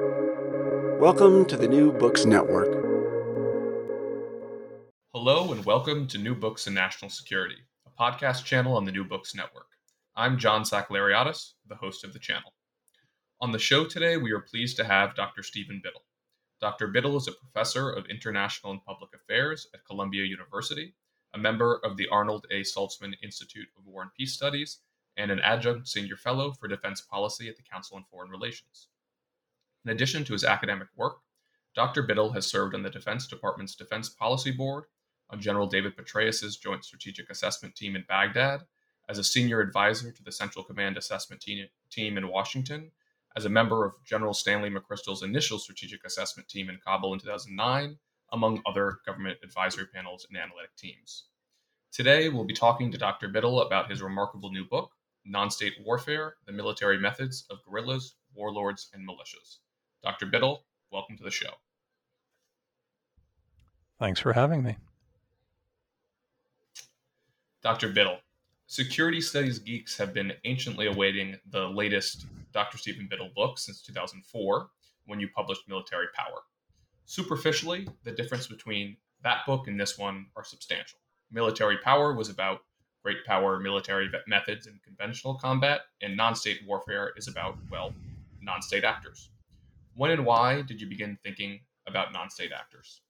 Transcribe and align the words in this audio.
Welcome 0.00 1.44
to 1.44 1.56
the 1.56 1.68
New 1.68 1.92
Books 1.92 2.24
Network. 2.24 2.72
Hello, 5.14 5.52
and 5.52 5.64
welcome 5.64 6.08
to 6.08 6.18
New 6.18 6.34
Books 6.34 6.66
in 6.66 6.74
National 6.74 7.08
Security, 7.08 7.54
a 7.86 8.02
podcast 8.02 8.44
channel 8.44 8.76
on 8.76 8.84
the 8.84 8.90
New 8.90 9.04
Books 9.04 9.36
Network. 9.36 9.68
I'm 10.16 10.36
John 10.36 10.64
Sakellariadis, 10.64 11.52
the 11.68 11.76
host 11.76 12.02
of 12.02 12.12
the 12.12 12.18
channel. 12.18 12.54
On 13.40 13.52
the 13.52 13.58
show 13.60 13.84
today, 13.84 14.16
we 14.16 14.32
are 14.32 14.40
pleased 14.40 14.76
to 14.78 14.84
have 14.84 15.14
Dr. 15.14 15.44
Stephen 15.44 15.80
Biddle. 15.84 16.02
Dr. 16.60 16.88
Biddle 16.88 17.16
is 17.16 17.28
a 17.28 17.32
professor 17.32 17.90
of 17.90 18.06
international 18.06 18.72
and 18.72 18.84
public 18.84 19.10
affairs 19.14 19.68
at 19.74 19.84
Columbia 19.84 20.24
University, 20.24 20.96
a 21.34 21.38
member 21.38 21.78
of 21.84 21.96
the 21.96 22.08
Arnold 22.08 22.46
A. 22.50 22.62
Saltzman 22.62 23.14
Institute 23.22 23.68
of 23.78 23.86
War 23.86 24.02
and 24.02 24.10
Peace 24.18 24.32
Studies, 24.32 24.80
and 25.16 25.30
an 25.30 25.38
adjunct 25.38 25.86
senior 25.86 26.16
fellow 26.16 26.50
for 26.50 26.66
defense 26.66 27.00
policy 27.00 27.48
at 27.48 27.56
the 27.56 27.62
Council 27.62 27.96
on 27.96 28.04
Foreign 28.10 28.30
Relations. 28.30 28.88
In 29.84 29.90
addition 29.90 30.24
to 30.24 30.32
his 30.32 30.44
academic 30.44 30.88
work, 30.96 31.18
Dr. 31.74 32.02
Biddle 32.02 32.32
has 32.32 32.46
served 32.46 32.74
on 32.74 32.82
the 32.82 32.90
Defense 32.90 33.26
Department's 33.26 33.74
Defense 33.74 34.08
Policy 34.08 34.50
Board, 34.50 34.84
on 35.30 35.40
General 35.40 35.66
David 35.66 35.96
Petraeus' 35.96 36.58
Joint 36.58 36.84
Strategic 36.84 37.28
Assessment 37.28 37.74
Team 37.74 37.96
in 37.96 38.04
Baghdad, 38.08 38.62
as 39.08 39.18
a 39.18 39.24
senior 39.24 39.60
advisor 39.60 40.10
to 40.10 40.22
the 40.22 40.32
Central 40.32 40.64
Command 40.64 40.96
Assessment 40.96 41.42
Team 41.42 42.16
in 42.16 42.28
Washington, 42.28 42.90
as 43.36 43.44
a 43.44 43.50
member 43.50 43.84
of 43.84 44.02
General 44.04 44.32
Stanley 44.32 44.70
McChrystal's 44.70 45.22
initial 45.22 45.58
Strategic 45.58 46.04
Assessment 46.04 46.48
Team 46.48 46.70
in 46.70 46.78
Kabul 46.78 47.12
in 47.12 47.18
2009, 47.18 47.98
among 48.32 48.62
other 48.64 49.00
government 49.04 49.38
advisory 49.42 49.86
panels 49.86 50.26
and 50.28 50.38
analytic 50.38 50.74
teams. 50.76 51.24
Today, 51.92 52.28
we'll 52.28 52.44
be 52.44 52.54
talking 52.54 52.90
to 52.90 52.98
Dr. 52.98 53.28
Biddle 53.28 53.60
about 53.60 53.90
his 53.90 54.02
remarkable 54.02 54.50
new 54.50 54.64
book, 54.64 54.92
Non 55.24 55.50
State 55.50 55.74
Warfare 55.84 56.36
The 56.46 56.52
Military 56.52 56.98
Methods 56.98 57.44
of 57.50 57.58
Guerrillas, 57.64 58.14
Warlords, 58.34 58.90
and 58.94 59.06
Militias. 59.06 59.58
Dr. 60.04 60.26
Biddle, 60.26 60.66
welcome 60.92 61.16
to 61.16 61.24
the 61.24 61.30
show. 61.30 61.48
Thanks 63.98 64.20
for 64.20 64.34
having 64.34 64.62
me. 64.62 64.76
Dr. 67.62 67.88
Biddle, 67.88 68.18
security 68.66 69.22
studies 69.22 69.58
geeks 69.58 69.96
have 69.96 70.12
been 70.12 70.34
anciently 70.44 70.88
awaiting 70.88 71.36
the 71.50 71.66
latest 71.70 72.26
Dr. 72.52 72.76
Stephen 72.76 73.06
Biddle 73.08 73.30
book 73.34 73.58
since 73.58 73.80
2004 73.80 74.68
when 75.06 75.20
you 75.20 75.28
published 75.34 75.62
Military 75.68 76.08
Power. 76.14 76.42
Superficially, 77.06 77.88
the 78.02 78.12
difference 78.12 78.46
between 78.46 78.98
that 79.22 79.46
book 79.46 79.68
and 79.68 79.80
this 79.80 79.96
one 79.96 80.26
are 80.36 80.44
substantial. 80.44 80.98
Military 81.30 81.78
Power 81.78 82.12
was 82.12 82.28
about 82.28 82.60
great 83.02 83.24
power 83.24 83.58
military 83.58 84.10
methods 84.26 84.66
in 84.66 84.78
conventional 84.84 85.34
combat, 85.34 85.80
and 86.02 86.14
non 86.14 86.34
state 86.34 86.60
warfare 86.66 87.12
is 87.16 87.26
about, 87.26 87.56
well, 87.70 87.94
non 88.42 88.60
state 88.60 88.84
actors. 88.84 89.30
When 89.94 90.10
and 90.10 90.26
why 90.26 90.62
did 90.62 90.80
you 90.80 90.88
begin 90.88 91.18
thinking 91.22 91.60
about 91.86 92.12
non 92.12 92.30
state 92.30 92.52
actors? 92.52 93.00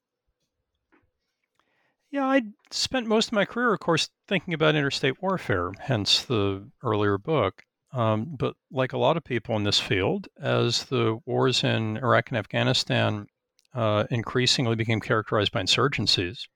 Yeah, 2.10 2.26
I 2.26 2.42
spent 2.70 3.08
most 3.08 3.28
of 3.28 3.32
my 3.32 3.44
career, 3.44 3.72
of 3.72 3.80
course, 3.80 4.08
thinking 4.28 4.54
about 4.54 4.76
interstate 4.76 5.20
warfare, 5.20 5.72
hence 5.80 6.22
the 6.22 6.70
earlier 6.82 7.18
book. 7.18 7.64
Um, 7.92 8.36
but 8.38 8.54
like 8.70 8.92
a 8.92 8.98
lot 8.98 9.16
of 9.16 9.24
people 9.24 9.56
in 9.56 9.64
this 9.64 9.80
field, 9.80 10.28
as 10.40 10.84
the 10.84 11.18
wars 11.26 11.64
in 11.64 11.96
Iraq 11.96 12.30
and 12.30 12.38
Afghanistan 12.38 13.26
uh, 13.74 14.04
increasingly 14.10 14.76
became 14.76 15.00
characterized 15.00 15.52
by 15.52 15.62
insurgencies, 15.62 16.46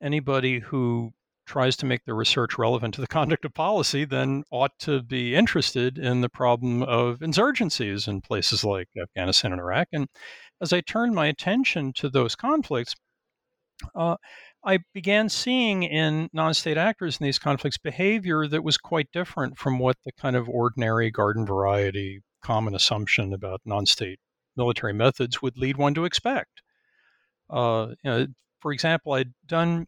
anybody 0.00 0.60
who 0.60 1.12
tries 1.48 1.76
to 1.78 1.86
make 1.86 2.04
their 2.04 2.14
research 2.14 2.58
relevant 2.58 2.94
to 2.94 3.00
the 3.00 3.06
conduct 3.18 3.44
of 3.44 3.54
policy 3.54 4.04
then 4.04 4.44
ought 4.50 4.78
to 4.78 5.02
be 5.02 5.34
interested 5.34 5.98
in 5.98 6.20
the 6.20 6.28
problem 6.28 6.82
of 6.82 7.18
insurgencies 7.18 8.06
in 8.06 8.20
places 8.20 8.62
like 8.62 8.88
Afghanistan 9.00 9.52
and 9.52 9.60
Iraq. 9.60 9.88
And 9.92 10.08
as 10.60 10.72
I 10.72 10.80
turned 10.80 11.14
my 11.14 11.26
attention 11.26 11.92
to 11.94 12.08
those 12.08 12.36
conflicts, 12.36 12.94
uh, 13.94 14.16
I 14.64 14.80
began 14.92 15.28
seeing 15.28 15.84
in 15.84 16.28
non 16.32 16.52
state 16.52 16.76
actors 16.76 17.18
in 17.18 17.24
these 17.24 17.38
conflicts 17.38 17.78
behavior 17.78 18.46
that 18.48 18.64
was 18.64 18.76
quite 18.76 19.08
different 19.12 19.56
from 19.56 19.78
what 19.78 19.96
the 20.04 20.12
kind 20.12 20.36
of 20.36 20.48
ordinary 20.48 21.10
garden 21.10 21.46
variety 21.46 22.20
common 22.42 22.74
assumption 22.74 23.32
about 23.32 23.60
non 23.64 23.86
state 23.86 24.18
military 24.56 24.92
methods 24.92 25.40
would 25.40 25.56
lead 25.56 25.76
one 25.76 25.94
to 25.94 26.04
expect. 26.04 26.62
Uh, 27.48 27.88
you 28.02 28.10
know, 28.10 28.26
for 28.60 28.72
example, 28.72 29.12
I'd 29.12 29.32
done 29.46 29.86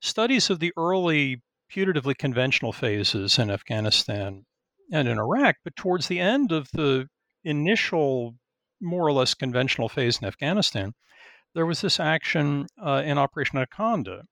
studies 0.00 0.50
of 0.50 0.58
the 0.58 0.72
early 0.76 1.42
putatively 1.72 2.16
conventional 2.16 2.72
phases 2.72 3.38
in 3.38 3.50
Afghanistan 3.50 4.44
and 4.92 5.06
in 5.06 5.18
Iraq, 5.18 5.56
but 5.62 5.76
towards 5.76 6.08
the 6.08 6.18
end 6.18 6.50
of 6.50 6.68
the 6.72 7.06
initial, 7.44 8.34
more 8.80 9.06
or 9.06 9.12
less 9.12 9.34
conventional 9.34 9.88
phase 9.88 10.18
in 10.18 10.26
Afghanistan, 10.26 10.92
there 11.54 11.66
was 11.66 11.80
this 11.80 12.00
action 12.00 12.66
uh, 12.82 13.02
in 13.04 13.18
Operation 13.18 13.58
Anaconda 13.58 14.22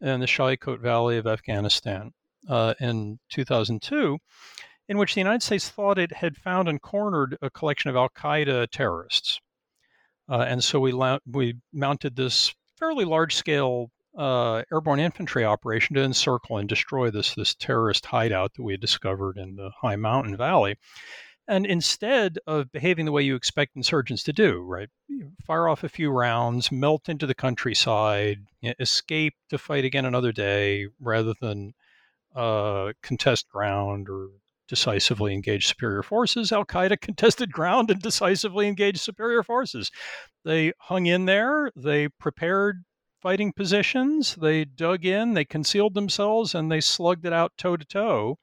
in 0.00 0.20
the 0.20 0.26
Shahikot 0.26 0.80
Valley 0.80 1.16
of 1.16 1.26
Afghanistan 1.26 2.12
uh, 2.48 2.74
in 2.80 3.18
2002, 3.30 4.18
in 4.88 4.98
which 4.98 5.14
the 5.14 5.20
United 5.20 5.42
States 5.42 5.68
thought 5.68 5.98
it 5.98 6.12
had 6.12 6.36
found 6.36 6.68
and 6.68 6.82
cornered 6.82 7.38
a 7.40 7.50
collection 7.50 7.88
of 7.88 7.96
Al 7.96 8.08
Qaeda 8.10 8.68
terrorists. 8.70 9.40
Uh, 10.28 10.44
and 10.48 10.62
so 10.64 10.80
we, 10.80 10.92
la- 10.92 11.18
we 11.26 11.54
mounted 11.72 12.16
this 12.16 12.54
fairly 12.78 13.04
large 13.04 13.34
scale 13.34 13.90
uh, 14.16 14.62
airborne 14.72 15.00
infantry 15.00 15.44
operation 15.44 15.94
to 15.94 16.02
encircle 16.02 16.58
and 16.58 16.68
destroy 16.68 17.10
this 17.10 17.34
this 17.34 17.54
terrorist 17.54 18.06
hideout 18.06 18.54
that 18.54 18.62
we 18.62 18.72
had 18.72 18.80
discovered 18.80 19.38
in 19.38 19.56
the 19.56 19.70
high 19.80 19.96
mountain 19.96 20.36
valley. 20.36 20.76
And 21.48 21.66
instead 21.66 22.38
of 22.46 22.70
behaving 22.70 23.04
the 23.04 23.12
way 23.12 23.22
you 23.22 23.34
expect 23.34 23.74
insurgents 23.74 24.22
to 24.24 24.32
do, 24.32 24.60
right, 24.60 24.88
fire 25.44 25.68
off 25.68 25.82
a 25.82 25.88
few 25.88 26.10
rounds, 26.10 26.70
melt 26.70 27.08
into 27.08 27.26
the 27.26 27.34
countryside, 27.34 28.38
escape 28.78 29.34
to 29.50 29.58
fight 29.58 29.84
again 29.84 30.04
another 30.04 30.30
day, 30.30 30.86
rather 31.00 31.34
than 31.40 31.74
uh, 32.36 32.92
contest 33.02 33.48
ground 33.48 34.08
or 34.08 34.28
decisively 34.68 35.34
engage 35.34 35.66
superior 35.66 36.02
forces. 36.02 36.52
Al 36.52 36.64
Qaeda 36.64 37.00
contested 37.00 37.52
ground 37.52 37.90
and 37.90 38.00
decisively 38.00 38.68
engaged 38.68 39.00
superior 39.00 39.42
forces. 39.42 39.90
They 40.44 40.72
hung 40.78 41.06
in 41.06 41.26
there. 41.26 41.70
They 41.76 42.08
prepared 42.08 42.84
fighting 43.22 43.52
positions. 43.52 44.34
They 44.34 44.64
dug 44.64 45.04
in, 45.04 45.34
they 45.34 45.44
concealed 45.44 45.94
themselves, 45.94 46.54
and 46.54 46.70
they 46.70 46.80
slugged 46.80 47.24
it 47.24 47.32
out 47.32 47.52
toe 47.56 47.76
to 47.76 47.84
toe 47.84 48.38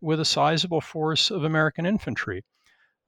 with 0.00 0.20
a 0.20 0.24
sizable 0.24 0.80
force 0.80 1.30
of 1.30 1.44
American 1.44 1.84
infantry. 1.84 2.44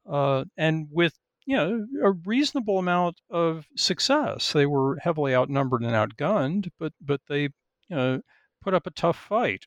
Uh, 0.06 0.44
and 0.56 0.88
with 0.90 1.14
you 1.46 1.56
know 1.56 1.86
a 2.02 2.12
reasonable 2.12 2.78
amount 2.78 3.20
of 3.30 3.66
success. 3.76 4.52
They 4.52 4.66
were 4.66 4.98
heavily 5.02 5.34
outnumbered 5.34 5.82
and 5.82 5.92
outgunned, 5.92 6.70
but 6.78 6.92
but 7.00 7.20
they 7.28 7.42
you 7.42 7.96
know, 7.96 8.20
put 8.62 8.74
up 8.74 8.86
a 8.86 8.90
tough 8.90 9.18
fight. 9.18 9.66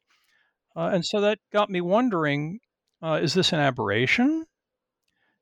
Uh, 0.75 0.89
and 0.93 1.05
so 1.05 1.21
that 1.21 1.39
got 1.51 1.69
me 1.69 1.81
wondering: 1.81 2.59
uh, 3.01 3.19
Is 3.21 3.33
this 3.33 3.53
an 3.53 3.59
aberration? 3.59 4.45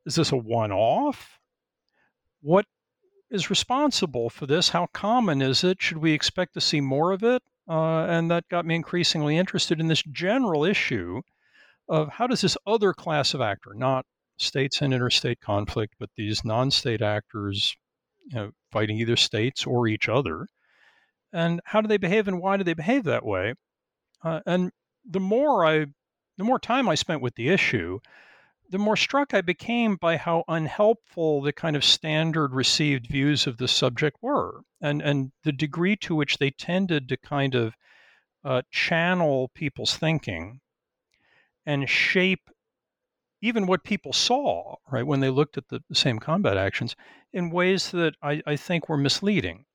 Is 0.06 0.16
this 0.16 0.32
a 0.32 0.38
one-off? 0.38 1.40
What 2.42 2.66
is 3.30 3.50
responsible 3.50 4.30
for 4.30 4.46
this? 4.46 4.70
How 4.70 4.88
common 4.94 5.42
is 5.42 5.64
it? 5.64 5.82
Should 5.82 5.98
we 5.98 6.14
expect 6.14 6.54
to 6.54 6.62
see 6.62 6.82
more 6.82 7.12
of 7.12 7.24
it? 7.24 7.42
Uh, 7.68 8.06
and 8.06 8.30
that 8.30 8.48
got 8.50 8.66
me 8.66 8.76
increasingly 8.76 9.38
interested 9.38 9.80
in 9.80 9.88
this 9.88 10.04
general 10.04 10.64
issue 10.64 11.22
of 11.90 12.10
how 12.10 12.28
does 12.28 12.42
this 12.42 12.58
other 12.66 12.94
class 12.94 13.34
of 13.34 13.42
actor, 13.42 13.74
not 13.74 14.06
states 14.38 14.82
and 14.82 14.94
interstate 14.94 15.40
conflict, 15.40 15.96
but 16.00 16.10
these 16.16 16.44
non-state 16.44 17.02
actors, 17.02 17.76
you 18.28 18.36
know, 18.36 18.52
fighting 18.72 18.98
either 18.98 19.16
states 19.16 19.66
or 19.66 19.88
each 19.88 20.10
other, 20.10 20.48
and 21.34 21.62
how 21.66 21.82
do 21.82 21.88
they 21.88 21.98
behave 21.98 22.28
and 22.28 22.40
why 22.40 22.58
do 22.58 22.64
they 22.64 22.74
behave 22.74 23.04
that 23.04 23.26
way? 23.26 23.54
Uh, 24.24 24.42
and 24.46 24.72
the 25.10 25.20
more 25.20 25.66
I, 25.66 25.86
the 26.38 26.44
more 26.44 26.60
time 26.60 26.90
I 26.90 26.96
spent 26.96 27.22
with 27.22 27.36
the 27.36 27.50
issue, 27.50 28.00
the 28.70 28.78
more 28.78 28.98
struck 28.98 29.34
I 29.34 29.42
became 29.42 29.96
by 29.96 30.18
how 30.18 30.44
unhelpful 30.48 31.42
the 31.42 31.54
kind 31.54 31.76
of 31.76 31.84
standard 31.84 32.54
received 32.54 33.08
views 33.08 33.48
of 33.48 33.58
the 33.58 33.68
subject 33.68 34.18
were, 34.22 34.62
and 34.82 35.02
and 35.02 35.32
the 35.44 35.52
degree 35.52 35.96
to 35.98 36.16
which 36.16 36.38
they 36.38 36.52
tended 36.52 37.10
to 37.10 37.18
kind 37.18 37.56
of 37.56 37.76
uh, 38.44 38.62
channel 38.72 39.50
people's 39.54 39.98
thinking 39.98 40.62
and 41.66 41.90
shape 41.90 42.50
even 43.42 43.68
what 43.68 43.84
people 43.84 44.14
saw, 44.14 44.76
right, 44.90 45.06
when 45.06 45.20
they 45.20 45.30
looked 45.30 45.58
at 45.58 45.68
the 45.68 45.82
same 45.94 46.20
combat 46.20 46.58
actions 46.58 46.96
in 47.34 47.52
ways 47.52 47.92
that 47.92 48.16
I, 48.22 48.42
I 48.46 48.56
think 48.56 48.90
were 48.90 48.98
misleading 48.98 49.66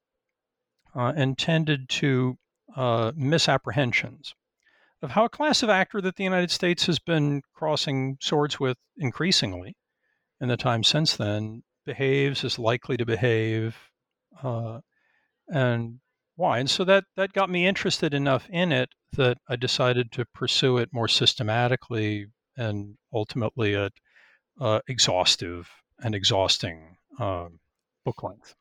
uh, 0.94 1.12
and 1.14 1.38
tended 1.38 1.88
to 1.90 2.38
uh, 2.74 3.12
misapprehensions 3.14 4.34
of 5.02 5.10
how 5.10 5.24
a 5.24 5.30
class 5.30 5.62
of 5.62 5.70
actor 5.70 6.00
that 6.00 6.16
the 6.16 6.24
United 6.24 6.50
States 6.50 6.86
has 6.86 6.98
been 6.98 7.42
crossing 7.54 8.18
swords 8.20 8.60
with 8.60 8.76
increasingly 8.96 9.76
in 10.40 10.48
the 10.48 10.56
time 10.56 10.82
since 10.84 11.16
then 11.16 11.62
behaves, 11.86 12.44
is 12.44 12.58
likely 12.58 12.96
to 12.96 13.06
behave, 13.06 13.76
uh, 14.42 14.80
and 15.48 16.00
why. 16.36 16.58
And 16.58 16.70
so 16.70 16.84
that, 16.84 17.04
that 17.16 17.32
got 17.32 17.50
me 17.50 17.66
interested 17.66 18.14
enough 18.14 18.48
in 18.50 18.72
it 18.72 18.90
that 19.12 19.38
I 19.48 19.56
decided 19.56 20.12
to 20.12 20.24
pursue 20.34 20.78
it 20.78 20.90
more 20.92 21.08
systematically 21.08 22.26
and 22.56 22.96
ultimately 23.12 23.74
at 23.74 23.92
uh, 24.60 24.80
exhaustive 24.88 25.68
and 25.98 26.14
exhausting 26.14 26.96
uh, 27.18 27.48
book 28.04 28.22
length. 28.22 28.54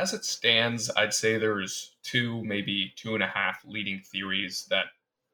As 0.00 0.14
it 0.14 0.24
stands, 0.24 0.90
I'd 0.96 1.12
say 1.12 1.36
there's 1.36 1.94
two, 2.02 2.42
maybe 2.42 2.94
two 2.96 3.12
and 3.12 3.22
a 3.22 3.26
half 3.26 3.62
leading 3.66 4.00
theories 4.00 4.66
that 4.70 4.86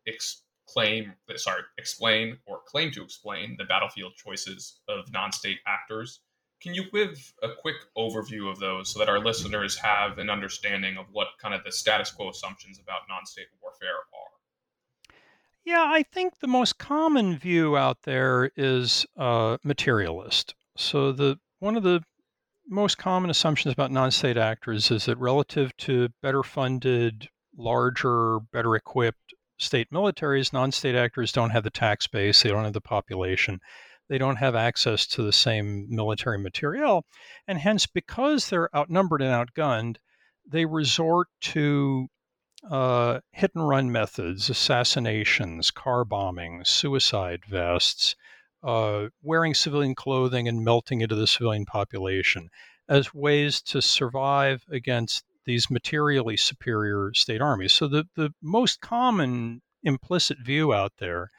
exclaim, 0.07 1.13
sorry, 1.37 1.63
explain 1.79 2.39
or 2.47 2.63
claim 2.67 2.91
to 2.91 3.05
explain 3.05 3.55
the 3.57 3.65
battlefield 3.65 4.15
choices 4.17 4.81
of 4.89 5.13
non-state 5.13 5.59
actors. 5.69 6.19
Can 6.61 6.75
you 6.75 6.91
give 6.91 7.33
a 7.45 7.51
quick 7.61 7.77
overview 7.97 8.51
of 8.51 8.59
those 8.59 8.93
so 8.93 8.99
that 8.99 9.09
our 9.09 9.21
listeners 9.21 9.77
have 9.77 10.19
an 10.19 10.29
understanding 10.29 10.97
of 10.97 11.07
what 11.13 11.29
kind 11.41 11.55
of 11.55 11.63
the 11.63 11.71
status 11.71 12.11
quo 12.11 12.31
assumptions 12.31 12.81
about 12.81 13.03
non-state 13.09 13.47
warfare 13.63 13.95
are? 13.95 15.17
Yeah, 15.65 15.85
I 15.87 16.03
think 16.03 16.41
the 16.41 16.49
most 16.49 16.79
common 16.79 17.39
view 17.39 17.77
out 17.77 18.03
there 18.03 18.51
is 18.57 19.07
uh, 19.17 19.59
materialist. 19.63 20.57
So 20.77 21.13
the 21.13 21.39
one 21.61 21.77
of 21.77 21.85
the 21.85 22.03
most 22.69 22.99
common 22.99 23.31
assumptions 23.31 23.73
about 23.73 23.91
non-state 23.91 24.37
actors 24.37 24.91
is 24.91 25.07
that 25.07 25.19
relative 25.19 25.77
to 25.79 26.09
better 26.23 26.43
funded, 26.43 27.29
larger, 27.57 28.41
better 28.53 28.75
equipped 28.75 29.35
state 29.59 29.91
militaries, 29.91 30.53
non-state 30.53 30.95
actors 30.95 31.33
don't 31.33 31.51
have 31.51 31.65
the 31.65 31.71
tax 31.71 32.07
base, 32.07 32.43
they 32.43 32.51
don't 32.51 32.65
have 32.65 32.73
the 32.73 32.81
population, 32.81 33.61
they 34.09 34.19
don't 34.19 34.37
have 34.37 34.55
access 34.55 35.07
to 35.07 35.23
the 35.23 35.33
same 35.33 35.87
military 35.89 36.39
materiel, 36.39 37.05
and 37.49 37.59
hence 37.59 37.87
because 37.87 38.49
they're 38.49 38.75
outnumbered 38.77 39.23
and 39.23 39.33
outgunned, 39.33 39.97
they 40.47 40.65
resort 40.65 41.29
to 41.41 42.09
uh, 42.71 43.21
hit 43.33 43.53
and 43.55 43.69
run 43.69 43.91
methods, 43.91 44.51
assassinations, 44.51 45.71
car 45.71 46.05
bombings, 46.05 46.67
suicide 46.67 47.41
vests, 47.49 48.17
uh, 48.63 49.07
wearing 49.23 49.55
civilian 49.55 49.95
clothing 49.95 50.49
and 50.49 50.65
melting 50.65 51.01
into 51.01 51.15
the 51.15 51.27
civilian 51.27 51.65
population 51.65 52.49
as 52.89 53.15
ways 53.15 53.61
to 53.63 53.83
survive 53.83 54.65
against 54.71 55.25
these 55.45 55.71
materially 55.71 56.37
superior 56.37 57.13
state 57.15 57.41
armies. 57.41 57.73
So, 57.73 57.89
the, 57.89 58.05
the 58.17 58.31
most 58.43 58.81
common 58.81 59.63
implicit 59.83 60.39
view 60.45 60.75
out 60.75 60.93
there 60.99 61.31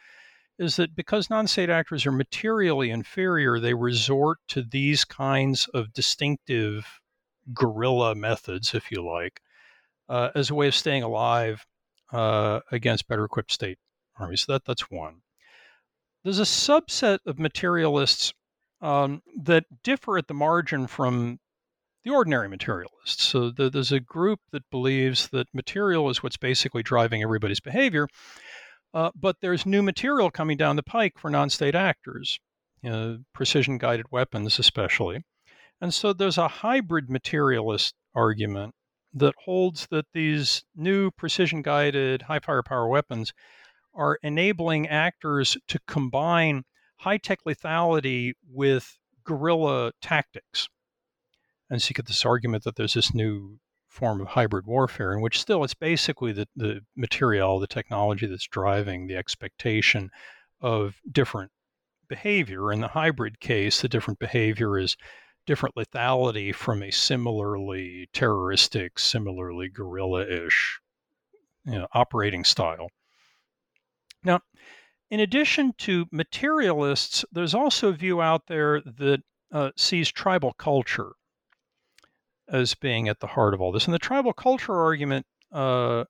is 0.58 0.78
that 0.78 0.96
because 0.96 1.30
non 1.30 1.48
state 1.48 1.70
actors 1.70 2.06
are 2.06 2.12
materially 2.12 2.90
inferior, 2.90 3.60
they 3.60 3.74
resort 3.74 4.40
to 4.50 4.64
these 4.64 5.06
kinds 5.06 5.68
of 5.74 5.94
distinctive 5.94 6.86
guerrilla 7.54 8.16
methods, 8.16 8.74
if 8.74 8.92
you 8.92 9.06
like, 9.06 9.42
uh, 10.10 10.30
as 10.36 10.50
a 10.50 10.56
way 10.56 10.68
of 10.68 10.76
staying 10.76 11.04
alive 11.04 11.66
uh, 12.12 12.60
against 12.72 13.08
better 13.08 13.26
equipped 13.26 13.52
state 13.52 13.78
armies. 14.18 14.42
So 14.42 14.54
that, 14.54 14.66
that's 14.66 14.90
one. 14.90 15.22
There's 16.28 16.40
a 16.40 16.42
subset 16.42 17.20
of 17.26 17.40
materialists 17.40 18.34
um, 18.82 19.22
that 19.44 19.64
differ 19.82 20.18
at 20.18 20.28
the 20.28 20.34
margin 20.34 20.86
from 20.86 21.40
the 22.04 22.12
ordinary 22.12 22.50
materialists. 22.50 23.24
So 23.24 23.50
the, 23.50 23.70
there's 23.70 23.94
a 23.94 24.02
group 24.02 24.42
that 24.52 24.70
believes 24.70 25.30
that 25.30 25.48
material 25.54 26.10
is 26.10 26.22
what's 26.22 26.36
basically 26.36 26.84
driving 26.84 27.24
everybody's 27.24 27.62
behavior, 27.62 28.10
uh, 28.94 29.12
but 29.16 29.38
there's 29.40 29.66
new 29.66 29.82
material 29.82 30.30
coming 30.30 30.58
down 30.58 30.76
the 30.76 30.84
pike 30.84 31.14
for 31.18 31.30
non 31.30 31.50
state 31.50 31.76
actors, 31.76 32.38
you 32.82 32.90
know, 32.90 33.20
precision 33.34 33.78
guided 33.78 34.08
weapons, 34.12 34.60
especially. 34.60 35.24
And 35.80 35.94
so 35.94 36.12
there's 36.12 36.38
a 36.38 36.50
hybrid 36.50 37.10
materialist 37.10 37.96
argument 38.14 38.76
that 39.14 39.34
holds 39.46 39.88
that 39.92 40.08
these 40.14 40.66
new 40.76 41.10
precision 41.10 41.62
guided 41.62 42.24
high 42.24 42.40
firepower 42.40 42.90
weapons 42.90 43.32
are 43.98 44.20
enabling 44.24 44.88
actors 44.88 45.58
to 45.68 45.80
combine 45.88 46.64
high 46.98 47.18
tech 47.18 47.40
lethality 47.46 48.34
with 48.50 48.98
guerrilla 49.26 49.92
tactics. 50.02 50.70
And 51.70 51.82
so 51.82 51.90
you 51.90 51.96
get 51.96 52.06
this 52.06 52.26
argument 52.26 52.64
that 52.64 52.76
there's 52.76 52.94
this 52.94 53.14
new 53.14 53.60
form 53.90 54.22
of 54.22 54.28
hybrid 54.28 54.66
warfare, 54.66 55.14
in 55.14 55.22
which 55.22 55.42
still 55.42 55.64
it's 55.64 55.74
basically 55.74 56.32
the, 56.32 56.48
the 56.56 56.82
material, 56.96 57.60
the 57.60 57.68
technology 57.68 58.28
that's 58.28 58.48
driving 58.48 59.08
the 59.08 59.16
expectation 59.16 60.12
of 60.62 60.96
different 61.12 61.52
behavior. 62.08 62.72
In 62.72 62.80
the 62.80 62.88
hybrid 62.88 63.40
case, 63.40 63.82
the 63.82 63.90
different 63.90 64.20
behavior 64.20 64.78
is 64.78 64.96
different 65.46 65.76
lethality 65.76 66.54
from 66.54 66.84
a 66.84 66.92
similarly 66.92 68.08
terroristic, 68.14 69.00
similarly 69.00 69.70
guerrilla 69.70 70.26
ish 70.28 70.80
you 71.66 71.74
know, 71.74 71.88
operating 71.94 72.44
style. 72.44 72.90
Now, 74.28 74.42
in 75.10 75.22
addition 75.22 75.74
to 75.80 76.06
materialists, 76.12 77.24
there's 77.32 77.54
also 77.56 77.88
a 77.88 77.94
view 77.94 78.22
out 78.22 78.48
there 78.48 78.82
that 78.82 79.24
uh, 79.54 79.72
sees 79.78 80.12
tribal 80.12 80.52
culture 80.54 81.14
as 82.50 82.76
being 82.76 83.08
at 83.08 83.22
the 83.22 83.28
heart 83.28 83.54
of 83.54 83.62
all 83.62 83.72
this. 83.72 83.86
And 83.86 83.94
the 83.94 84.00
tribal 84.00 84.34
culture 84.34 84.76
argument 84.76 85.26
uh, 85.52 86.04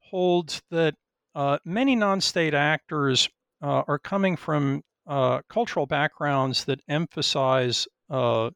holds 0.00 0.62
that 0.70 0.94
uh, 1.34 1.58
many 1.64 1.94
non 1.94 2.22
state 2.22 2.54
actors 2.54 3.28
uh, 3.60 3.82
are 3.86 3.98
coming 3.98 4.36
from 4.36 4.82
uh, 5.06 5.42
cultural 5.50 5.86
backgrounds 5.86 6.64
that 6.64 6.80
emphasize 6.88 7.86
uh, 8.08 8.48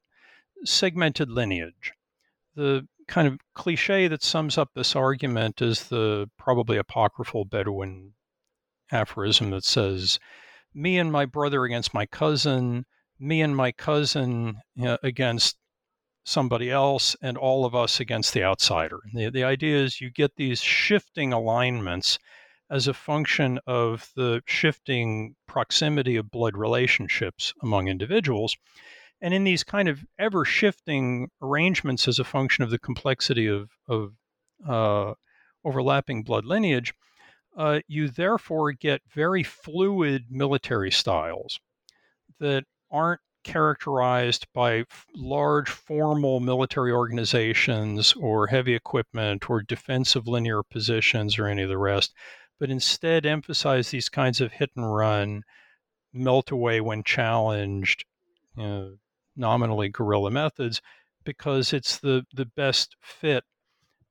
segmented 0.64 1.30
lineage. 1.30 1.92
The 2.54 2.88
kind 3.08 3.28
of 3.28 3.38
cliche 3.54 4.08
that 4.08 4.22
sums 4.22 4.56
up 4.56 4.70
this 4.74 4.96
argument 4.96 5.60
is 5.60 5.88
the 5.88 6.30
probably 6.38 6.78
apocryphal 6.78 7.44
Bedouin 7.44 8.14
aphorism 8.92 9.50
that 9.50 9.64
says, 9.64 10.18
Me 10.74 10.98
and 10.98 11.10
my 11.10 11.24
brother 11.26 11.64
against 11.64 11.94
my 11.94 12.06
cousin, 12.06 12.84
me 13.18 13.40
and 13.40 13.56
my 13.56 13.72
cousin 13.72 14.56
you 14.74 14.84
know, 14.84 14.98
against 15.02 15.56
somebody 16.24 16.70
else 16.70 17.16
and 17.20 17.36
all 17.36 17.64
of 17.64 17.74
us 17.74 18.00
against 18.00 18.32
the 18.32 18.42
outsider. 18.42 19.00
The, 19.12 19.30
the 19.30 19.44
idea 19.44 19.76
is 19.78 20.00
you 20.00 20.10
get 20.10 20.36
these 20.36 20.60
shifting 20.60 21.32
alignments 21.32 22.18
as 22.70 22.88
a 22.88 22.94
function 22.94 23.58
of 23.66 24.10
the 24.16 24.42
shifting 24.46 25.34
proximity 25.46 26.16
of 26.16 26.30
blood 26.30 26.56
relationships 26.56 27.52
among 27.62 27.88
individuals. 27.88 28.56
And 29.20 29.34
in 29.34 29.44
these 29.44 29.62
kind 29.62 29.88
of 29.88 30.04
ever 30.18 30.44
shifting 30.44 31.28
arrangements 31.40 32.08
as 32.08 32.18
a 32.18 32.24
function 32.24 32.64
of 32.64 32.70
the 32.70 32.78
complexity 32.78 33.46
of, 33.46 33.70
of 33.88 34.12
uh, 34.66 35.14
overlapping 35.64 36.22
blood 36.22 36.44
lineage, 36.44 36.94
uh, 37.56 37.80
you 37.86 38.08
therefore 38.08 38.72
get 38.72 39.02
very 39.12 39.42
fluid 39.42 40.24
military 40.30 40.90
styles 40.90 41.60
that 42.40 42.64
aren't 42.90 43.20
characterized 43.44 44.46
by 44.54 44.84
large 45.14 45.68
formal 45.68 46.40
military 46.40 46.92
organizations 46.92 48.12
or 48.14 48.46
heavy 48.46 48.74
equipment 48.74 49.50
or 49.50 49.62
defensive 49.62 50.28
linear 50.28 50.62
positions 50.62 51.38
or 51.38 51.46
any 51.46 51.62
of 51.62 51.68
the 51.68 51.78
rest, 51.78 52.14
but 52.60 52.70
instead 52.70 53.26
emphasize 53.26 53.90
these 53.90 54.08
kinds 54.08 54.40
of 54.40 54.52
hit 54.52 54.70
and 54.76 54.94
run, 54.94 55.42
melt 56.12 56.50
away 56.50 56.80
when 56.80 57.02
challenged, 57.02 58.04
you 58.56 58.62
know, 58.62 58.96
nominally 59.34 59.88
guerrilla 59.88 60.30
methods, 60.30 60.80
because 61.24 61.72
it's 61.72 61.98
the, 61.98 62.24
the 62.34 62.44
best 62.44 62.96
fit 63.00 63.44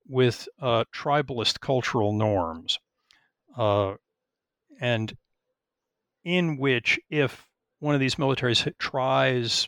with 0.07 0.47
uh, 0.59 0.83
tribalist 0.93 1.59
cultural 1.59 2.11
norms. 2.11 2.79
Uh, 3.57 3.95
and 4.79 5.15
in 6.23 6.57
which, 6.57 6.99
if 7.09 7.47
one 7.79 7.95
of 7.95 8.01
these 8.01 8.15
militaries 8.15 8.71
tries, 8.77 9.67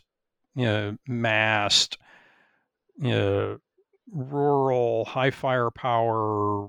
you 0.54 0.64
know, 0.64 0.96
massed, 1.06 1.98
you 2.96 3.10
know, 3.10 3.58
rural, 4.12 5.04
high 5.04 5.30
firepower 5.30 6.68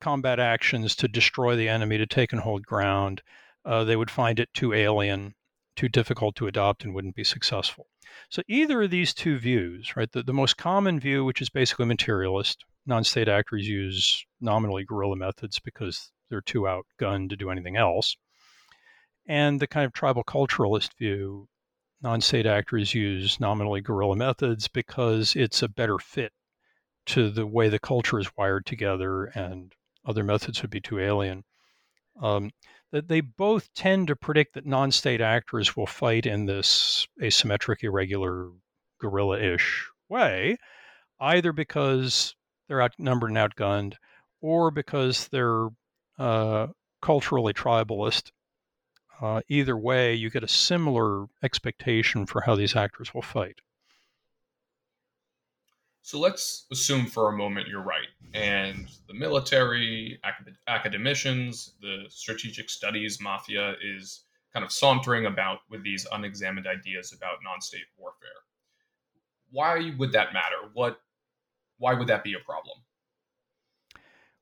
combat 0.00 0.38
actions 0.40 0.96
to 0.96 1.08
destroy 1.08 1.56
the 1.56 1.68
enemy, 1.68 1.98
to 1.98 2.06
take 2.06 2.32
and 2.32 2.42
hold 2.42 2.66
ground, 2.66 3.22
uh, 3.64 3.84
they 3.84 3.96
would 3.96 4.10
find 4.10 4.38
it 4.38 4.52
too 4.54 4.72
alien, 4.72 5.34
too 5.74 5.88
difficult 5.88 6.34
to 6.36 6.46
adopt, 6.46 6.84
and 6.84 6.94
wouldn't 6.94 7.14
be 7.14 7.24
successful. 7.24 7.86
So 8.28 8.42
either 8.48 8.82
of 8.82 8.90
these 8.90 9.14
two 9.14 9.38
views, 9.38 9.96
right, 9.96 10.10
the, 10.10 10.22
the 10.22 10.32
most 10.32 10.56
common 10.56 10.98
view, 10.98 11.24
which 11.24 11.42
is 11.42 11.50
basically 11.50 11.86
materialist, 11.86 12.64
non-state 12.86 13.28
actors 13.28 13.66
use 13.66 14.24
nominally 14.40 14.84
guerrilla 14.84 15.16
methods 15.16 15.58
because 15.60 16.10
they're 16.28 16.40
too 16.40 16.62
outgunned 16.62 17.30
to 17.30 17.36
do 17.36 17.50
anything 17.50 17.76
else 17.76 18.16
and 19.28 19.60
the 19.60 19.66
kind 19.66 19.84
of 19.84 19.92
tribal 19.92 20.24
culturalist 20.24 20.96
view, 20.98 21.48
non 22.00 22.20
state 22.20 22.46
actors 22.46 22.94
use 22.94 23.40
nominally 23.40 23.80
guerrilla 23.80 24.16
methods 24.16 24.68
because 24.68 25.34
it's 25.34 25.62
a 25.62 25.68
better 25.68 25.98
fit 25.98 26.32
to 27.06 27.30
the 27.30 27.46
way 27.46 27.68
the 27.68 27.78
culture 27.78 28.18
is 28.18 28.36
wired 28.36 28.66
together, 28.66 29.24
and 29.26 29.74
other 30.04 30.22
methods 30.22 30.62
would 30.62 30.70
be 30.70 30.80
too 30.80 31.00
alien. 31.00 31.44
Um, 32.22 32.50
that 32.92 33.08
they 33.08 33.20
both 33.20 33.72
tend 33.74 34.06
to 34.08 34.16
predict 34.16 34.54
that 34.54 34.64
non 34.66 34.92
state 34.92 35.20
actors 35.20 35.76
will 35.76 35.86
fight 35.86 36.24
in 36.24 36.46
this 36.46 37.06
asymmetric, 37.20 37.82
irregular, 37.82 38.50
guerrilla 39.00 39.40
ish 39.40 39.88
way, 40.08 40.56
either 41.20 41.52
because 41.52 42.36
they're 42.68 42.82
outnumbered 42.82 43.30
and 43.30 43.38
outgunned, 43.38 43.94
or 44.40 44.70
because 44.70 45.28
they're 45.28 45.68
uh, 46.18 46.68
culturally 47.02 47.52
tribalist 47.52 48.30
uh, 49.20 49.40
either 49.48 49.76
way, 49.76 50.14
you 50.14 50.30
get 50.30 50.44
a 50.44 50.48
similar 50.48 51.26
expectation 51.42 52.26
for 52.26 52.42
how 52.42 52.54
these 52.54 52.76
actors 52.76 53.14
will 53.14 53.22
fight. 53.22 53.60
So 56.02 56.20
let's 56.20 56.66
assume 56.70 57.06
for 57.06 57.28
a 57.28 57.36
moment 57.36 57.66
you're 57.66 57.82
right, 57.82 58.06
and 58.32 58.88
the 59.08 59.14
military, 59.14 60.20
acad- 60.22 60.56
academicians, 60.68 61.72
the 61.80 62.04
strategic 62.08 62.70
studies 62.70 63.20
mafia 63.20 63.74
is 63.82 64.22
kind 64.52 64.64
of 64.64 64.70
sauntering 64.70 65.26
about 65.26 65.60
with 65.68 65.82
these 65.82 66.06
unexamined 66.12 66.66
ideas 66.66 67.12
about 67.12 67.38
non-state 67.42 67.86
warfare. 67.98 68.28
Why 69.50 69.94
would 69.98 70.12
that 70.12 70.32
matter? 70.32 70.70
What? 70.74 71.00
Why 71.78 71.94
would 71.94 72.08
that 72.08 72.22
be 72.22 72.34
a 72.34 72.38
problem? 72.38 72.78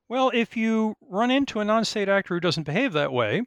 Well, 0.09 0.31
if 0.35 0.57
you 0.57 0.95
run 1.01 1.31
into 1.31 1.61
a 1.61 1.65
non-state 1.65 2.09
actor 2.09 2.35
who 2.35 2.41
doesn't 2.41 2.65
behave 2.65 2.93
that 2.93 3.13
way, 3.13 3.43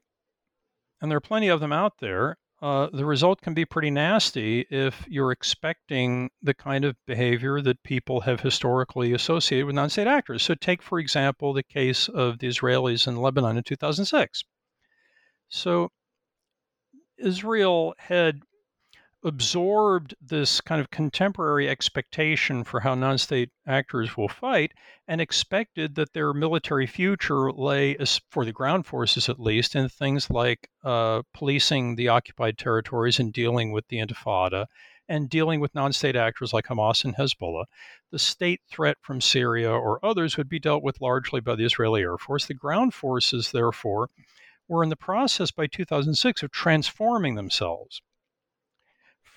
and 1.02 1.12
there 1.12 1.18
are 1.18 1.22
plenty 1.22 1.50
of 1.50 1.60
them 1.60 1.72
out 1.72 1.94
there, 2.00 2.38
uh, 2.60 2.88
the 2.92 3.06
result 3.06 3.42
can 3.42 3.54
be 3.54 3.66
pretty 3.66 3.92
nasty 3.92 4.66
if 4.72 5.06
you're 5.08 5.32
expecting 5.32 6.32
the 6.42 6.56
kind 6.56 6.84
of 6.84 6.96
behavior 7.06 7.62
that 7.62 7.84
people 7.84 8.22
have 8.22 8.40
historically 8.40 9.14
associated 9.14 9.68
with 9.68 9.76
non 9.76 9.90
state 9.92 10.08
actors. 10.08 10.42
So, 10.42 10.56
take, 10.56 10.82
for 10.82 10.98
example, 10.98 11.54
the 11.54 11.62
case 11.62 12.08
of 12.10 12.40
the 12.40 12.48
Israelis 12.48 13.08
in 13.08 13.18
Lebanon 13.18 13.58
in 13.58 13.64
2006. 13.64 14.44
So, 15.50 15.90
Israel 17.20 17.94
had 18.00 18.42
absorbed 19.28 20.16
this 20.22 20.62
kind 20.62 20.80
of 20.80 20.90
contemporary 20.90 21.68
expectation 21.68 22.64
for 22.64 22.80
how 22.80 22.96
non 22.96 23.18
state 23.18 23.50
actors 23.68 24.16
will 24.16 24.30
fight 24.30 24.72
and 25.08 25.20
expected 25.20 25.96
that 25.96 26.14
their 26.14 26.34
military 26.34 26.88
future 26.88 27.52
lay, 27.52 27.98
for 28.30 28.46
the 28.46 28.54
ground 28.54 28.86
forces 28.86 29.28
at 29.28 29.40
least, 29.40 29.76
in 29.76 29.90
things 29.90 30.30
like 30.30 30.70
uh, 30.84 31.22
policing 31.34 31.96
the 31.96 32.08
occupied 32.08 32.58
territories 32.58 33.20
and 33.20 33.34
dealing 33.34 33.74
with 33.74 33.86
the 33.90 33.98
Intifada 33.98 34.66
and 35.10 35.30
dealing 35.30 35.60
with 35.60 35.76
non 35.76 35.92
state 35.92 36.16
actors 36.16 36.54
like 36.54 36.68
Hamas 36.68 37.04
and 37.04 37.16
Hezbollah. 37.16 37.66
The 38.12 38.20
state 38.20 38.62
threat 38.70 38.98
from 39.02 39.20
Syria 39.20 39.70
or 39.70 40.04
others 40.06 40.38
would 40.38 40.48
be 40.48 40.60
dealt 40.60 40.84
with 40.84 41.02
largely 41.02 41.42
by 41.42 41.56
the 41.56 41.66
Israeli 41.66 42.02
Air 42.02 42.18
Force. 42.18 42.46
The 42.46 42.54
ground 42.54 42.94
forces, 42.94 43.52
therefore, 43.52 44.10
were 44.70 44.84
in 44.84 44.90
the 44.90 44.96
process 44.96 45.52
by 45.52 45.68
2006 45.68 46.44
of 46.44 46.52
transforming 46.52 47.36
themselves 47.36 48.02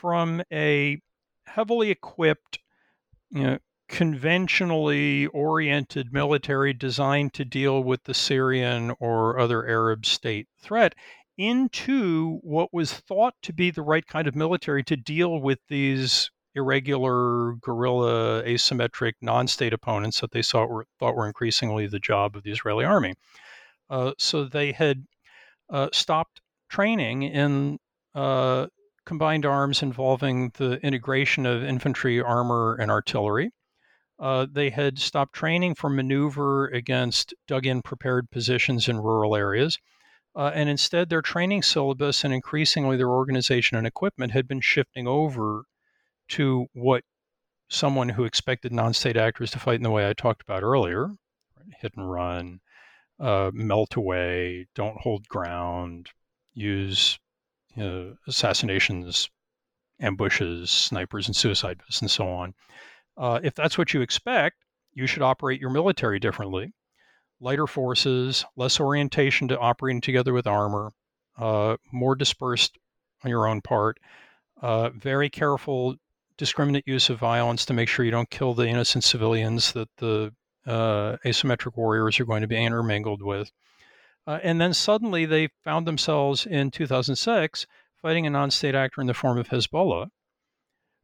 from 0.01 0.43
a 0.53 1.01
heavily 1.47 1.91
equipped, 1.91 2.59
you 3.31 3.43
know, 3.43 3.59
conventionally 3.89 5.27
oriented 5.29 6.13
military 6.13 6.73
designed 6.73 7.35
to 7.35 7.45
deal 7.45 7.83
with 7.83 8.05
the 8.05 8.15
Syrian 8.15 8.93
or 9.01 9.39
other 9.39 9.67
Arab 9.67 10.07
state 10.07 10.47
threat 10.59 10.95
into 11.37 12.39
what 12.43 12.73
was 12.73 12.93
thought 12.93 13.35
to 13.43 13.53
be 13.53 13.71
the 13.71 13.83
right 13.83 14.07
kind 14.07 14.27
of 14.29 14.35
military 14.35 14.83
to 14.85 14.97
deal 14.97 15.41
with 15.41 15.59
these 15.69 16.31
irregular, 16.55 17.55
guerrilla, 17.61 18.43
asymmetric, 18.45 19.15
non 19.21 19.49
state 19.49 19.73
opponents 19.73 20.21
that 20.21 20.31
they 20.31 20.43
saw 20.43 20.65
were, 20.67 20.87
thought 20.99 21.17
were 21.17 21.27
increasingly 21.27 21.87
the 21.87 21.99
job 21.99 22.37
of 22.37 22.43
the 22.43 22.51
Israeli 22.51 22.85
army. 22.85 23.15
Uh, 23.89 24.13
so 24.19 24.45
they 24.45 24.73
had 24.73 25.05
uh, 25.69 25.89
stopped 25.93 26.41
training 26.69 27.23
in 27.23 27.79
uh, 28.15 28.67
combined 29.07 29.47
arms 29.47 29.83
involving 29.83 30.51
the 30.57 30.75
integration 30.85 31.47
of 31.47 31.65
infantry, 31.65 32.21
armor, 32.21 32.77
and 32.81 32.91
artillery. 32.91 33.51
Uh, 34.19 34.47
they 34.51 34.71
had 34.71 34.99
stopped 34.99 35.35
training 35.35 35.75
for 35.75 35.89
maneuver 35.89 36.69
against 36.69 37.33
dug 37.47 37.67
in 37.67 37.81
prepared 37.83 38.31
positions 38.31 38.89
in 38.89 38.99
rural 38.99 39.35
areas. 39.35 39.79
Uh, 40.37 40.51
and 40.55 40.69
instead, 40.69 41.09
their 41.09 41.23
training 41.23 41.63
syllabus 41.63 42.23
and 42.23 42.33
increasingly 42.33 42.97
their 42.97 43.09
organization 43.09 43.77
and 43.77 43.87
equipment 43.87 44.33
had 44.33 44.47
been 44.47 44.61
shifting 44.61 45.09
over 45.09 45.65
to 46.29 46.67
what 46.73 47.03
someone 47.69 48.11
who 48.11 48.25
expected 48.25 48.73
non 48.73 48.93
state 48.93 49.17
actors 49.17 49.51
to 49.51 49.59
fight 49.59 49.77
in 49.77 49.83
the 49.83 49.91
way 49.91 50.09
I 50.09 50.13
talked 50.13 50.43
about 50.43 50.63
earlier 50.63 51.11
hit 51.79 51.93
and 51.97 52.11
run, 52.11 52.61
uh, 53.19 53.51
melt 53.53 53.97
away, 53.97 54.67
don't 54.75 55.01
hold 55.01 55.29
ground, 55.29 56.09
use 56.55 57.19
uh, 57.81 58.15
assassinations, 58.27 59.31
ambushes, 60.01 60.71
snipers, 60.71 61.27
and 61.27 61.37
suicide 61.37 61.79
vests, 61.79 62.01
and 62.01 62.11
so 62.11 62.29
on. 62.29 62.55
Uh, 63.17 63.41
if 63.43 63.55
that's 63.55 63.77
what 63.77 63.93
you 63.93 64.01
expect, 64.01 64.57
you 64.93 65.07
should 65.07 65.23
operate 65.23 65.61
your 65.61 65.71
military 65.71 66.19
differently. 66.19 66.73
Lighter 67.41 67.67
forces, 67.67 68.45
less 68.57 68.81
orientation 68.81 69.49
to 69.49 69.59
operating 69.59 70.01
together 70.01 70.33
with 70.33 70.47
armor, 70.47 70.93
uh, 71.39 71.77
more 71.93 72.15
dispersed 72.15 72.77
on 73.25 73.31
your 73.31 73.47
own 73.47 73.61
part, 73.63 73.99
uh, 74.61 74.91
very 74.91 75.31
careful, 75.31 75.97
discriminate 76.37 76.87
use 76.87 77.11
of 77.11 77.19
violence 77.19 77.65
to 77.67 77.75
make 77.75 77.89
sure 77.89 78.05
you 78.05 78.11
don't 78.11 78.31
kill 78.31 78.55
the 78.55 78.67
innocent 78.67 79.05
civilians 79.05 79.73
that 79.73 79.89
the 79.97 80.33
uh, 80.67 81.17
asymmetric 81.25 81.77
warriors 81.77 82.21
are 82.21 82.25
going 82.25 82.43
to 82.43 82.49
be 82.49 82.63
intermingled 82.63 83.23
with. 83.23 83.51
Uh, 84.31 84.39
and 84.45 84.61
then 84.61 84.73
suddenly 84.73 85.27
they 85.27 85.49
found 85.65 85.89
themselves 85.89 86.47
in 86.47 86.71
2006 86.71 87.67
fighting 88.01 88.29
a 88.29 88.31
non 88.31 88.49
state 88.49 88.77
actor 88.77 89.01
in 89.01 89.09
the 89.09 89.13
form 89.13 89.37
of 89.37 89.49
Hezbollah, 89.49 90.07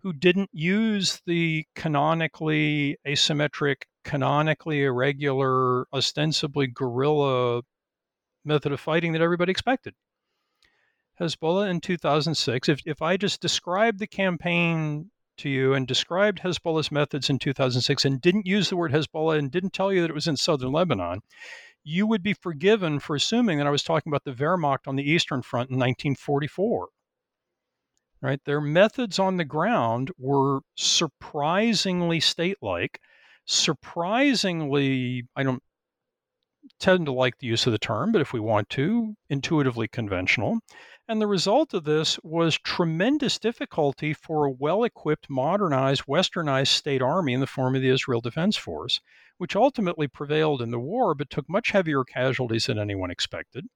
who 0.02 0.12
didn't 0.12 0.50
use 0.52 1.21
the 1.26 1.64
canonically 1.75 2.97
asymmetric, 3.04 3.83
canonically 4.04 4.85
irregular, 4.85 5.88
ostensibly 5.92 6.68
guerrilla 6.68 7.62
method 8.45 8.71
of 8.71 8.78
fighting 8.78 9.11
that 9.11 9.23
everybody 9.23 9.50
expected. 9.50 9.95
Hezbollah 11.21 11.68
in 11.68 11.80
2006, 11.80 12.68
if, 12.68 12.80
if 12.87 13.02
I 13.02 13.16
just 13.16 13.40
described 13.40 13.99
the 13.99 14.06
campaign 14.06 15.11
to 15.38 15.49
you 15.49 15.75
and 15.75 15.85
described 15.88 16.42
Hezbollah's 16.42 16.92
methods 16.92 17.28
in 17.28 17.40
2006 17.40 18.04
and 18.04 18.21
didn't 18.21 18.47
use 18.47 18.71
the 18.71 18.76
word 18.76 18.92
Hezbollah 18.92 19.37
and 19.37 19.50
didn't 19.50 19.73
tell 19.73 19.92
you 19.92 20.02
that 20.02 20.11
it 20.11 20.14
was 20.14 20.28
in 20.28 20.37
southern 20.37 20.71
Lebanon, 20.71 21.23
you 21.88 22.05
would 22.05 22.23
be 22.23 22.33
forgiven 22.33 22.99
for 22.99 23.14
assuming 23.14 23.59
that 23.59 23.66
I 23.66 23.71
was 23.71 23.85
talking 23.85 24.11
about 24.11 24.25
the 24.25 24.33
Wehrmacht 24.33 24.88
on 24.88 24.97
the 24.97 25.09
Eastern 25.09 25.40
Front 25.40 25.71
in 25.71 25.76
1944. 25.76 26.88
Right? 28.21 28.40
Their 28.45 28.61
methods 28.61 29.21
on 29.21 29.37
the 29.37 29.45
ground 29.45 30.11
were 30.19 30.61
surprisingly 30.75 32.19
state 32.19 32.57
like, 32.61 33.00
surprisingly, 33.45 35.28
I 35.37 35.45
don't 35.45 35.62
tend 36.78 37.06
to 37.06 37.12
like 37.12 37.38
the 37.38 37.47
use 37.47 37.66
of 37.66 37.73
the 37.73 37.78
term, 37.78 38.12
but 38.12 38.21
if 38.21 38.33
we 38.33 38.40
want 38.40 38.68
to, 38.71 39.16
intuitively 39.28 39.88
conventional. 39.88 40.59
And 41.09 41.21
the 41.21 41.26
result 41.26 41.73
of 41.73 41.85
this 41.85 42.18
was 42.23 42.59
tremendous 42.59 43.38
difficulty 43.38 44.12
for 44.12 44.45
a 44.45 44.50
well 44.50 44.83
equipped, 44.85 45.30
modernized, 45.30 46.06
westernized 46.06 46.68
state 46.68 47.02
army 47.02 47.33
in 47.33 47.40
the 47.40 47.47
form 47.47 47.76
of 47.76 47.83
the 47.83 47.90
Israel 47.90 48.21
Defense 48.21 48.56
Force, 48.56 49.00
which 49.38 49.54
ultimately 49.54 50.09
prevailed 50.09 50.61
in 50.61 50.71
the 50.71 50.80
war 50.80 51.14
but 51.14 51.30
took 51.30 51.49
much 51.49 51.71
heavier 51.71 52.04
casualties 52.04 52.66
than 52.66 52.78
anyone 52.78 53.11
expected 53.11 53.66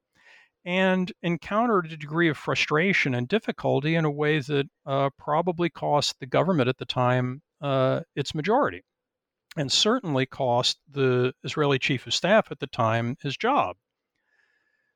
and 0.65 1.13
encountered 1.23 1.87
a 1.87 1.97
degree 1.97 2.29
of 2.29 2.37
frustration 2.37 3.15
and 3.15 3.29
difficulty 3.29 3.95
in 3.95 4.05
a 4.05 4.11
way 4.11 4.41
that 4.41 4.69
uh, 4.85 5.09
probably 5.19 5.71
cost 5.71 6.17
the 6.21 6.27
government 6.27 6.69
at 6.69 6.77
the 6.79 6.85
time 6.85 7.41
uh, 7.63 8.01
its 8.15 8.35
majority 8.35 8.83
and 9.57 9.71
certainly 9.71 10.27
cost 10.27 10.79
the 10.91 11.33
Israeli 11.43 11.79
chief 11.79 12.07
of 12.07 12.15
staff 12.15 12.51
at 12.51 12.61
the 12.61 12.67
time 12.67 13.17
his 13.23 13.37
job. 13.37 13.77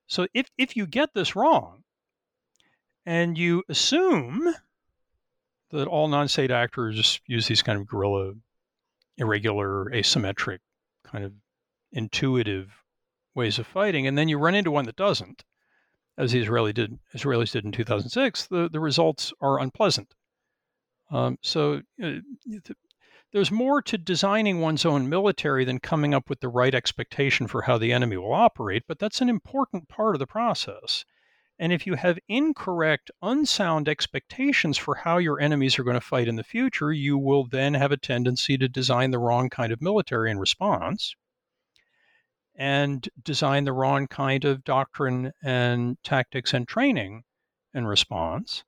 So 0.06 0.26
if, 0.34 0.49
if 0.56 0.76
you 0.76 0.87
get 0.87 1.14
this 1.14 1.34
wrong, 1.34 1.82
and 3.06 3.37
you 3.37 3.62
assume 3.68 4.54
that 5.70 5.88
all 5.88 6.08
non-state 6.08 6.50
actors 6.50 7.20
use 7.26 7.46
these 7.46 7.62
kind 7.62 7.78
of 7.78 7.87
guerrilla, 7.87 8.32
irregular, 9.16 9.87
asymmetric, 9.90 10.58
kind 11.04 11.25
of 11.25 11.32
intuitive 11.92 12.70
ways 13.34 13.58
of 13.58 13.66
fighting, 13.66 14.06
and 14.06 14.16
then 14.16 14.28
you 14.28 14.38
run 14.38 14.54
into 14.54 14.70
one 14.70 14.87
that 14.87 14.96
doesn't, 14.96 15.44
as 16.16 16.32
the 16.32 16.40
Israeli 16.40 16.73
did, 16.73 16.99
Israelis 17.14 17.52
did 17.52 17.64
in 17.64 17.73
2006. 17.73 18.46
The 18.46 18.68
the 18.70 18.80
results 18.80 19.32
are 19.40 19.58
unpleasant. 19.58 20.14
Um, 21.11 21.38
so 21.42 21.82
uh, 22.02 22.12
there's 23.35 23.50
more 23.50 23.83
to 23.83 23.99
designing 23.99 24.61
one's 24.61 24.87
own 24.87 25.09
military 25.09 25.64
than 25.64 25.81
coming 25.81 26.14
up 26.14 26.31
with 26.31 26.38
the 26.38 26.49
right 26.49 26.73
expectation 26.73 27.49
for 27.49 27.62
how 27.62 27.76
the 27.76 27.93
enemy 27.93 28.17
will 28.17 28.33
operate, 28.33 28.85
but 28.87 29.00
that's 29.00 29.21
an 29.21 29.29
important 29.29 29.88
part 29.88 30.14
of 30.14 30.21
the 30.21 30.26
process. 30.26 31.05
And 31.59 31.73
if 31.73 31.85
you 31.85 31.95
have 31.95 32.21
incorrect, 32.29 33.11
unsound 33.23 33.88
expectations 33.88 34.79
for 34.79 34.95
how 34.95 35.19
your 35.19 35.41
enemies 35.41 35.81
are 35.81 35.83
going 35.83 35.95
to 35.95 36.00
fight 36.00 36.29
in 36.29 36.37
the 36.37 36.45
future, 36.45 36.93
you 36.93 37.19
will 37.19 37.45
then 37.45 37.75
have 37.75 37.91
a 37.91 37.97
tendency 37.97 38.57
to 38.57 38.69
design 38.69 39.11
the 39.11 39.19
wrong 39.19 39.50
kind 39.50 39.73
of 39.73 39.83
military 39.83 40.31
in 40.31 40.38
response 40.38 41.17
and 42.55 43.09
design 43.21 43.64
the 43.64 43.73
wrong 43.73 44.07
kind 44.07 44.45
of 44.45 44.62
doctrine 44.62 45.33
and 45.43 45.97
tactics 46.05 46.55
and 46.55 46.69
training 46.69 47.25
in 47.75 47.85
response. 47.85 48.62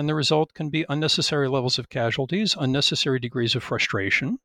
And 0.00 0.08
the 0.08 0.14
result 0.14 0.54
can 0.54 0.70
be 0.70 0.86
unnecessary 0.88 1.46
levels 1.46 1.78
of 1.78 1.90
casualties, 1.90 2.56
unnecessary 2.58 3.20
degrees 3.20 3.54
of 3.54 3.62
frustration, 3.62 4.38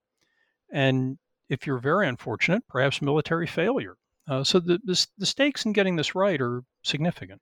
and 0.69 1.17
if 1.47 1.65
you're 1.65 1.77
very 1.77 2.09
unfortunate, 2.09 2.67
perhaps 2.67 3.01
military 3.01 3.47
failure. 3.47 3.95
Uh, 4.27 4.43
so 4.43 4.59
the, 4.59 4.81
the, 4.83 5.07
the 5.17 5.25
stakes 5.25 5.63
in 5.63 5.71
getting 5.71 5.95
this 5.95 6.13
right 6.13 6.41
are 6.41 6.63
significant. 6.83 7.41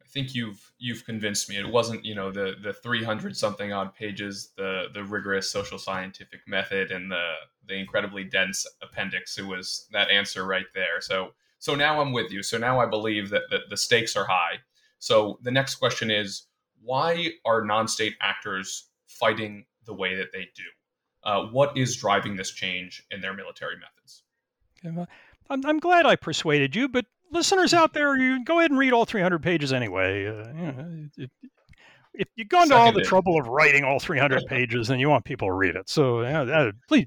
I 0.00 0.06
think 0.08 0.34
you've 0.34 0.72
you've 0.78 1.04
convinced 1.04 1.50
me. 1.50 1.58
It 1.58 1.68
wasn't 1.68 2.02
you 2.02 2.14
know 2.14 2.32
the 2.32 2.54
the 2.62 2.72
300 2.72 3.36
something 3.36 3.74
odd 3.74 3.94
pages, 3.94 4.52
the 4.56 4.86
the 4.94 5.04
rigorous 5.04 5.50
social 5.50 5.76
scientific 5.78 6.40
method, 6.48 6.92
and 6.92 7.10
the 7.10 7.34
the 7.66 7.74
incredibly 7.74 8.24
dense 8.24 8.66
appendix. 8.80 9.36
It 9.36 9.44
was 9.44 9.86
that 9.92 10.08
answer 10.08 10.46
right 10.46 10.72
there. 10.74 11.02
So 11.02 11.34
so 11.58 11.74
now 11.74 12.00
I'm 12.00 12.12
with 12.12 12.32
you. 12.32 12.42
So 12.42 12.56
now 12.56 12.80
I 12.80 12.86
believe 12.86 13.28
that, 13.28 13.42
that 13.50 13.68
the 13.68 13.76
stakes 13.76 14.16
are 14.16 14.24
high. 14.24 14.60
So 15.06 15.38
the 15.42 15.52
next 15.52 15.76
question 15.76 16.10
is 16.10 16.48
why 16.82 17.28
are 17.44 17.64
non-state 17.64 18.14
actors 18.20 18.88
fighting 19.06 19.64
the 19.84 19.94
way 19.94 20.16
that 20.16 20.32
they 20.32 20.48
do? 20.56 20.64
Uh, 21.22 21.46
what 21.52 21.76
is 21.78 21.94
driving 21.94 22.34
this 22.34 22.50
change 22.50 23.04
in 23.12 23.20
their 23.20 23.32
military 23.32 23.76
methods? 23.76 24.24
I'm, 25.48 25.64
I'm 25.64 25.78
glad 25.78 26.06
I 26.06 26.16
persuaded 26.16 26.74
you, 26.74 26.88
but 26.88 27.04
listeners 27.30 27.72
out 27.72 27.94
there, 27.94 28.16
you 28.16 28.44
go 28.44 28.58
ahead 28.58 28.72
and 28.72 28.80
read 28.80 28.92
all 28.92 29.04
300 29.04 29.40
pages 29.44 29.72
anyway. 29.72 30.26
Uh, 30.26 30.48
you 30.48 30.72
know, 30.72 31.08
if, 31.16 31.30
if 32.14 32.28
you've 32.34 32.48
gone 32.48 32.68
to 32.70 32.74
all 32.74 32.90
the 32.90 33.02
trouble 33.02 33.38
of 33.38 33.46
writing 33.46 33.84
all 33.84 34.00
300 34.00 34.44
pages, 34.48 34.88
then 34.88 34.98
you 34.98 35.08
want 35.08 35.24
people 35.24 35.46
to 35.46 35.52
read 35.52 35.76
it. 35.76 35.88
So 35.88 36.22
uh, 36.22 36.72
please, 36.88 37.06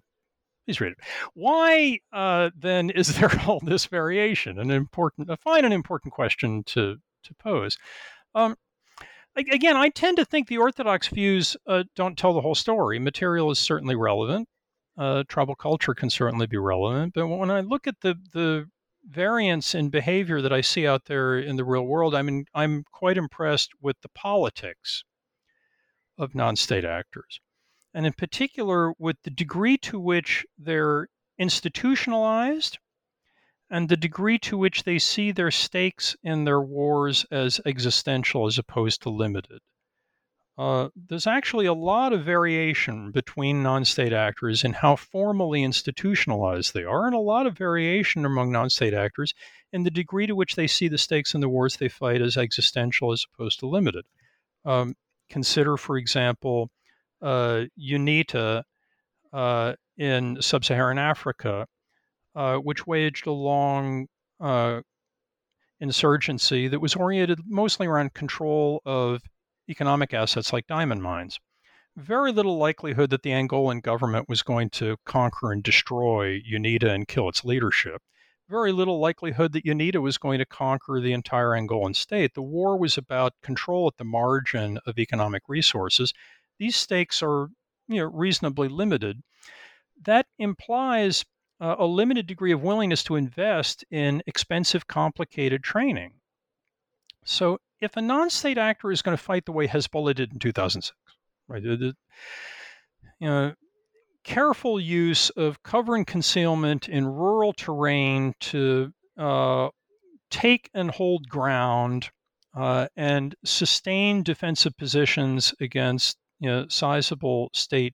please 0.66 0.80
read 0.80 0.94
it. 0.94 1.00
Why 1.34 2.00
uh, 2.14 2.52
then 2.58 2.92
is 2.92 3.08
there 3.20 3.32
all 3.46 3.60
this 3.62 3.88
variation? 3.88 4.58
An 4.58 4.72
important, 4.72 5.30
a 5.30 5.36
fine 5.36 5.66
and 5.66 5.74
important 5.74 6.14
question 6.14 6.64
to 6.68 6.96
to 7.24 7.34
pose. 7.36 7.78
Um, 8.36 8.56
again, 9.36 9.78
I 9.78 9.90
tend 9.90 10.18
to 10.18 10.26
think 10.26 10.48
the 10.48 10.58
orthodox 10.58 11.08
views 11.08 11.58
uh, 11.68 11.84
don't 11.96 12.18
tell 12.18 12.34
the 12.34 12.42
whole 12.42 12.56
story. 12.56 13.00
Material 13.00 13.52
is 13.52 13.60
certainly 13.60 13.96
relevant 13.96 14.48
uh, 15.00 15.24
tribal 15.30 15.56
culture 15.56 15.96
can 15.96 16.10
certainly 16.10 16.46
be 16.46 16.58
relevant. 16.58 17.14
But 17.14 17.28
when 17.28 17.50
I 17.50 17.62
look 17.62 17.88
at 17.88 18.02
the 18.02 18.16
the 18.34 18.68
variance 19.08 19.74
in 19.74 19.90
behavior 19.90 20.42
that 20.42 20.52
I 20.52 20.60
see 20.62 20.86
out 20.86 21.06
there 21.06 21.40
in 21.40 21.56
the 21.56 21.64
real 21.64 21.84
world, 21.84 22.14
I 22.14 22.22
mean, 22.22 22.46
I'm 22.54 22.84
quite 22.92 23.18
impressed 23.18 23.72
with 23.82 23.96
the 24.02 24.10
politics 24.10 25.04
of 26.18 26.36
non-state 26.36 26.84
actors, 26.84 27.40
and 27.94 28.06
in 28.06 28.14
particular 28.14 28.94
with 29.00 29.16
the 29.24 29.30
degree 29.30 29.78
to 29.78 30.00
which 30.00 30.46
they're 30.58 31.08
institutionalized 31.38 32.78
and 33.70 33.88
the 33.88 33.98
degree 33.98 34.40
to 34.40 34.58
which 34.58 34.84
they 34.84 35.00
see 35.00 35.32
their 35.32 35.52
stakes 35.52 36.16
in 36.24 36.46
their 36.46 36.62
wars 36.62 37.26
as 37.32 37.62
existential 37.66 38.48
as 38.48 38.58
opposed 38.58 39.02
to 39.02 39.10
limited. 39.10 39.60
Uh, 40.58 40.90
there's 41.08 41.28
actually 41.28 41.66
a 41.66 41.74
lot 41.74 42.12
of 42.12 42.26
variation 42.26 43.12
between 43.12 43.64
non 43.64 43.86
state 43.86 44.12
actors 44.12 44.66
in 44.66 44.74
how 44.74 44.94
formally 44.94 45.64
institutionalized 45.64 46.74
they 46.74 46.84
are, 46.84 47.06
and 47.06 47.16
a 47.16 47.20
lot 47.20 47.48
of 47.48 47.58
variation 47.58 48.26
among 48.26 48.52
non 48.52 48.70
state 48.70 48.94
actors 48.94 49.34
in 49.72 49.84
the 49.84 49.92
degree 49.92 50.28
to 50.28 50.36
which 50.36 50.58
they 50.58 50.68
see 50.68 50.90
the 50.90 50.98
stakes 50.98 51.34
in 51.34 51.40
the 51.40 51.48
wars 51.48 51.78
they 51.78 51.88
fight 51.88 52.22
as 52.22 52.36
existential 52.36 53.14
as 53.14 53.26
opposed 53.34 53.58
to 53.60 53.68
limited. 53.68 54.04
Um, 54.66 54.96
consider, 55.30 55.78
for 55.78 55.96
example, 55.96 56.70
uh, 57.22 57.64
UNITA 57.80 58.64
uh, 59.32 59.74
in 59.98 60.42
sub 60.42 60.66
Saharan 60.66 60.98
Africa, 60.98 61.68
uh, 62.36 62.58
which 62.58 62.88
waged 62.88 63.28
a 63.28 63.32
long 63.32 64.08
uh, 64.40 64.82
insurgency 65.80 66.68
that 66.68 66.80
was 66.80 66.96
oriented 66.96 67.40
mostly 67.48 67.88
around 67.88 68.14
control 68.14 68.82
of 68.86 69.22
economic 69.70 70.14
assets 70.14 70.52
like 70.52 70.68
diamond 70.68 71.02
mines. 71.02 71.40
Very 71.96 72.32
little 72.32 72.58
likelihood 72.58 73.10
that 73.10 73.24
the 73.24 73.32
Angolan 73.32 73.82
government 73.82 74.30
was 74.30 74.42
going 74.42 74.70
to 74.72 74.98
conquer 75.06 75.52
and 75.52 75.64
destroy 75.64 76.40
UNITA 76.42 76.90
and 76.90 77.08
kill 77.08 77.28
its 77.30 77.44
leadership. 77.44 78.02
Very 78.48 78.72
little 78.72 79.00
likelihood 79.00 79.54
that 79.54 79.66
UNITA 79.66 80.02
was 80.02 80.18
going 80.18 80.40
to 80.40 80.46
conquer 80.46 81.00
the 81.00 81.14
entire 81.14 81.50
Angolan 81.50 81.96
state. 81.96 82.34
The 82.34 82.42
war 82.42 82.78
was 82.78 82.98
about 82.98 83.34
control 83.44 83.88
at 83.88 83.98
the 83.98 84.06
margin 84.06 84.80
of 84.86 84.98
economic 84.98 85.44
resources. 85.48 86.14
These 86.58 86.76
stakes 86.76 87.22
are 87.22 87.50
you 87.88 87.98
know, 87.98 88.06
reasonably 88.06 88.70
limited. 88.70 89.22
That 90.06 90.26
implies 90.38 91.26
uh, 91.60 91.76
a 91.80 91.86
limited 91.86 92.28
degree 92.28 92.52
of 92.52 92.62
willingness 92.64 93.04
to 93.04 93.16
invest 93.16 93.84
in 93.92 94.24
expensive, 94.26 94.88
complicated 94.88 95.64
training. 95.64 96.14
So 97.26 97.60
if 97.82 97.98
a 97.98 98.02
non-state 98.02 98.58
actor 98.58 98.92
is 98.92 99.02
going 99.02 99.16
to 99.16 99.24
fight 99.24 99.46
the 99.46 99.52
way 99.52 99.68
Hezbollah 99.68 100.16
did 100.16 100.34
in 100.34 100.40
2006, 100.40 100.96
right? 101.48 101.64
You 101.64 101.94
know, 103.22 103.54
careful 104.24 104.80
use 104.80 105.30
of 105.32 105.64
cover 105.64 105.96
and 105.96 106.06
concealment 106.06 106.88
in 106.88 107.06
rural 107.06 107.54
terrain 107.54 108.34
to 108.40 108.94
uh, 109.18 109.70
take 110.30 110.70
and 110.74 110.92
hold 110.92 111.28
ground 111.28 112.10
uh, 112.56 112.88
and 112.96 113.36
sustain 113.44 114.24
defensive 114.24 114.76
positions 114.78 115.54
against 115.60 116.18
you 116.40 116.50
know, 116.50 116.66
sizable 116.70 117.50
state 117.54 117.94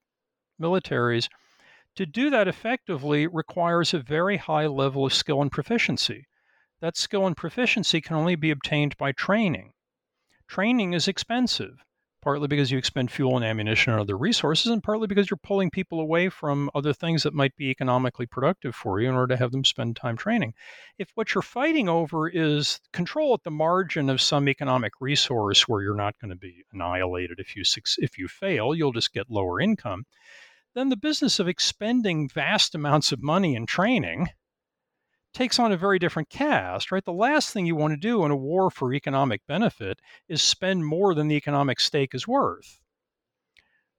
militaries. 0.62 1.28
To 1.95 2.05
do 2.05 2.29
that 2.29 2.49
effectively 2.49 3.25
requires 3.25 3.93
a 3.93 3.99
very 3.99 4.36
high 4.36 4.67
level 4.67 5.05
of 5.05 5.13
skill 5.13 5.41
and 5.41 5.49
proficiency. 5.49 6.27
That 6.81 6.97
skill 6.97 7.25
and 7.25 7.38
proficiency 7.38 8.01
can 8.01 8.17
only 8.17 8.36
be 8.36 8.51
obtained 8.51 8.97
by 8.97 9.13
training. 9.13 9.71
Training 10.45 10.93
is 10.93 11.08
expensive, 11.08 11.86
partly 12.21 12.49
because 12.49 12.69
you 12.69 12.77
expend 12.77 13.12
fuel 13.12 13.38
and 13.38 13.45
ammunition 13.45 13.93
and 13.93 14.01
other 14.01 14.17
resources, 14.17 14.69
and 14.73 14.84
partly 14.84 15.08
because 15.08 15.29
you're 15.29 15.38
pulling 15.38 15.69
people 15.69 16.01
away 16.01 16.27
from 16.27 16.69
other 16.75 16.91
things 16.91 17.23
that 17.23 17.34
might 17.34 17.55
be 17.55 17.69
economically 17.69 18.25
productive 18.25 18.75
for 18.75 18.99
you 18.99 19.08
in 19.08 19.15
order 19.15 19.34
to 19.34 19.39
have 19.39 19.53
them 19.53 19.63
spend 19.63 19.95
time 19.95 20.17
training. 20.17 20.53
If 20.97 21.12
what 21.15 21.34
you're 21.34 21.41
fighting 21.41 21.88
over 21.88 22.27
is 22.27 22.81
control 22.91 23.34
at 23.36 23.43
the 23.43 23.51
margin 23.51 24.10
of 24.10 24.19
some 24.19 24.49
economic 24.49 24.91
resource 24.99 25.65
where 25.65 25.81
you're 25.81 25.95
not 25.95 26.19
going 26.19 26.31
to 26.31 26.36
be 26.36 26.65
annihilated 26.73 27.39
if 27.39 27.55
you 27.55 27.63
if 27.99 28.17
you 28.17 28.27
fail, 28.27 28.75
you'll 28.75 28.91
just 28.91 29.13
get 29.13 29.31
lower 29.31 29.62
income. 29.62 30.05
Then 30.75 30.89
the 30.89 30.97
business 30.97 31.39
of 31.39 31.47
expending 31.47 32.27
vast 32.27 32.75
amounts 32.75 33.13
of 33.13 33.23
money 33.23 33.55
in 33.55 33.65
training 33.65 34.27
takes 35.33 35.57
on 35.57 35.71
a 35.71 35.77
very 35.77 35.99
different 35.99 36.29
cast, 36.29 36.91
right? 36.91 37.03
The 37.03 37.13
last 37.13 37.51
thing 37.51 37.65
you 37.65 37.75
want 37.75 37.93
to 37.93 37.97
do 37.97 38.25
in 38.25 38.31
a 38.31 38.35
war 38.35 38.69
for 38.69 38.93
economic 38.93 39.41
benefit 39.47 39.99
is 40.27 40.41
spend 40.41 40.85
more 40.85 41.15
than 41.15 41.27
the 41.27 41.35
economic 41.35 41.79
stake 41.79 42.13
is 42.13 42.27
worth. 42.27 42.79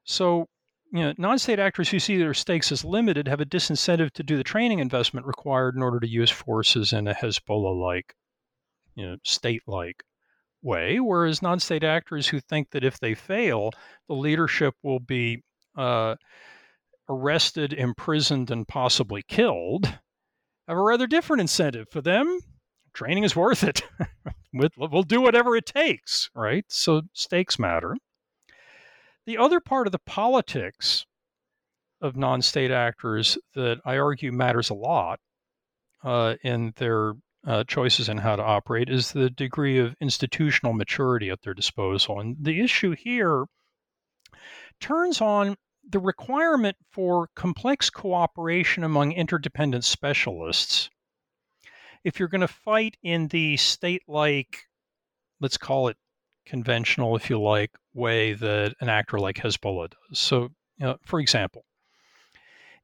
So, 0.05 0.49
you 0.93 1.01
know, 1.01 1.15
non-state 1.19 1.59
actors 1.59 1.89
who 1.89 1.99
see 1.99 2.17
their 2.17 2.35
stakes 2.35 2.71
as 2.71 2.85
limited 2.85 3.27
have 3.27 3.41
a 3.41 3.47
disincentive 3.47 4.13
to 4.13 4.23
do 4.23 4.37
the 4.37 4.45
training 4.45 4.79
investment 4.79 5.27
required 5.27 5.77
in 5.77 5.83
order 5.83 6.01
to 6.01 6.09
use 6.09 6.31
forces 6.31 6.93
in 6.93 7.09
a 7.09 7.15
Hezbollah-like, 7.15 8.15
you 8.95 9.07
know, 9.07 9.17
state-like 9.25 10.05
way. 10.63 11.01
Whereas 11.01 11.43
non-state 11.43 11.85
actors 11.85 12.29
who 12.29 12.41
think 12.41 12.71
that 12.71 12.85
if 12.85 12.99
they 12.99 13.15
fail, 13.15 13.71
the 14.09 14.15
leadership 14.15 14.75
will 14.83 15.01
be 15.01 15.43
uh, 15.77 16.15
arrested, 17.09 17.73
imprisoned, 17.73 18.51
and 18.51 18.67
possibly 18.67 19.23
killed 19.23 19.99
have 20.69 20.77
a 20.77 20.83
rather 20.83 21.07
different 21.07 21.41
incentive. 21.41 21.87
For 21.91 22.01
them, 22.01 22.41
training 22.93 23.25
is 23.25 23.37
worth 23.37 23.63
it. 23.63 23.83
we'll 24.53 25.03
do 25.03 25.21
whatever 25.21 25.57
it 25.57 25.67
takes, 25.67 26.31
right? 26.35 26.65
So 26.69 27.03
stakes 27.13 27.59
matter. 27.59 27.97
The 29.27 29.39
other 29.39 29.61
part 29.61 29.87
of 29.87 29.93
the 29.93 30.01
politics 30.01 31.05
of 32.01 32.17
non 32.17 32.43
state 32.43 32.71
actors 32.71 33.39
that 33.55 33.81
I 33.85 33.99
argue 33.99 34.33
matters 34.33 34.71
a 34.71 34.75
lot 34.75 35.19
uh, 36.05 36.35
in 36.43 36.73
their 36.77 37.15
uh, 37.47 37.65
choices 37.65 38.09
in 38.09 38.19
how 38.19 38.37
to 38.37 38.43
operate 38.43 38.91
is 38.91 39.13
the 39.13 39.31
degree 39.31 39.79
of 39.79 39.95
institutional 40.01 40.73
maturity 40.73 41.31
at 41.31 41.43
their 41.43 41.55
disposal. 41.55 42.21
And 42.21 42.37
the 42.41 42.61
issue 42.61 42.95
here 42.99 43.47
turns 44.81 45.21
on 45.21 45.57
the 45.89 45.99
requirement 45.99 46.77
for 46.91 47.29
complex 47.35 47.91
cooperation 47.91 48.83
among 48.83 49.13
interdependent 49.13 49.85
specialists, 49.85 50.91
if 52.05 52.19
you're 52.19 52.29
going 52.29 52.41
to 52.41 52.49
fight 52.49 52.97
in 53.03 53.29
the 53.29 53.57
state 53.57 54.03
like, 54.09 54.67
let's 55.41 55.57
call 55.57 55.89
it 55.89 55.97
conventional, 56.45 57.17
if 57.17 57.31
you 57.31 57.41
like, 57.41 57.73
way 57.95 58.33
that 58.33 58.75
an 58.81 58.89
actor 58.89 59.19
like 59.19 59.37
Hezbollah 59.37 59.91
does. 59.91 60.19
So, 60.19 60.51
you 60.79 60.87
know, 60.87 60.97
for 61.05 61.21
example, 61.21 61.65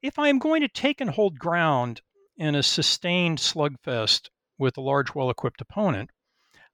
if 0.00 0.18
I 0.18 0.28
am 0.28 0.38
going 0.38 0.62
to 0.62 0.68
take 0.68 1.00
and 1.00 1.10
hold 1.10 1.38
ground 1.38 2.02
in 2.36 2.54
a 2.54 2.62
sustained 2.62 3.38
slugfest 3.38 4.28
with 4.58 4.76
a 4.76 4.80
large, 4.80 5.14
well 5.14 5.30
equipped 5.30 5.60
opponent, 5.60 6.10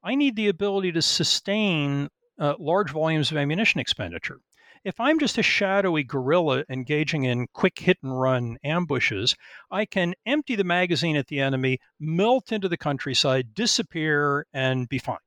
I 0.03 0.15
need 0.15 0.37
the 0.37 0.49
ability 0.49 0.93
to 0.93 1.03
sustain 1.03 2.09
uh, 2.39 2.55
large 2.59 2.91
volumes 2.91 3.31
of 3.31 3.37
ammunition 3.37 3.81
expenditure. 3.81 4.41
If 4.89 4.99
I'm 5.01 5.19
just 5.19 5.37
a 5.37 5.43
shadowy 5.43 6.03
guerrilla 6.03 6.65
engaging 6.71 7.25
in 7.25 7.49
quick 7.49 7.79
hit 7.79 7.99
and 8.03 8.19
run 8.19 8.57
ambushes, 8.65 9.37
I 9.71 9.85
can 9.85 10.15
empty 10.25 10.55
the 10.55 10.65
magazine 10.65 11.15
at 11.15 11.27
the 11.27 11.41
enemy, 11.41 11.79
melt 12.01 12.53
into 12.53 12.71
the 12.71 12.79
countryside, 12.79 13.53
disappear, 13.53 14.47
and 14.51 14.89
be 14.89 14.99
fine. 14.99 15.19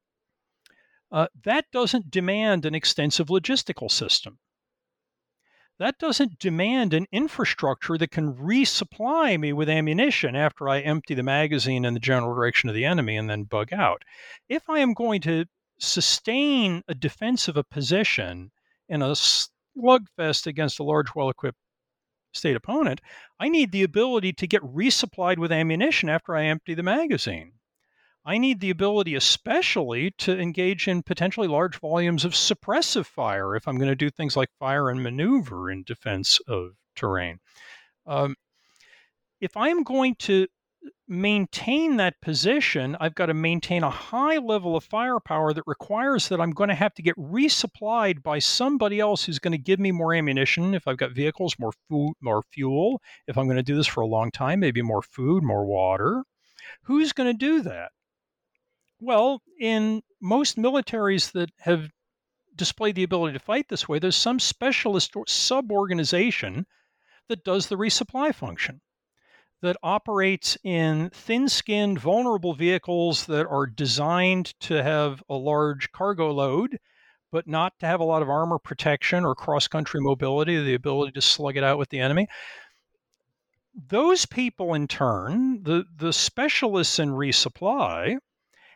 Uh, 1.11 1.27
that 1.43 1.65
doesn't 1.71 2.09
demand 2.09 2.65
an 2.65 2.73
extensive 2.73 3.27
logistical 3.27 3.91
system. 3.91 4.39
That 5.77 5.99
doesn't 5.99 6.39
demand 6.39 6.95
an 6.95 7.05
infrastructure 7.11 7.99
that 7.99 8.09
can 8.09 8.33
resupply 8.33 9.39
me 9.39 9.53
with 9.53 9.69
ammunition 9.69 10.35
after 10.35 10.69
I 10.69 10.79
empty 10.79 11.13
the 11.13 11.21
magazine 11.21 11.85
in 11.85 11.93
the 11.93 11.99
general 11.99 12.33
direction 12.33 12.67
of 12.67 12.73
the 12.73 12.85
enemy 12.85 13.15
and 13.15 13.29
then 13.29 13.43
bug 13.43 13.71
out. 13.71 14.01
If 14.49 14.67
I 14.67 14.79
am 14.79 14.95
going 14.95 15.21
to 15.21 15.45
sustain 15.77 16.81
a 16.87 16.95
defense 16.95 17.47
of 17.47 17.57
a 17.57 17.63
position 17.63 18.49
in 18.89 19.01
a 19.01 19.15
slugfest 19.77 20.47
against 20.47 20.79
a 20.79 20.83
large, 20.83 21.15
well 21.15 21.29
equipped 21.29 21.57
state 22.33 22.55
opponent, 22.55 23.01
I 23.39 23.49
need 23.49 23.71
the 23.71 23.83
ability 23.83 24.33
to 24.33 24.47
get 24.47 24.61
resupplied 24.61 25.37
with 25.37 25.51
ammunition 25.51 26.09
after 26.09 26.35
I 26.35 26.45
empty 26.45 26.73
the 26.73 26.83
magazine. 26.83 27.53
I 28.23 28.37
need 28.37 28.59
the 28.59 28.69
ability, 28.69 29.15
especially, 29.15 30.11
to 30.19 30.39
engage 30.39 30.87
in 30.87 31.01
potentially 31.01 31.47
large 31.47 31.79
volumes 31.79 32.23
of 32.23 32.33
suppressive 32.33 33.07
fire 33.07 33.55
if 33.55 33.67
I'm 33.67 33.77
going 33.77 33.89
to 33.89 33.95
do 33.95 34.11
things 34.11 34.37
like 34.37 34.49
fire 34.59 34.89
and 34.89 35.01
maneuver 35.01 35.71
in 35.71 35.83
defense 35.83 36.39
of 36.47 36.73
terrain. 36.95 37.39
Um, 38.05 38.35
if 39.39 39.57
I'm 39.57 39.81
going 39.81 40.15
to 40.19 40.47
maintain 41.11 41.97
that 41.97 42.21
position, 42.21 42.95
I've 43.01 43.15
got 43.15 43.25
to 43.25 43.33
maintain 43.33 43.83
a 43.83 43.89
high 43.89 44.37
level 44.37 44.77
of 44.77 44.85
firepower 44.85 45.51
that 45.51 45.67
requires 45.67 46.29
that 46.29 46.39
I'm 46.39 46.51
going 46.51 46.69
to 46.69 46.73
have 46.73 46.93
to 46.93 47.01
get 47.01 47.17
resupplied 47.17 48.23
by 48.23 48.39
somebody 48.39 49.01
else 49.01 49.25
who's 49.25 49.37
going 49.37 49.51
to 49.51 49.57
give 49.57 49.77
me 49.77 49.91
more 49.91 50.13
ammunition. 50.13 50.73
If 50.73 50.87
I've 50.87 50.95
got 50.95 51.11
vehicles, 51.11 51.59
more 51.59 51.73
food, 51.89 52.13
more 52.21 52.43
fuel. 52.53 53.01
If 53.27 53.37
I'm 53.37 53.45
going 53.45 53.57
to 53.57 53.63
do 53.63 53.75
this 53.75 53.87
for 53.87 53.99
a 53.99 54.07
long 54.07 54.31
time, 54.31 54.61
maybe 54.61 54.81
more 54.81 55.01
food, 55.01 55.43
more 55.43 55.65
water. 55.65 56.23
Who's 56.83 57.11
going 57.11 57.27
to 57.29 57.37
do 57.37 57.61
that? 57.63 57.91
Well, 59.01 59.41
in 59.59 60.03
most 60.21 60.55
militaries 60.55 61.33
that 61.33 61.51
have 61.59 61.89
displayed 62.55 62.95
the 62.95 63.03
ability 63.03 63.33
to 63.33 63.43
fight 63.43 63.67
this 63.67 63.89
way, 63.89 63.99
there's 63.99 64.15
some 64.15 64.39
specialist 64.39 65.13
sub 65.27 65.73
organization 65.73 66.65
that 67.27 67.43
does 67.43 67.67
the 67.67 67.75
resupply 67.75 68.33
function 68.33 68.79
that 69.61 69.77
operates 69.83 70.57
in 70.63 71.09
thin 71.11 71.47
skinned, 71.47 71.99
vulnerable 71.99 72.53
vehicles 72.53 73.25
that 73.27 73.47
are 73.47 73.67
designed 73.67 74.59
to 74.61 74.81
have 74.81 75.23
a 75.29 75.35
large 75.35 75.91
cargo 75.91 76.31
load, 76.31 76.79
but 77.31 77.47
not 77.47 77.77
to 77.79 77.85
have 77.85 77.99
a 77.99 78.05
lot 78.05 78.21
of 78.21 78.29
armor 78.29 78.59
protection 78.59 79.23
or 79.23 79.35
cross 79.35 79.67
country 79.67 80.01
mobility, 80.01 80.61
the 80.61 80.73
ability 80.73 81.11
to 81.13 81.21
slug 81.21 81.57
it 81.57 81.63
out 81.63 81.77
with 81.77 81.89
the 81.89 81.99
enemy. 81.99 82.27
Those 83.87 84.25
people, 84.25 84.73
in 84.73 84.87
turn, 84.87 85.63
the, 85.63 85.85
the 85.95 86.11
specialists 86.11 86.99
in 86.99 87.11
resupply, 87.11 88.17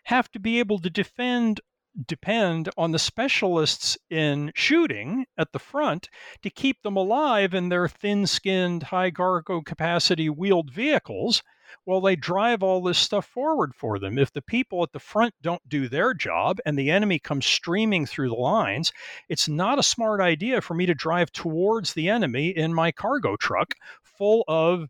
have 0.04 0.32
to 0.32 0.40
be 0.40 0.60
able 0.60 0.80
to 0.80 0.90
defend 0.90 1.60
depend 2.08 2.70
on 2.78 2.92
the 2.92 3.00
specialists 3.00 3.98
in 4.10 4.52
shooting 4.56 5.26
at 5.38 5.52
the 5.52 5.60
front 5.60 6.10
to 6.42 6.50
keep 6.50 6.82
them 6.82 6.98
alive 6.98 7.54
in 7.54 7.70
their 7.70 7.88
thin 7.88 8.28
skinned, 8.28 8.84
high 8.84 9.12
cargo 9.12 9.62
capacity 9.62 10.30
wheeled 10.30 10.72
vehicles 10.72 11.42
while 11.84 12.02
they 12.02 12.16
drive 12.16 12.64
all 12.64 12.82
this 12.82 12.98
stuff 12.98 13.26
forward 13.26 13.74
for 13.76 14.00
them. 14.00 14.18
If 14.18 14.32
the 14.32 14.42
people 14.42 14.84
at 14.84 14.92
the 14.92 15.00
front 15.00 15.34
don't 15.42 15.68
do 15.70 15.88
their 15.88 16.14
job 16.14 16.60
and 16.66 16.78
the 16.78 16.92
enemy 16.92 17.20
comes 17.20 17.46
streaming 17.46 18.06
through 18.06 18.30
the 18.30 18.36
lines, 18.36 18.92
it's 19.30 19.48
not 19.48 19.80
a 19.80 19.84
smart 19.84 20.22
idea 20.22 20.62
for 20.62 20.74
me 20.74 20.86
to 20.86 20.94
drive 20.94 21.32
towards 21.32 21.94
the 21.94 22.10
enemy 22.10 22.50
in 22.50 22.74
my 22.74 22.92
cargo 22.92 23.36
truck 23.36 23.76
full 24.04 24.44
of 24.48 24.90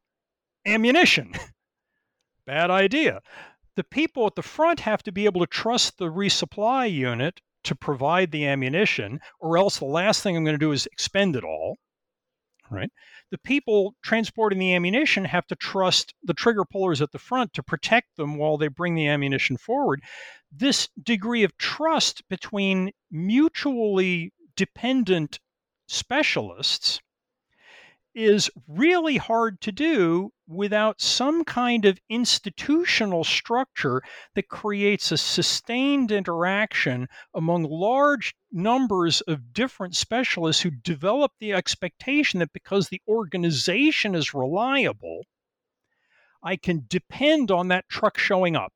ammunition. 0.65 1.33
Bad 2.45 2.69
idea 2.69 3.21
the 3.75 3.83
people 3.83 4.25
at 4.25 4.35
the 4.35 4.41
front 4.41 4.79
have 4.81 5.03
to 5.03 5.11
be 5.11 5.25
able 5.25 5.41
to 5.41 5.47
trust 5.47 5.97
the 5.97 6.11
resupply 6.11 6.91
unit 6.91 7.41
to 7.63 7.75
provide 7.75 8.31
the 8.31 8.45
ammunition, 8.45 9.19
or 9.39 9.57
else 9.57 9.79
the 9.79 9.85
last 9.85 10.21
thing 10.21 10.37
I'm 10.37 10.43
going 10.43 10.53
to 10.53 10.65
do 10.65 10.71
is 10.71 10.85
expend 10.87 11.35
it 11.35 11.43
all. 11.43 11.77
Right? 12.69 12.89
The 13.31 13.37
people 13.37 13.95
transporting 14.03 14.59
the 14.59 14.73
ammunition 14.73 15.25
have 15.25 15.45
to 15.47 15.55
trust 15.55 16.13
the 16.23 16.33
trigger 16.33 16.65
pullers 16.65 17.01
at 17.01 17.11
the 17.11 17.19
front 17.19 17.53
to 17.53 17.63
protect 17.63 18.15
them 18.17 18.37
while 18.37 18.57
they 18.57 18.67
bring 18.67 18.95
the 18.95 19.07
ammunition 19.07 19.57
forward. 19.57 20.01
This 20.51 20.89
degree 21.01 21.43
of 21.43 21.57
trust 21.57 22.27
between 22.29 22.91
mutually 23.11 24.31
dependent 24.55 25.39
specialists 25.87 27.01
is 28.15 28.49
really 28.67 29.17
hard 29.17 29.59
to 29.61 29.71
do 29.71 30.31
without 30.47 31.01
some 31.01 31.43
kind 31.43 31.85
of 31.85 31.99
institutional 32.09 33.23
structure 33.23 34.01
that 34.35 34.47
creates 34.47 35.11
a 35.11 35.17
sustained 35.17 36.11
interaction 36.11 37.07
among 37.33 37.63
large 37.63 38.33
numbers 38.51 39.21
of 39.21 39.53
different 39.53 39.95
specialists 39.95 40.61
who 40.61 40.71
develop 40.71 41.33
the 41.39 41.51
expectation 41.51 42.39
that 42.39 42.53
because 42.53 42.87
the 42.87 43.01
organization 43.07 44.15
is 44.15 44.33
reliable, 44.33 45.23
I 46.41 46.55
can 46.55 46.85
depend 46.87 47.51
on 47.51 47.67
that 47.67 47.89
truck 47.89 48.17
showing 48.17 48.55
up. 48.55 48.71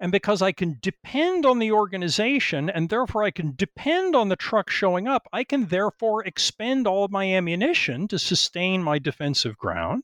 And 0.00 0.10
because 0.10 0.42
I 0.42 0.52
can 0.52 0.78
depend 0.80 1.46
on 1.46 1.58
the 1.60 1.70
organization 1.72 2.68
and 2.68 2.88
therefore 2.88 3.22
I 3.22 3.30
can 3.30 3.54
depend 3.54 4.16
on 4.16 4.28
the 4.28 4.36
truck 4.36 4.68
showing 4.68 5.06
up, 5.06 5.28
I 5.32 5.44
can 5.44 5.66
therefore 5.66 6.24
expend 6.26 6.86
all 6.86 7.04
of 7.04 7.10
my 7.10 7.32
ammunition 7.32 8.08
to 8.08 8.18
sustain 8.18 8.82
my 8.82 8.98
defensive 8.98 9.56
ground 9.56 10.02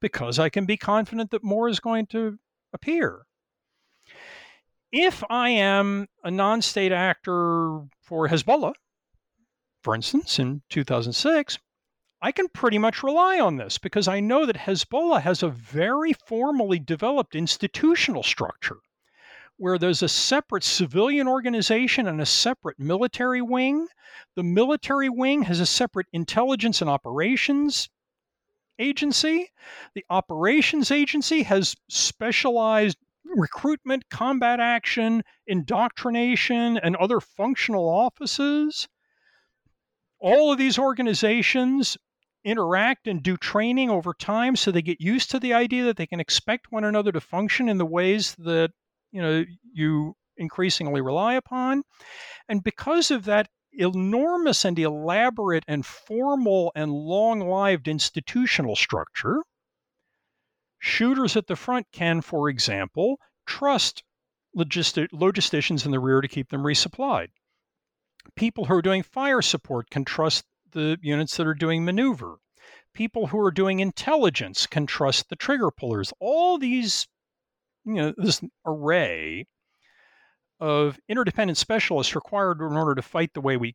because 0.00 0.38
I 0.38 0.48
can 0.48 0.66
be 0.66 0.76
confident 0.76 1.30
that 1.30 1.44
more 1.44 1.68
is 1.68 1.80
going 1.80 2.06
to 2.06 2.38
appear. 2.72 3.24
If 4.90 5.22
I 5.30 5.50
am 5.50 6.08
a 6.22 6.30
non 6.30 6.60
state 6.60 6.92
actor 6.92 7.82
for 8.02 8.28
Hezbollah, 8.28 8.74
for 9.82 9.94
instance, 9.94 10.38
in 10.38 10.62
2006, 10.68 11.58
I 12.24 12.30
can 12.30 12.46
pretty 12.48 12.78
much 12.78 13.02
rely 13.02 13.40
on 13.40 13.56
this 13.56 13.78
because 13.78 14.06
I 14.06 14.20
know 14.20 14.46
that 14.46 14.56
Hezbollah 14.56 15.22
has 15.22 15.42
a 15.42 15.48
very 15.48 16.12
formally 16.12 16.78
developed 16.78 17.34
institutional 17.34 18.22
structure 18.22 18.78
where 19.56 19.76
there's 19.76 20.04
a 20.04 20.08
separate 20.08 20.62
civilian 20.62 21.26
organization 21.26 22.06
and 22.06 22.20
a 22.20 22.26
separate 22.26 22.78
military 22.78 23.42
wing. 23.42 23.88
The 24.36 24.44
military 24.44 25.08
wing 25.08 25.42
has 25.42 25.58
a 25.58 25.66
separate 25.66 26.06
intelligence 26.12 26.80
and 26.80 26.88
operations 26.88 27.90
agency. 28.78 29.50
The 29.96 30.04
operations 30.08 30.92
agency 30.92 31.42
has 31.42 31.74
specialized 31.88 32.98
recruitment, 33.24 34.08
combat 34.10 34.60
action, 34.60 35.24
indoctrination, 35.48 36.78
and 36.78 36.94
other 36.94 37.18
functional 37.18 37.88
offices. 37.88 38.86
All 40.20 40.52
of 40.52 40.58
these 40.58 40.78
organizations 40.78 41.96
interact 42.44 43.06
and 43.06 43.22
do 43.22 43.36
training 43.36 43.90
over 43.90 44.12
time 44.14 44.56
so 44.56 44.70
they 44.70 44.82
get 44.82 45.00
used 45.00 45.30
to 45.30 45.38
the 45.38 45.54
idea 45.54 45.84
that 45.84 45.96
they 45.96 46.06
can 46.06 46.20
expect 46.20 46.72
one 46.72 46.84
another 46.84 47.12
to 47.12 47.20
function 47.20 47.68
in 47.68 47.78
the 47.78 47.86
ways 47.86 48.34
that 48.36 48.70
you 49.10 49.22
know 49.22 49.44
you 49.72 50.14
increasingly 50.36 51.00
rely 51.00 51.34
upon. 51.34 51.82
And 52.48 52.62
because 52.62 53.10
of 53.10 53.24
that 53.24 53.48
enormous 53.72 54.64
and 54.64 54.78
elaborate 54.78 55.64
and 55.66 55.86
formal 55.86 56.72
and 56.74 56.92
long-lived 56.92 57.88
institutional 57.88 58.76
structure 58.76 59.42
shooters 60.78 61.36
at 61.36 61.46
the 61.46 61.56
front 61.56 61.86
can 61.92 62.20
for 62.20 62.50
example 62.50 63.18
trust 63.46 64.02
logistic, 64.56 65.08
logisticians 65.12 65.86
in 65.86 65.90
the 65.90 66.00
rear 66.00 66.20
to 66.20 66.28
keep 66.28 66.50
them 66.50 66.62
resupplied. 66.62 67.28
People 68.36 68.66
who 68.66 68.74
are 68.74 68.82
doing 68.82 69.02
fire 69.02 69.42
support 69.42 69.88
can 69.90 70.04
trust 70.04 70.44
the 70.72 70.98
units 71.02 71.36
that 71.36 71.46
are 71.46 71.54
doing 71.54 71.84
maneuver. 71.84 72.36
People 72.94 73.28
who 73.28 73.38
are 73.40 73.50
doing 73.50 73.80
intelligence 73.80 74.66
can 74.66 74.86
trust 74.86 75.28
the 75.28 75.36
trigger 75.36 75.70
pullers. 75.70 76.12
All 76.20 76.58
these, 76.58 77.06
you 77.84 77.94
know, 77.94 78.14
this 78.16 78.42
array 78.66 79.46
of 80.60 80.98
interdependent 81.08 81.58
specialists 81.58 82.14
required 82.14 82.60
in 82.60 82.76
order 82.76 82.94
to 82.94 83.02
fight 83.02 83.32
the 83.34 83.40
way 83.40 83.56
we 83.56 83.74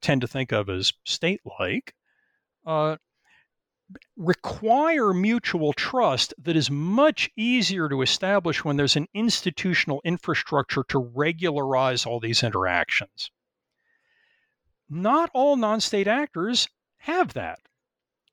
tend 0.00 0.20
to 0.20 0.28
think 0.28 0.52
of 0.52 0.68
as 0.68 0.92
state 1.04 1.40
like 1.58 1.94
uh, 2.66 2.96
require 4.16 5.12
mutual 5.12 5.72
trust 5.72 6.34
that 6.38 6.56
is 6.56 6.70
much 6.70 7.30
easier 7.36 7.88
to 7.88 8.02
establish 8.02 8.64
when 8.64 8.76
there's 8.76 8.96
an 8.96 9.08
institutional 9.14 10.00
infrastructure 10.04 10.84
to 10.84 10.98
regularize 10.98 12.04
all 12.04 12.20
these 12.20 12.42
interactions 12.42 13.30
not 14.88 15.30
all 15.34 15.56
non 15.56 15.80
state 15.80 16.06
actors 16.06 16.68
have 16.98 17.34
that. 17.34 17.58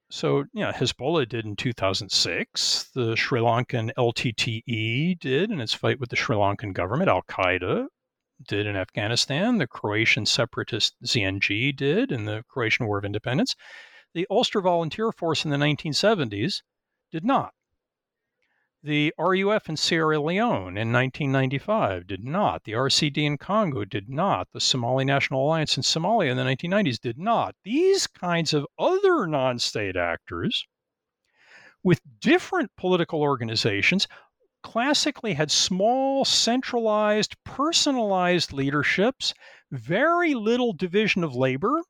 So, 0.10 0.46
you 0.54 0.64
know, 0.64 0.72
Hezbollah 0.72 1.28
did 1.28 1.46
in 1.46 1.56
2006. 1.56 2.92
The 2.94 3.16
Sri 3.16 3.40
Lankan 3.40 3.92
LTTE 3.98 5.20
did 5.20 5.52
in 5.52 5.60
its 5.60 5.74
fight 5.74 6.00
with 6.00 6.10
the 6.10 6.16
Sri 6.16 6.36
Lankan 6.36 6.74
government. 6.74 7.10
Al 7.10 7.24
Qaeda 7.24 7.88
did 8.48 8.68
in 8.68 8.76
Afghanistan. 8.76 9.58
The 9.58 9.68
Croatian 9.68 10.26
separatist 10.26 10.96
ZNG 11.04 11.76
did 11.76 12.12
in 12.12 12.26
the 12.26 12.44
Croatian 12.48 12.86
War 12.86 12.98
of 12.98 13.06
Independence. 13.06 13.56
The 14.14 14.28
Ulster 14.30 14.62
Volunteer 14.62 15.12
Force 15.12 15.44
in 15.44 15.52
the 15.52 15.58
1970s 15.58 16.62
did 17.12 17.26
not. 17.26 17.54
The 18.86 19.16
RUF 19.18 19.68
in 19.68 19.78
Sierra 19.78 20.20
Leone 20.20 20.78
in 20.78 20.94
1995 20.94 22.06
did 22.06 22.24
not. 22.24 22.66
The 22.66 22.74
RCD 22.74 23.18
in 23.18 23.40
Congo 23.40 23.84
did 23.84 24.08
not. 24.08 24.50
The 24.52 24.62
Somali 24.62 25.04
National 25.04 25.44
Alliance 25.44 25.76
in 25.76 25.82
Somalia 25.82 26.30
in 26.30 26.38
the 26.38 26.44
1990s 26.44 27.00
did 27.00 27.18
not. 27.18 27.56
These 27.64 28.06
kinds 28.06 28.54
of 28.54 28.68
other 28.78 29.26
non 29.26 29.58
state 29.58 29.96
actors 29.96 30.68
with 31.84 32.00
different 32.20 32.70
political 32.78 33.24
organizations 33.24 34.08
classically 34.62 35.34
had 35.34 35.50
small, 35.50 36.24
centralized, 36.24 37.36
personalized 37.44 38.54
leaderships, 38.54 39.34
very 39.72 40.36
little 40.36 40.74
division 40.74 41.24
of 41.24 41.34
labor, 41.34 41.82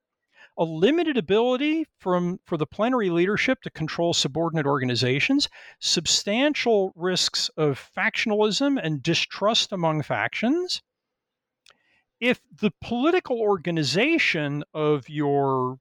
a 0.57 0.63
limited 0.63 1.17
ability 1.17 1.85
from 1.99 2.39
for 2.45 2.57
the 2.57 2.65
plenary 2.65 3.09
leadership 3.09 3.61
to 3.61 3.69
control 3.69 4.13
subordinate 4.13 4.65
organizations, 4.65 5.49
substantial 5.79 6.93
risks 6.95 7.49
of 7.57 7.79
factionalism 7.95 8.79
and 8.81 9.03
distrust 9.03 9.71
among 9.71 10.01
factions. 10.01 10.81
If 12.19 12.39
the 12.61 12.71
political 12.81 13.39
organization 13.39 14.63
of 14.73 15.09
your 15.09 15.79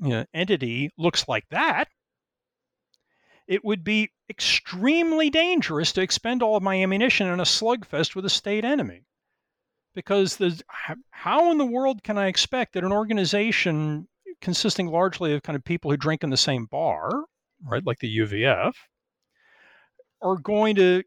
you 0.00 0.08
know, 0.10 0.26
entity 0.32 0.90
looks 0.96 1.26
like 1.26 1.48
that, 1.50 1.88
it 3.48 3.64
would 3.64 3.82
be 3.82 4.10
extremely 4.30 5.28
dangerous 5.28 5.92
to 5.92 6.00
expend 6.00 6.42
all 6.42 6.56
of 6.56 6.62
my 6.62 6.76
ammunition 6.82 7.26
in 7.26 7.40
a 7.40 7.44
slugfest 7.44 8.14
with 8.14 8.24
a 8.24 8.30
state 8.30 8.64
enemy. 8.64 9.04
Because 9.94 10.36
the, 10.36 10.60
how 11.10 11.50
in 11.50 11.58
the 11.58 11.66
world 11.66 12.02
can 12.02 12.16
I 12.16 12.28
expect 12.28 12.72
that 12.72 12.84
an 12.84 12.92
organization 12.92 14.08
consisting 14.40 14.88
largely 14.88 15.34
of 15.34 15.42
kind 15.42 15.56
of 15.56 15.64
people 15.64 15.90
who 15.90 15.96
drink 15.96 16.24
in 16.24 16.30
the 16.30 16.36
same 16.36 16.66
bar, 16.66 17.24
right, 17.64 17.84
like 17.86 17.98
the 17.98 18.18
UVF, 18.18 18.72
are 20.22 20.36
going 20.36 20.76
to, 20.76 21.02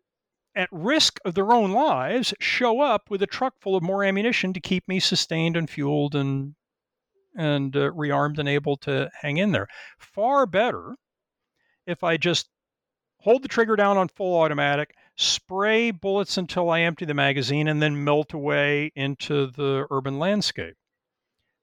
at 0.56 0.70
risk 0.72 1.20
of 1.26 1.34
their 1.34 1.52
own 1.52 1.72
lives, 1.72 2.34
show 2.40 2.80
up 2.80 3.10
with 3.10 3.22
a 3.22 3.28
truck 3.28 3.56
full 3.60 3.76
of 3.76 3.84
more 3.84 4.04
ammunition 4.04 4.54
to 4.54 4.60
keep 4.60 4.88
me 4.88 5.00
sustained 5.00 5.58
and 5.58 5.70
fueled 5.70 6.16
and 6.16 6.56
and 7.38 7.76
uh, 7.76 7.92
rearmed 7.92 8.40
and 8.40 8.48
able 8.48 8.78
to 8.78 9.10
hang 9.22 9.36
in 9.38 9.52
there. 9.52 9.68
Far 9.98 10.46
better 10.46 10.96
if 11.86 12.04
I 12.04 12.16
just 12.16 12.48
hold 13.20 13.44
the 13.44 13.50
trigger 13.50 13.76
down 13.76 13.98
on 13.98 14.08
full 14.08 14.40
automatic, 14.40 14.96
spray 15.18 15.92
bullets 15.92 16.38
until 16.38 16.70
I 16.70 16.82
empty 16.82 17.06
the 17.06 17.14
magazine, 17.14 17.68
and 17.68 17.82
then 17.82 18.04
melt 18.04 18.34
away 18.34 18.92
into 18.96 19.48
the 19.48 19.88
urban 19.90 20.20
landscape. 20.20 20.76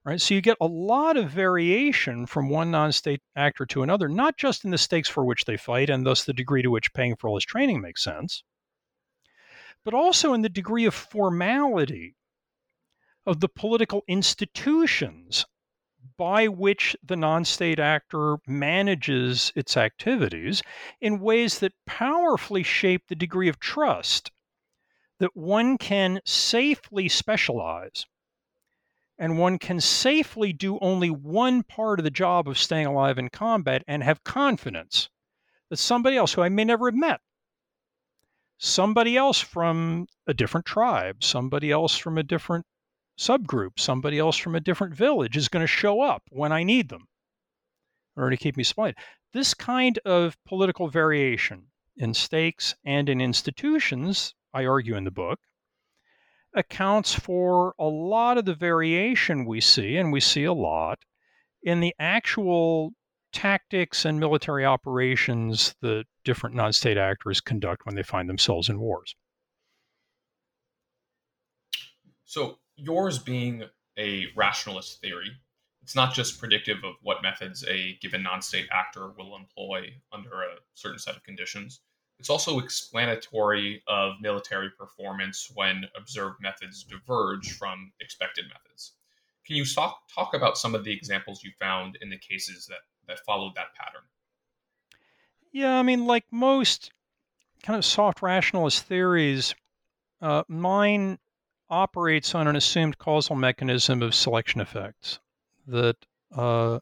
Right? 0.04 0.20
So 0.20 0.34
you 0.34 0.40
get 0.40 0.56
a 0.60 0.66
lot 0.66 1.16
of 1.16 1.30
variation 1.30 2.26
from 2.26 2.48
one 2.48 2.72
non-state 2.72 3.22
actor 3.36 3.64
to 3.66 3.84
another, 3.84 4.08
not 4.08 4.36
just 4.36 4.64
in 4.64 4.72
the 4.72 4.78
stakes 4.78 5.08
for 5.08 5.24
which 5.24 5.44
they 5.44 5.56
fight 5.56 5.90
and 5.90 6.04
thus 6.04 6.24
the 6.24 6.32
degree 6.32 6.62
to 6.62 6.70
which 6.70 6.92
paying 6.92 7.14
for 7.14 7.28
all 7.28 7.36
his 7.36 7.44
training 7.44 7.80
makes 7.80 8.02
sense, 8.02 8.42
but 9.84 9.94
also 9.94 10.34
in 10.34 10.42
the 10.42 10.48
degree 10.48 10.86
of 10.86 10.94
formality 10.94 12.16
of 13.26 13.38
the 13.38 13.48
political 13.48 14.02
institutions 14.08 15.46
by 16.16 16.48
which 16.48 16.96
the 17.02 17.16
non 17.16 17.44
state 17.44 17.78
actor 17.78 18.38
manages 18.46 19.52
its 19.54 19.76
activities 19.76 20.62
in 21.00 21.20
ways 21.20 21.58
that 21.58 21.72
powerfully 21.86 22.62
shape 22.62 23.06
the 23.08 23.14
degree 23.14 23.48
of 23.48 23.58
trust 23.58 24.30
that 25.18 25.36
one 25.36 25.78
can 25.78 26.20
safely 26.24 27.08
specialize 27.08 28.06
and 29.18 29.38
one 29.38 29.58
can 29.58 29.80
safely 29.80 30.52
do 30.52 30.78
only 30.80 31.08
one 31.10 31.62
part 31.62 32.00
of 32.00 32.04
the 32.04 32.10
job 32.10 32.48
of 32.48 32.58
staying 32.58 32.86
alive 32.86 33.18
in 33.18 33.28
combat 33.28 33.84
and 33.86 34.02
have 34.02 34.24
confidence 34.24 35.08
that 35.70 35.76
somebody 35.76 36.16
else 36.16 36.32
who 36.32 36.42
I 36.42 36.48
may 36.48 36.64
never 36.64 36.88
have 36.88 36.98
met, 36.98 37.20
somebody 38.58 39.16
else 39.16 39.40
from 39.40 40.06
a 40.26 40.34
different 40.34 40.66
tribe, 40.66 41.22
somebody 41.22 41.70
else 41.70 41.96
from 41.96 42.18
a 42.18 42.22
different 42.24 42.66
subgroup, 43.18 43.78
somebody 43.78 44.18
else 44.18 44.36
from 44.36 44.54
a 44.54 44.60
different 44.60 44.94
village 44.94 45.36
is 45.36 45.48
going 45.48 45.62
to 45.62 45.66
show 45.66 46.00
up 46.00 46.22
when 46.30 46.52
I 46.52 46.62
need 46.62 46.88
them 46.88 47.08
in 48.16 48.22
order 48.22 48.36
to 48.36 48.42
keep 48.42 48.56
me 48.56 48.64
supplied. 48.64 48.96
This 49.32 49.54
kind 49.54 49.98
of 50.04 50.36
political 50.44 50.88
variation 50.88 51.68
in 51.96 52.14
stakes 52.14 52.74
and 52.84 53.08
in 53.08 53.20
institutions, 53.20 54.34
I 54.52 54.66
argue 54.66 54.96
in 54.96 55.04
the 55.04 55.10
book, 55.10 55.40
accounts 56.54 57.14
for 57.14 57.74
a 57.78 57.84
lot 57.84 58.38
of 58.38 58.44
the 58.44 58.54
variation 58.54 59.46
we 59.46 59.60
see, 59.60 59.96
and 59.96 60.12
we 60.12 60.20
see 60.20 60.44
a 60.44 60.52
lot, 60.52 60.98
in 61.62 61.80
the 61.80 61.94
actual 61.98 62.92
tactics 63.32 64.04
and 64.04 64.20
military 64.20 64.64
operations 64.64 65.74
that 65.80 66.04
different 66.24 66.54
non 66.54 66.72
state 66.72 66.98
actors 66.98 67.40
conduct 67.40 67.86
when 67.86 67.94
they 67.94 68.02
find 68.02 68.28
themselves 68.28 68.68
in 68.68 68.78
wars. 68.78 69.14
So, 72.24 72.58
yours 72.76 73.18
being 73.18 73.64
a 73.98 74.26
rationalist 74.36 75.00
theory, 75.00 75.30
it's 75.82 75.94
not 75.96 76.14
just 76.14 76.38
predictive 76.38 76.78
of 76.84 76.94
what 77.02 77.22
methods 77.22 77.64
a 77.68 77.98
given 78.00 78.22
non 78.22 78.40
state 78.40 78.68
actor 78.70 79.10
will 79.18 79.36
employ 79.36 79.92
under 80.12 80.42
a 80.42 80.56
certain 80.74 80.98
set 80.98 81.16
of 81.16 81.22
conditions. 81.24 81.80
It's 82.18 82.30
also 82.30 82.60
explanatory 82.60 83.82
of 83.88 84.20
military 84.20 84.70
performance 84.70 85.50
when 85.54 85.84
observed 85.96 86.40
methods 86.40 86.84
diverge 86.84 87.58
from 87.58 87.92
expected 88.00 88.44
methods. 88.46 88.92
Can 89.44 89.56
you 89.56 89.64
talk, 89.64 90.02
talk 90.14 90.34
about 90.34 90.56
some 90.56 90.76
of 90.76 90.84
the 90.84 90.92
examples 90.92 91.42
you 91.42 91.50
found 91.58 91.98
in 92.00 92.10
the 92.10 92.18
cases 92.18 92.66
that, 92.66 92.78
that 93.08 93.18
followed 93.26 93.56
that 93.56 93.74
pattern? 93.74 94.02
Yeah, 95.50 95.76
I 95.76 95.82
mean, 95.82 96.06
like 96.06 96.24
most 96.30 96.92
kind 97.64 97.76
of 97.76 97.84
soft 97.84 98.22
rationalist 98.22 98.84
theories, 98.84 99.54
uh, 100.20 100.44
mine 100.46 101.18
operates 101.72 102.34
on 102.34 102.46
an 102.46 102.54
assumed 102.54 102.98
causal 102.98 103.34
mechanism 103.34 104.02
of 104.02 104.14
selection 104.14 104.60
effects 104.60 105.18
that 105.66 105.96
uh, 106.36 106.78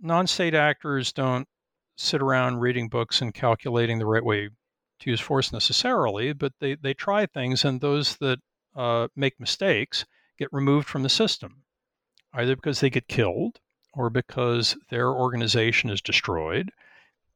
non 0.00 0.26
state 0.28 0.54
actors 0.54 1.12
don't 1.12 1.48
sit 1.96 2.22
around 2.22 2.60
reading 2.60 2.88
books 2.88 3.20
and 3.20 3.34
calculating 3.34 3.98
the 3.98 4.06
right 4.06 4.24
way 4.24 4.48
to 5.00 5.10
use 5.10 5.20
force 5.20 5.52
necessarily, 5.52 6.32
but 6.32 6.52
they, 6.60 6.76
they 6.76 6.94
try 6.94 7.26
things, 7.26 7.64
and 7.64 7.80
those 7.80 8.16
that 8.18 8.38
uh, 8.76 9.08
make 9.16 9.40
mistakes 9.40 10.06
get 10.38 10.48
removed 10.52 10.86
from 10.86 11.02
the 11.02 11.08
system, 11.08 11.64
either 12.32 12.54
because 12.54 12.80
they 12.80 12.90
get 12.90 13.08
killed 13.08 13.58
or 13.92 14.08
because 14.08 14.76
their 14.88 15.10
organization 15.10 15.90
is 15.90 16.00
destroyed 16.00 16.70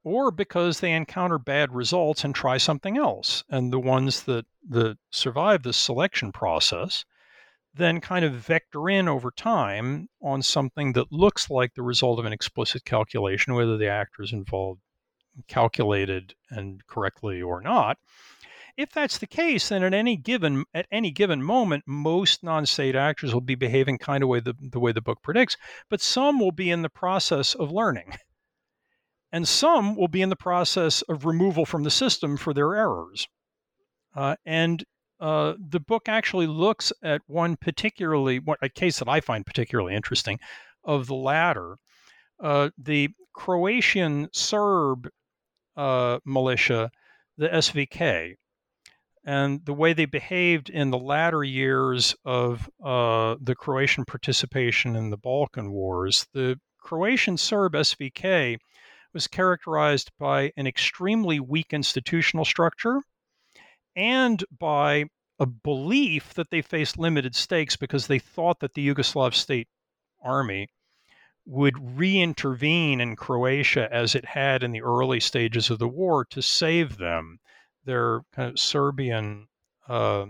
or 0.03 0.31
because 0.31 0.81
they 0.81 0.93
encounter 0.93 1.39
bad 1.39 1.73
results 1.75 2.25
and 2.25 2.35
try 2.35 2.57
something 2.57 2.97
else. 2.97 3.45
And 3.51 3.73
the 3.73 3.81
ones 3.81 4.23
that, 4.25 4.47
that 4.69 4.99
survive 5.11 5.63
this 5.63 5.77
selection 5.77 6.33
process 6.33 7.05
then 7.75 8.01
kind 8.01 8.25
of 8.25 8.33
vector 8.33 8.89
in 8.89 9.09
over 9.09 9.31
time 9.31 10.09
on 10.21 10.43
something 10.43 10.93
that 10.93 11.13
looks 11.13 11.51
like 11.51 11.75
the 11.75 11.83
result 11.83 12.19
of 12.19 12.25
an 12.25 12.33
explicit 12.33 12.85
calculation, 12.85 13.55
whether 13.55 13.77
the 13.77 13.89
actors 13.89 14.33
involved 14.33 14.81
calculated 15.47 16.35
and 16.51 16.85
correctly 16.87 17.41
or 17.41 17.61
not. 17.61 17.97
If 18.77 18.91
that's 18.91 19.19
the 19.19 19.27
case, 19.27 19.69
then 19.69 19.83
at 19.83 19.95
any 19.95 20.17
given 20.17 20.65
at 20.75 20.87
any 20.91 21.11
given 21.11 21.43
moment, 21.43 21.85
most 21.87 22.43
non-state 22.43 22.97
actors 22.97 23.33
will 23.33 23.41
be 23.41 23.55
behaving 23.55 23.99
kind 23.99 24.23
of 24.23 24.29
way 24.29 24.41
the, 24.41 24.55
the 24.59 24.81
way 24.81 24.93
the 24.93 25.03
book 25.03 25.23
predicts, 25.23 25.57
but 25.89 26.01
some 26.01 26.41
will 26.41 26.53
be 26.53 26.71
in 26.71 26.83
the 26.83 26.89
process 26.89 27.55
of 27.55 27.71
learning 27.71 28.15
and 29.33 29.47
some 29.47 29.97
will 29.97 30.09
be 30.09 30.23
in 30.23 30.29
the 30.29 30.37
process 30.37 31.03
of 31.03 31.25
removal 31.25 31.65
from 31.65 31.83
the 31.83 31.91
system 31.91 32.37
for 32.37 32.53
their 32.53 32.75
errors. 32.75 33.29
Uh, 34.15 34.37
and 34.45 34.85
uh, 35.21 35.55
the 35.59 35.81
book 35.81 36.09
actually 36.09 36.47
looks 36.47 36.93
at 37.03 37.21
one 37.27 37.57
particularly, 37.57 38.41
a 38.63 38.69
case 38.69 38.99
that 38.99 39.09
I 39.09 39.21
find 39.21 39.47
particularly 39.47 39.95
interesting, 39.95 40.39
of 40.85 41.07
the 41.07 41.15
latter. 41.15 41.77
Uh, 42.43 42.71
the 42.79 43.11
Croatian 43.35 44.29
Serb 44.33 45.09
uh, 45.77 46.19
militia, 46.25 46.91
the 47.37 47.49
SVK, 47.49 48.35
and 49.25 49.65
the 49.67 49.75
way 49.75 49.93
they 49.93 50.07
behaved 50.07 50.71
in 50.71 50.91
the 50.91 50.99
latter 50.99 51.45
years 51.45 52.17
of 52.25 52.69
uh, 52.83 53.37
the 53.41 53.55
Croatian 53.55 54.07
participation 54.07 54.97
in 54.97 55.11
the 55.11 55.19
Balkan 55.19 55.71
Wars. 55.71 56.27
The 56.33 56.59
Croatian 56.79 57.37
Serb 57.37 57.75
SVK 57.75 58.57
was 59.13 59.27
characterized 59.27 60.11
by 60.19 60.53
an 60.57 60.67
extremely 60.67 61.41
weak 61.41 61.73
institutional 61.73 62.45
structure 62.45 63.01
and 63.97 64.45
by 64.59 65.05
a 65.39 65.47
belief 65.47 66.35
that 66.35 66.51
they 66.51 66.63
faced 66.63 66.99
limited 66.99 67.35
stakes 67.35 67.77
because 67.77 68.07
they 68.07 68.19
thought 68.19 68.61
that 68.61 68.75
the 68.75 68.87
Yugoslav 68.87 69.35
state 69.35 69.69
army 70.23 70.69
would 71.47 71.75
reintervene 71.75 73.01
in 73.01 73.17
Croatia 73.17 73.89
as 73.91 74.15
it 74.15 74.25
had 74.25 74.63
in 74.63 74.73
the 74.73 74.83
early 74.83 75.19
stages 75.19 75.71
of 75.71 75.79
the 75.79 75.89
war 75.89 76.25
to 76.27 76.43
save 76.43 76.99
them. 76.99 77.41
Their 77.85 78.21
kind 78.35 78.51
of 78.51 78.59
Serbian 78.59 79.49
uh, 79.89 80.27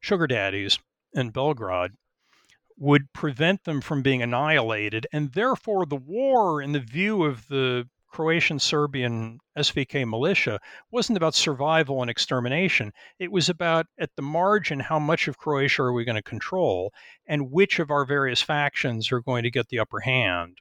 sugar 0.00 0.26
daddies 0.26 0.78
in 1.12 1.30
Belgrade 1.30 1.92
would 2.82 3.12
prevent 3.12 3.62
them 3.62 3.80
from 3.80 4.02
being 4.02 4.22
annihilated. 4.22 5.06
And 5.12 5.30
therefore, 5.34 5.86
the 5.86 5.94
war, 5.94 6.60
in 6.60 6.72
the 6.72 6.80
view 6.80 7.22
of 7.22 7.46
the 7.46 7.88
Croatian 8.08 8.58
Serbian 8.58 9.38
SVK 9.56 10.04
militia, 10.04 10.58
wasn't 10.90 11.16
about 11.16 11.36
survival 11.36 12.02
and 12.02 12.10
extermination. 12.10 12.92
It 13.20 13.30
was 13.30 13.48
about, 13.48 13.86
at 14.00 14.10
the 14.16 14.22
margin, 14.22 14.80
how 14.80 14.98
much 14.98 15.28
of 15.28 15.38
Croatia 15.38 15.82
are 15.82 15.92
we 15.92 16.04
going 16.04 16.16
to 16.16 16.22
control 16.22 16.92
and 17.24 17.52
which 17.52 17.78
of 17.78 17.92
our 17.92 18.04
various 18.04 18.42
factions 18.42 19.12
are 19.12 19.20
going 19.20 19.44
to 19.44 19.50
get 19.52 19.68
the 19.68 19.78
upper 19.78 20.00
hand. 20.00 20.58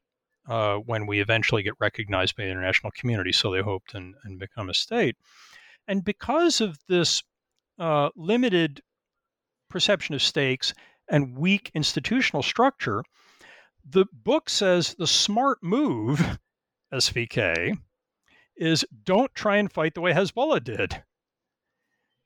Uh, 0.47 0.75
when 0.77 1.07
we 1.07 1.21
eventually 1.21 1.63
get 1.63 1.73
recognized 1.79 2.35
by 2.35 2.43
the 2.43 2.49
international 2.49 2.91
community, 2.91 3.31
so 3.31 3.51
they 3.51 3.61
hoped 3.61 3.95
and, 3.95 4.13
and 4.23 4.39
become 4.39 4.69
a 4.69 4.73
state. 4.75 5.15
And 5.87 6.03
because 6.03 6.61
of 6.61 6.77
this 6.87 7.23
uh, 7.79 8.09
limited 8.15 8.81
perception 9.69 10.13
of 10.13 10.21
stakes 10.21 10.73
and 11.09 11.37
weak 11.37 11.71
institutional 11.73 12.43
structure, 12.43 13.03
the 13.87 14.05
book 14.13 14.49
says 14.49 14.95
the 14.95 15.07
smart 15.07 15.59
move, 15.61 16.39
SVK, 16.93 17.77
is 18.55 18.85
don't 19.03 19.33
try 19.33 19.57
and 19.57 19.71
fight 19.71 19.95
the 19.95 20.01
way 20.01 20.13
Hezbollah 20.13 20.63
did. 20.63 21.03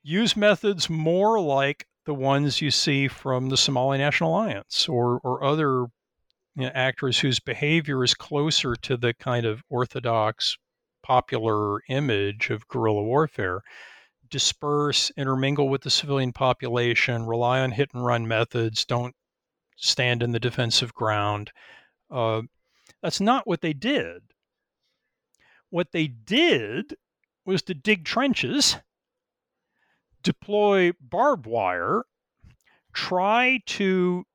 Use 0.03 0.35
methods 0.35 0.89
more 0.89 1.39
like 1.39 1.87
the 2.05 2.13
ones 2.13 2.61
you 2.61 2.71
see 2.71 3.07
from 3.07 3.49
the 3.49 3.57
Somali 3.57 3.97
National 3.97 4.31
Alliance 4.31 4.87
or, 4.87 5.19
or 5.23 5.43
other 5.43 5.87
you 6.55 6.63
know, 6.63 6.71
actors 6.73 7.19
whose 7.19 7.39
behavior 7.39 8.03
is 8.03 8.13
closer 8.13 8.75
to 8.75 8.97
the 8.97 9.13
kind 9.13 9.45
of 9.45 9.63
orthodox 9.69 10.57
popular 11.03 11.81
image 11.89 12.49
of 12.49 12.67
guerrilla 12.67 13.03
warfare 13.03 13.61
disperse, 14.35 15.13
intermingle 15.15 15.69
with 15.69 15.81
the 15.83 15.89
civilian 15.89 16.33
population, 16.33 17.25
rely 17.25 17.61
on 17.61 17.71
hit 17.71 17.89
and 17.93 18.05
run 18.05 18.27
methods, 18.27 18.83
don't 18.83 19.15
stand 19.77 20.21
in 20.21 20.33
the 20.33 20.41
defensive 20.41 20.93
ground. 20.93 21.53
Uh, 22.11 22.41
that's 23.01 23.21
not 23.21 23.47
what 23.47 23.61
they 23.61 23.71
did. 23.71 24.23
What 25.69 25.93
they 25.93 26.07
did 26.07 26.97
was 27.45 27.61
to 27.61 27.73
dig 27.73 28.03
trenches, 28.03 28.75
deploy 30.21 30.91
barbed 30.99 31.45
wire, 31.45 32.03
try 32.91 33.61
to 33.67 34.25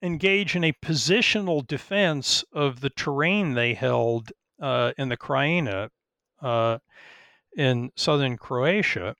engage 0.00 0.56
in 0.56 0.64
a 0.64 0.72
positional 0.72 1.66
defense 1.66 2.46
of 2.50 2.80
the 2.80 2.88
terrain 2.88 3.52
they 3.52 3.74
held 3.74 4.32
uh, 4.58 4.92
in 4.96 5.10
the 5.10 5.18
Krajina 5.18 5.90
uh, 6.40 6.78
in 7.54 7.92
southern 7.94 8.38
Croatia 8.38 9.16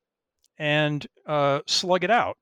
and 0.60 1.06
uh, 1.26 1.60
slug 1.66 2.04
it 2.04 2.10
out 2.10 2.36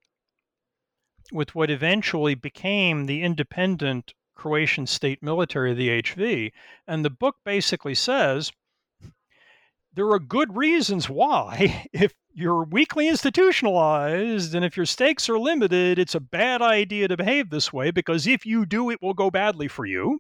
with 1.31 1.55
what 1.55 1.71
eventually 1.71 2.35
became 2.35 3.07
the 3.07 3.23
independent 3.23 4.13
Croatian 4.35 4.89
state 4.89 5.23
military, 5.23 5.73
the 5.73 6.03
HV. 6.03 6.51
And 6.87 7.05
the 7.05 7.11
book 7.11 7.37
basically 7.45 7.95
says 7.95 8.51
there 9.95 10.11
are 10.11 10.19
good 10.19 10.57
reasons 10.57 11.09
why, 11.09 11.89
if 11.93 12.13
you're 12.35 12.65
weakly 12.65 13.07
institutionalized 13.07 14.53
and 14.53 14.65
if 14.65 14.77
your 14.77 14.87
stakes 14.87 15.29
are 15.29 15.39
limited, 15.39 16.01
it's 16.01 16.17
a 16.17 16.21
bad 16.21 16.61
idea 16.61 17.07
to 17.07 17.17
behave 17.17 17.51
this 17.51 17.73
way 17.73 17.93
because 17.93 18.27
if 18.27 18.45
you 18.45 18.67
do, 18.67 18.91
it 18.91 19.01
will 19.01 19.15
go 19.15 19.31
badly 19.31 19.69
for 19.69 19.87
you. 19.87 20.19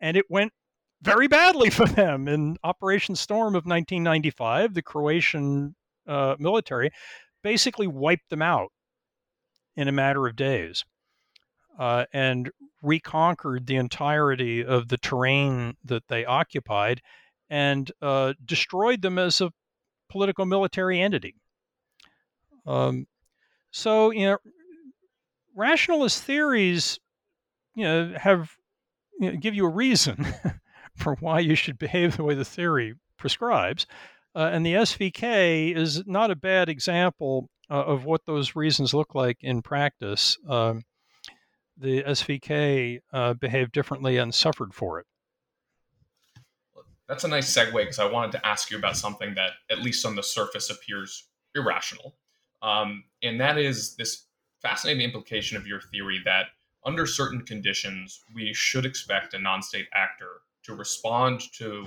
And 0.00 0.16
it 0.16 0.28
went 0.28 0.52
very 1.00 1.28
badly 1.28 1.70
for 1.78 1.86
them 1.86 2.26
in 2.26 2.56
Operation 2.64 3.14
Storm 3.14 3.54
of 3.54 3.66
1995. 3.66 4.74
The 4.74 4.82
Croatian 4.82 5.76
uh, 6.08 6.36
military 6.38 6.90
basically 7.42 7.86
wiped 7.86 8.30
them 8.30 8.42
out 8.42 8.72
in 9.76 9.86
a 9.86 9.92
matter 9.92 10.26
of 10.26 10.34
days 10.34 10.84
uh, 11.78 12.04
and 12.12 12.50
reconquered 12.82 13.66
the 13.66 13.76
entirety 13.76 14.64
of 14.64 14.88
the 14.88 14.98
terrain 14.98 15.76
that 15.84 16.08
they 16.08 16.24
occupied 16.24 17.00
and 17.48 17.92
uh, 18.02 18.34
destroyed 18.44 19.02
them 19.02 19.18
as 19.18 19.40
a 19.40 19.52
political 20.08 20.44
military 20.44 21.00
entity. 21.00 21.34
Um, 22.66 23.06
so, 23.70 24.10
you 24.10 24.26
know, 24.26 24.38
rationalist 25.54 26.22
theories, 26.22 26.98
you 27.74 27.84
know, 27.84 28.14
have 28.16 28.50
you 29.20 29.32
know, 29.32 29.38
give 29.38 29.54
you 29.54 29.66
a 29.66 29.70
reason 29.70 30.26
for 30.96 31.14
why 31.16 31.40
you 31.40 31.54
should 31.54 31.78
behave 31.78 32.16
the 32.16 32.24
way 32.24 32.34
the 32.34 32.44
theory 32.44 32.94
prescribes. 33.16 33.86
Uh, 34.34 34.50
and 34.52 34.64
the 34.64 34.74
SVK 34.74 35.74
is 35.76 36.06
not 36.06 36.30
a 36.30 36.36
bad 36.36 36.68
example 36.68 37.48
uh, 37.70 37.84
of 37.84 38.04
what 38.04 38.24
those 38.26 38.54
reasons 38.54 38.94
look 38.94 39.14
like 39.14 39.38
in 39.40 39.62
practice. 39.62 40.38
Um, 40.48 40.82
the 41.76 42.02
SVK 42.02 43.00
uh, 43.12 43.34
behaved 43.34 43.72
differently 43.72 44.16
and 44.16 44.34
suffered 44.34 44.74
for 44.74 45.00
it. 45.00 45.06
That's 47.08 47.24
a 47.24 47.28
nice 47.28 47.54
segue 47.54 47.72
because 47.72 47.98
I 47.98 48.04
wanted 48.04 48.32
to 48.32 48.46
ask 48.46 48.70
you 48.70 48.76
about 48.76 48.96
something 48.96 49.34
that, 49.34 49.52
at 49.70 49.80
least 49.80 50.04
on 50.04 50.14
the 50.14 50.22
surface, 50.22 50.70
appears 50.70 51.28
irrational. 51.54 52.16
Um, 52.60 53.04
and 53.22 53.40
that 53.40 53.56
is 53.56 53.96
this 53.96 54.26
fascinating 54.60 55.02
implication 55.02 55.56
of 55.56 55.66
your 55.66 55.80
theory 55.80 56.20
that 56.24 56.46
under 56.84 57.06
certain 57.06 57.42
conditions, 57.42 58.22
we 58.34 58.52
should 58.52 58.84
expect 58.84 59.34
a 59.34 59.38
non 59.38 59.62
state 59.62 59.86
actor 59.94 60.42
to 60.64 60.74
respond 60.74 61.40
to 61.54 61.86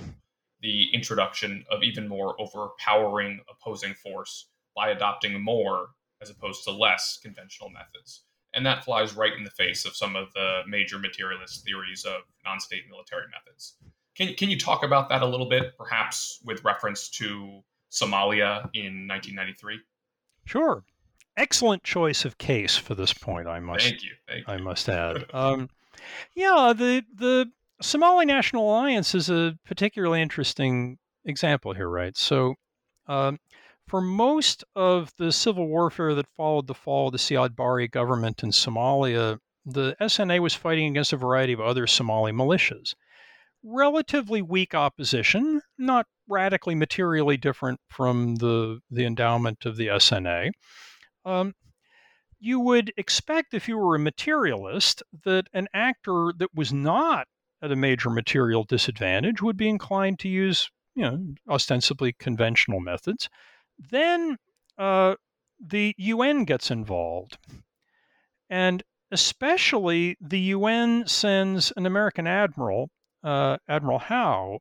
the 0.62 0.88
introduction 0.94 1.64
of 1.70 1.82
even 1.82 2.08
more 2.08 2.40
overpowering 2.40 3.40
opposing 3.50 3.94
force 3.94 4.48
by 4.74 4.90
adopting 4.90 5.42
more 5.42 5.88
as 6.22 6.30
opposed 6.30 6.64
to 6.64 6.70
less 6.70 7.18
conventional 7.22 7.68
methods. 7.68 8.22
And 8.54 8.64
that 8.66 8.84
flies 8.84 9.14
right 9.14 9.32
in 9.36 9.44
the 9.44 9.50
face 9.50 9.84
of 9.84 9.96
some 9.96 10.14
of 10.14 10.32
the 10.34 10.60
major 10.66 10.98
materialist 10.98 11.64
theories 11.64 12.04
of 12.04 12.22
non 12.44 12.60
state 12.60 12.82
military 12.88 13.26
methods. 13.30 13.76
Can, 14.14 14.34
can 14.34 14.50
you 14.50 14.58
talk 14.58 14.84
about 14.84 15.08
that 15.08 15.22
a 15.22 15.26
little 15.26 15.48
bit, 15.48 15.76
perhaps 15.78 16.38
with 16.44 16.62
reference 16.64 17.08
to 17.10 17.62
Somalia 17.90 18.68
in 18.74 19.08
1993? 19.08 19.80
Sure. 20.44 20.84
Excellent 21.36 21.82
choice 21.82 22.26
of 22.26 22.36
case 22.36 22.76
for 22.76 22.94
this 22.94 23.14
point. 23.14 23.48
I 23.48 23.58
must. 23.58 23.84
Thank 23.84 24.04
you. 24.04 24.10
Thank 24.28 24.46
you. 24.46 24.52
I 24.52 24.58
must 24.58 24.88
add. 24.88 25.24
um, 25.32 25.70
yeah, 26.34 26.74
the 26.76 27.04
the 27.14 27.50
Somali 27.82 28.24
National 28.24 28.64
Alliance 28.64 29.14
is 29.14 29.28
a 29.28 29.58
particularly 29.66 30.22
interesting 30.22 30.98
example 31.24 31.74
here, 31.74 31.88
right? 31.88 32.16
So, 32.16 32.54
um, 33.06 33.38
for 33.88 34.00
most 34.00 34.64
of 34.76 35.12
the 35.18 35.32
civil 35.32 35.66
warfare 35.66 36.14
that 36.14 36.26
followed 36.36 36.66
the 36.68 36.74
fall 36.74 37.08
of 37.08 37.12
the 37.12 37.18
Siad 37.18 37.56
Barre 37.56 37.88
government 37.88 38.42
in 38.42 38.50
Somalia, 38.50 39.38
the 39.66 39.96
SNA 40.00 40.40
was 40.40 40.54
fighting 40.54 40.90
against 40.90 41.12
a 41.12 41.16
variety 41.16 41.52
of 41.52 41.60
other 41.60 41.86
Somali 41.86 42.32
militias 42.32 42.94
relatively 43.62 44.42
weak 44.42 44.74
opposition, 44.74 45.60
not 45.78 46.06
radically 46.28 46.74
materially 46.74 47.36
different 47.36 47.80
from 47.88 48.36
the, 48.36 48.80
the 48.90 49.04
endowment 49.04 49.64
of 49.64 49.76
the 49.76 49.86
SNA. 49.88 50.50
Um, 51.24 51.54
you 52.40 52.58
would 52.58 52.92
expect, 52.96 53.54
if 53.54 53.68
you 53.68 53.78
were 53.78 53.94
a 53.94 54.00
materialist, 54.00 55.02
that 55.24 55.46
an 55.52 55.68
actor 55.72 56.32
that 56.36 56.50
was 56.54 56.72
not 56.72 57.28
at 57.62 57.72
a 57.72 57.76
major 57.76 58.10
material 58.10 58.64
disadvantage 58.64 59.40
would 59.40 59.56
be 59.56 59.68
inclined 59.68 60.18
to 60.18 60.28
use, 60.28 60.70
you 60.94 61.02
know, 61.02 61.34
ostensibly 61.48 62.12
conventional 62.12 62.80
methods. 62.80 63.28
Then 63.78 64.36
uh, 64.76 65.14
the 65.60 65.94
UN 65.96 66.44
gets 66.44 66.70
involved. 66.70 67.38
And 68.50 68.82
especially 69.10 70.16
the 70.20 70.40
UN 70.40 71.06
sends 71.06 71.72
an 71.76 71.86
American 71.86 72.26
admiral 72.26 72.90
uh, 73.22 73.56
Admiral 73.68 74.00
Howe 74.00 74.58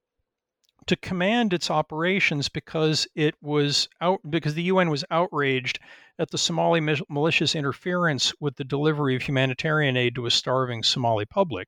to 0.88 0.96
command 0.96 1.54
its 1.54 1.72
operations 1.72 2.50
because 2.50 3.08
it 3.16 3.36
was 3.42 3.88
out 4.02 4.20
because 4.30 4.56
the 4.56 4.64
UN 4.64 4.90
was 4.90 5.06
outraged 5.10 5.80
at 6.20 6.30
the 6.32 6.38
Somali 6.38 6.82
malicious 7.10 7.56
interference 7.56 8.34
with 8.40 8.56
the 8.56 8.64
delivery 8.64 9.16
of 9.16 9.22
humanitarian 9.22 9.98
aid 9.98 10.16
to 10.16 10.26
a 10.26 10.32
starving 10.32 10.84
Somali 10.84 11.26
public. 11.26 11.68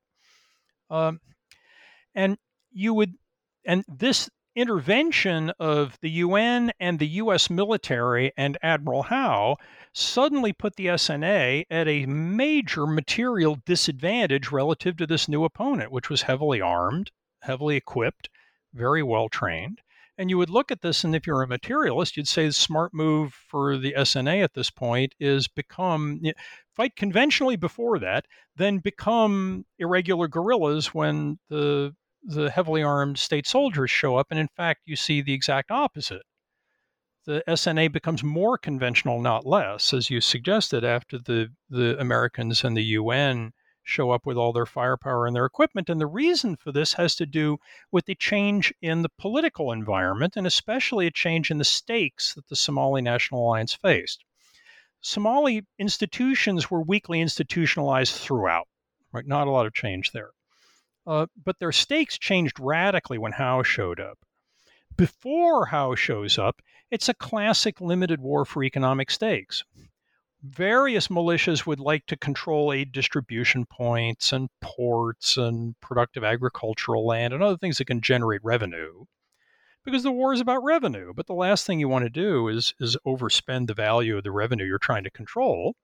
Um, 0.94 1.20
and 2.14 2.38
you 2.70 2.94
would 2.94 3.14
and 3.66 3.84
this 3.88 4.30
intervention 4.54 5.50
of 5.58 5.98
the 6.00 6.10
UN 6.10 6.70
and 6.78 6.98
the 6.98 7.08
US 7.22 7.50
military 7.50 8.32
and 8.36 8.56
Admiral 8.62 9.02
Howe 9.02 9.56
suddenly 9.92 10.52
put 10.52 10.76
the 10.76 10.86
SNA 10.86 11.64
at 11.68 11.88
a 11.88 12.06
major 12.06 12.86
material 12.86 13.58
disadvantage 13.66 14.52
relative 14.52 14.96
to 14.98 15.06
this 15.06 15.28
new 15.28 15.44
opponent, 15.44 15.90
which 15.90 16.08
was 16.08 16.22
heavily 16.22 16.60
armed, 16.60 17.10
heavily 17.42 17.76
equipped, 17.76 18.28
very 18.72 19.02
well 19.02 19.28
trained. 19.28 19.80
And 20.16 20.30
you 20.30 20.38
would 20.38 20.50
look 20.50 20.70
at 20.70 20.82
this, 20.82 21.02
and 21.02 21.16
if 21.16 21.26
you're 21.26 21.42
a 21.42 21.48
materialist, 21.48 22.16
you'd 22.16 22.28
say 22.28 22.46
the 22.46 22.52
smart 22.52 22.94
move 22.94 23.34
for 23.34 23.76
the 23.76 23.94
SNA 23.98 24.44
at 24.44 24.54
this 24.54 24.70
point 24.70 25.12
is 25.18 25.48
become 25.48 26.20
fight 26.74 26.96
conventionally 26.96 27.56
before 27.56 27.98
that, 27.98 28.26
then 28.56 28.78
become 28.78 29.64
irregular 29.78 30.28
guerrillas 30.28 30.94
when 30.94 31.38
the 31.48 31.94
the 32.26 32.50
heavily 32.50 32.82
armed 32.82 33.18
state 33.18 33.46
soldiers 33.46 33.90
show 33.90 34.16
up, 34.16 34.28
and 34.30 34.40
in 34.40 34.48
fact, 34.48 34.80
you 34.86 34.96
see 34.96 35.20
the 35.20 35.34
exact 35.34 35.70
opposite. 35.70 36.22
The 37.26 37.42
SNA 37.46 37.92
becomes 37.92 38.24
more 38.24 38.56
conventional, 38.56 39.20
not 39.20 39.46
less, 39.46 39.92
as 39.92 40.10
you 40.10 40.20
suggested, 40.20 40.84
after 40.84 41.18
the, 41.18 41.50
the 41.68 41.98
Americans 41.98 42.64
and 42.64 42.76
the 42.76 42.84
UN 42.84 43.52
show 43.82 44.10
up 44.10 44.24
with 44.24 44.38
all 44.38 44.52
their 44.52 44.66
firepower 44.66 45.26
and 45.26 45.36
their 45.36 45.44
equipment. 45.44 45.90
And 45.90 46.00
the 46.00 46.06
reason 46.06 46.56
for 46.56 46.72
this 46.72 46.94
has 46.94 47.14
to 47.16 47.26
do 47.26 47.58
with 47.92 48.06
the 48.06 48.14
change 48.14 48.72
in 48.80 49.02
the 49.02 49.10
political 49.18 49.70
environment, 49.70 50.34
and 50.36 50.46
especially 50.46 51.06
a 51.06 51.10
change 51.10 51.50
in 51.50 51.58
the 51.58 51.64
stakes 51.64 52.34
that 52.34 52.48
the 52.48 52.56
Somali 52.56 53.02
National 53.02 53.46
Alliance 53.46 53.74
faced. 53.74 54.24
Somali 55.06 55.66
institutions 55.78 56.70
were 56.70 56.80
weakly 56.80 57.20
institutionalized 57.20 58.14
throughout, 58.14 58.66
right? 59.12 59.26
Not 59.26 59.46
a 59.46 59.50
lot 59.50 59.66
of 59.66 59.74
change 59.74 60.12
there. 60.12 60.30
Uh, 61.06 61.26
but 61.44 61.58
their 61.58 61.72
stakes 61.72 62.16
changed 62.16 62.58
radically 62.58 63.18
when 63.18 63.32
Howe 63.32 63.62
showed 63.62 64.00
up 64.00 64.18
Before 64.96 65.66
Howe 65.66 65.94
shows 65.94 66.38
up, 66.38 66.62
it's 66.90 67.10
a 67.10 67.14
classic 67.14 67.82
limited 67.82 68.18
war 68.18 68.46
for 68.46 68.64
economic 68.64 69.10
stakes. 69.10 69.62
Various 70.42 71.08
militias 71.08 71.66
would 71.66 71.80
like 71.80 72.06
to 72.06 72.16
control 72.16 72.72
aid 72.72 72.90
distribution 72.90 73.66
points 73.66 74.32
and 74.32 74.48
ports 74.62 75.36
and 75.36 75.78
productive 75.80 76.24
agricultural 76.24 77.04
land 77.04 77.34
and 77.34 77.42
other 77.42 77.58
things 77.58 77.76
that 77.76 77.88
can 77.88 78.00
generate 78.00 78.42
revenue 78.42 79.04
because 79.84 80.02
the 80.02 80.12
war 80.12 80.32
is 80.32 80.40
about 80.40 80.64
revenue. 80.64 81.12
But 81.14 81.26
the 81.26 81.34
last 81.34 81.66
thing 81.66 81.80
you 81.80 81.88
want 81.88 82.04
to 82.04 82.10
do 82.10 82.48
is, 82.48 82.74
is 82.80 82.96
overspend 83.06 83.66
the 83.66 83.74
value 83.74 84.16
of 84.16 84.24
the 84.24 84.30
revenue 84.30 84.64
you're 84.64 84.78
trying 84.78 85.04
to 85.04 85.10
control. 85.10 85.74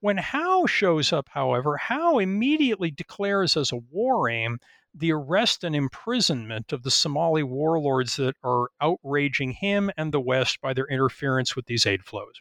When 0.00 0.16
Howe 0.16 0.66
shows 0.66 1.12
up, 1.12 1.28
however, 1.30 1.76
Howe 1.76 2.18
immediately 2.18 2.90
declares 2.90 3.56
as 3.56 3.70
a 3.70 3.76
war 3.76 4.28
aim 4.28 4.58
the 4.94 5.12
arrest 5.12 5.64
and 5.64 5.74
imprisonment 5.74 6.72
of 6.72 6.82
the 6.82 6.90
Somali 6.90 7.42
warlords 7.42 8.16
that 8.16 8.36
are 8.44 8.68
outraging 8.80 9.52
him 9.52 9.90
and 9.96 10.12
the 10.12 10.20
West 10.20 10.60
by 10.60 10.74
their 10.74 10.86
interference 10.86 11.56
with 11.56 11.66
these 11.66 11.86
aid 11.86 12.04
flows. 12.04 12.34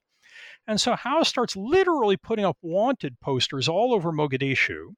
And 0.68 0.82
so 0.82 0.96
Howe 0.96 1.24
starts 1.24 1.56
literally 1.56 2.18
putting 2.18 2.46
up 2.46 2.58
wanted 2.62 3.20
posters 3.20 3.68
all 3.68 3.94
over 3.94 4.12
Mogadishu, 4.12 4.96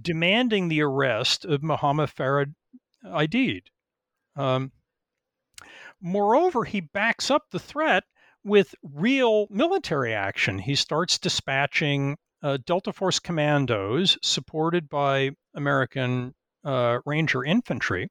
demanding 0.00 0.68
the 0.68 0.82
arrest 0.82 1.44
of 1.44 1.62
Muhammad 1.62 2.10
Farah 2.10 2.54
Aidid. 3.04 3.62
Um, 4.36 4.72
moreover, 6.00 6.64
he 6.64 6.80
backs 6.80 7.30
up 7.30 7.50
the 7.50 7.58
threat 7.58 8.04
with 8.44 8.74
real 8.82 9.46
military 9.50 10.14
action. 10.14 10.58
He 10.58 10.74
starts 10.74 11.18
dispatching 11.18 12.16
uh, 12.42 12.58
Delta 12.66 12.92
Force 12.92 13.18
commandos 13.18 14.18
supported 14.22 14.88
by 14.88 15.30
American 15.54 16.34
uh, 16.64 16.98
Ranger 17.06 17.44
infantry 17.44 18.08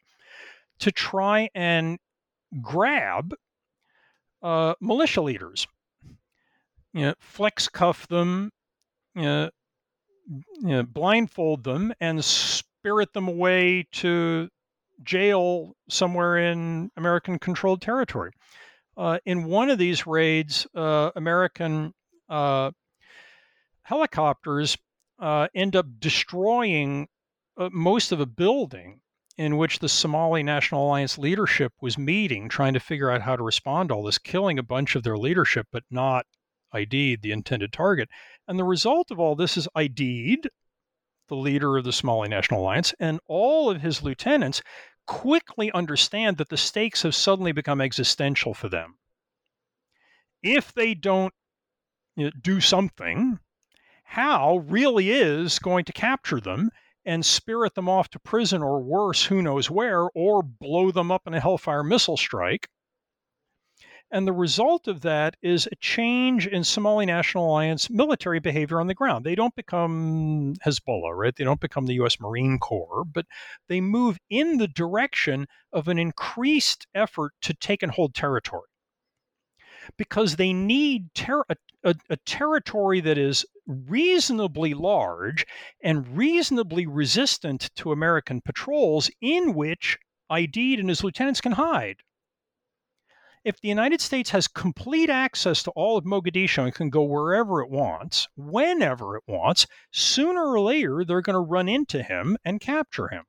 to 0.80 0.91
try 0.91 1.49
and 1.54 1.99
grab 2.62 3.34
uh, 4.41 4.74
militia 4.82 5.22
leaders, 5.22 5.68
you 6.93 7.02
know, 7.02 7.14
flex 7.20 7.68
cuff 7.68 8.08
them, 8.08 8.52
you 9.16 9.22
know, 9.22 9.49
you 10.62 10.70
know, 10.70 10.84
blindfold 10.84 11.64
them, 11.64 11.93
and 11.99 12.24
spirit 12.24 13.14
them 13.14 13.28
away 13.28 13.86
to 13.91 14.49
jail 15.04 15.76
somewhere 15.89 16.38
in 16.38 16.91
American 16.97 17.39
controlled 17.39 17.82
territory. 17.82 18.32
Uh, 18.97 19.20
in 19.26 19.45
one 19.45 19.70
of 19.70 19.78
these 19.78 20.06
raids, 20.06 20.68
uh, 20.76 21.12
American 21.16 21.93
uh, 22.30 22.72
helicopters 23.84 24.78
uh, 25.20 25.47
end 25.56 25.76
up 25.76 25.86
destroying 25.99 27.08
uh, 27.58 27.70
most 27.72 28.12
of 28.12 28.20
a 28.20 28.26
building 28.26 28.99
in 29.38 29.58
which 29.58 29.80
the 29.80 29.89
Somali 29.89 30.43
National 30.43 30.86
Alliance 30.86 31.18
leadership 31.18 31.74
was 31.82 31.97
meeting, 31.97 32.49
trying 32.49 32.74
to 32.74 32.80
figure 32.80 33.10
out 33.10 33.22
how 33.22 33.36
to 33.36 33.43
respond 33.43 33.89
to 33.89 33.95
all 33.95 34.04
this, 34.04 34.18
killing 34.18 34.60
a 34.60 34.64
bunch 34.64 34.95
of 34.95 35.04
their 35.04 35.18
leadership, 35.18 35.68
but 35.72 35.84
not 35.89 36.26
Aidid, 36.74 37.22
the 37.22 37.32
intended 37.32 37.74
target. 37.74 38.10
And 38.47 38.60
the 38.60 38.64
result 38.64 39.12
of 39.12 39.20
all 39.20 39.36
this 39.36 39.58
is 39.58 39.68
Aidid, 39.76 40.47
the 41.28 41.36
leader 41.36 41.78
of 41.78 41.86
the 41.86 41.93
Somali 41.93 42.30
National 42.30 42.62
Alliance, 42.62 42.93
and 42.99 43.20
all 43.28 43.70
of 43.70 43.82
his 43.82 44.04
lieutenants 44.04 44.62
quickly 45.08 45.72
understand 45.72 46.38
that 46.38 46.49
the 46.49 46.58
stakes 46.58 47.04
have 47.04 47.16
suddenly 47.16 47.52
become 47.52 47.82
existential 47.82 48.54
for 48.54 48.70
them. 48.70 48.97
If 50.43 50.74
they 50.74 50.93
don't 50.93 51.34
you 52.16 52.26
know, 52.26 52.32
do 52.41 52.62
something, 52.62 53.39
Howe 54.04 54.58
really 54.58 55.12
is 55.12 55.60
going 55.60 55.86
to 55.86 55.93
capture 55.93 56.39
them 56.39 56.72
and 57.06 57.26
spirit 57.26 57.74
them 57.76 57.89
off 57.89 58.10
to 58.10 58.20
prison 58.20 58.62
or 58.62 58.80
worse, 58.80 59.26
who 59.26 59.41
knows 59.41 59.70
where, 59.70 60.10
or 60.14 60.43
blow 60.43 60.91
them 60.91 61.12
up 61.12 61.26
in 61.26 61.34
a 61.34 61.39
Hellfire 61.39 61.84
missile 61.84 62.18
strike. 62.18 62.68
And 64.14 64.28
the 64.28 64.34
result 64.34 64.89
of 64.89 65.01
that 65.01 65.38
is 65.41 65.68
a 65.72 65.76
change 65.78 66.45
in 66.45 66.66
Somali 66.66 67.05
National 67.05 67.45
Alliance 67.45 67.89
military 67.89 68.41
behavior 68.41 68.82
on 68.82 68.88
the 68.88 68.93
ground. 68.93 69.26
They 69.26 69.36
don't 69.36 69.55
become 69.55 70.55
Hezbollah, 70.66 71.16
right? 71.16 71.34
They 71.34 71.45
don't 71.45 71.62
become 71.62 71.86
the 71.86 71.93
U.S. 71.95 72.20
Marine 72.20 72.59
Corps, 72.59 73.05
but 73.05 73.26
they 73.70 73.80
move 73.80 74.18
in 74.30 74.57
the 74.57 74.68
direction 74.68 75.47
of 75.72 75.88
an 75.88 75.97
increased 75.97 76.88
effort 76.93 77.32
to 77.43 77.53
take 77.53 77.84
and 77.84 77.91
hold 77.91 78.14
territory 78.14 78.68
because 79.97 80.36
they 80.36 80.53
need 80.53 81.14
ter- 81.14 81.45
a, 81.49 81.55
a, 81.84 81.95
a 82.09 82.18
territory 82.18 82.99
that 82.99 83.18
is 83.18 83.45
reasonably 83.66 84.74
large 84.74 85.45
and 85.84 86.18
reasonably 86.18 86.86
resistant 86.86 87.70
to 87.76 87.91
American 87.91 88.41
patrols 88.41 89.09
in 89.22 89.53
which 89.53 89.97
Aidid 90.30 90.80
and 90.80 90.89
his 90.89 91.03
lieutenants 91.03 91.41
can 91.41 91.53
hide. 91.53 91.97
If 93.44 93.60
the 93.60 93.70
United 93.70 94.02
States 94.02 94.30
has 94.30 94.48
complete 94.48 95.10
access 95.10 95.64
to 95.64 95.72
all 95.72 95.98
of 95.98 96.06
Mogadishu 96.06 96.64
and 96.64 96.76
can 96.76 96.92
go 96.92 97.02
wherever 97.04 97.62
it 97.62 97.72
wants, 97.72 98.28
whenever 98.36 99.18
it 99.18 99.24
wants, 99.28 99.66
sooner 99.92 100.46
or 100.46 100.60
later 100.60 101.04
they're 101.04 101.22
going 101.22 101.34
to 101.34 101.39
run 101.39 101.68
into 101.68 102.04
him 102.04 102.38
and 102.46 102.62
capture 102.62 103.08
him. 103.08 103.24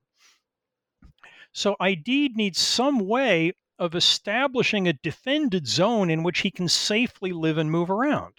So 1.52 1.76
Aidid 1.80 2.36
needs 2.36 2.58
some 2.58 2.98
way 2.98 3.52
of 3.78 3.94
establishing 3.94 4.86
a 4.86 4.92
defended 4.92 5.66
zone 5.66 6.10
in 6.10 6.22
which 6.22 6.40
he 6.40 6.50
can 6.50 6.68
safely 6.68 7.32
live 7.32 7.56
and 7.56 7.70
move 7.70 7.90
around. 7.90 8.34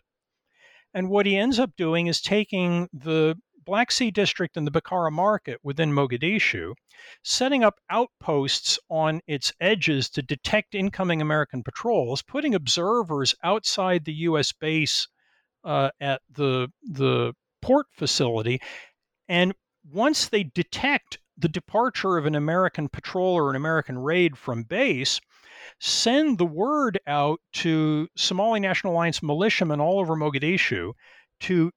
And 0.94 1.10
what 1.10 1.26
he 1.26 1.36
ends 1.36 1.58
up 1.58 1.76
doing 1.76 2.06
is 2.06 2.22
taking 2.22 2.88
the 2.94 3.36
Black 3.66 3.92
Sea 3.92 4.12
District 4.12 4.58
and 4.58 4.68
the 4.68 4.72
Bakara 4.72 5.12
market 5.12 5.60
within 5.64 5.92
Mogadishu, 5.92 6.74
setting 7.24 7.64
up 7.64 7.80
outposts 7.90 8.80
on 8.90 9.22
its 9.28 9.54
edges 9.60 10.10
to 10.12 10.22
detect 10.22 10.76
incoming 10.76 11.22
American 11.22 11.64
patrols, 11.64 12.22
putting 12.22 12.56
observers 12.56 13.36
outside 13.44 14.06
the 14.06 14.14
U.S. 14.14 14.52
base 14.52 15.08
uh, 15.64 15.92
at 16.00 16.22
the 16.30 16.70
the 16.84 17.34
port 17.62 17.88
facility, 17.92 18.60
and 19.30 19.54
once 19.90 20.28
they 20.28 20.44
detect 20.44 21.20
the 21.38 21.50
departure 21.50 22.18
of 22.18 22.26
an 22.26 22.36
American 22.36 22.90
patrol 22.90 23.36
or 23.36 23.50
an 23.50 23.56
American 23.56 23.98
raid 23.98 24.38
from 24.38 24.64
base, 24.64 25.20
send 25.80 26.38
the 26.38 26.46
word 26.46 27.00
out 27.08 27.40
to 27.54 28.08
Somali 28.16 28.60
National 28.60 28.94
Alliance 28.94 29.24
militiamen 29.24 29.80
all 29.80 30.00
over 30.00 30.16
Mogadishu 30.16 30.94
to 31.42 31.72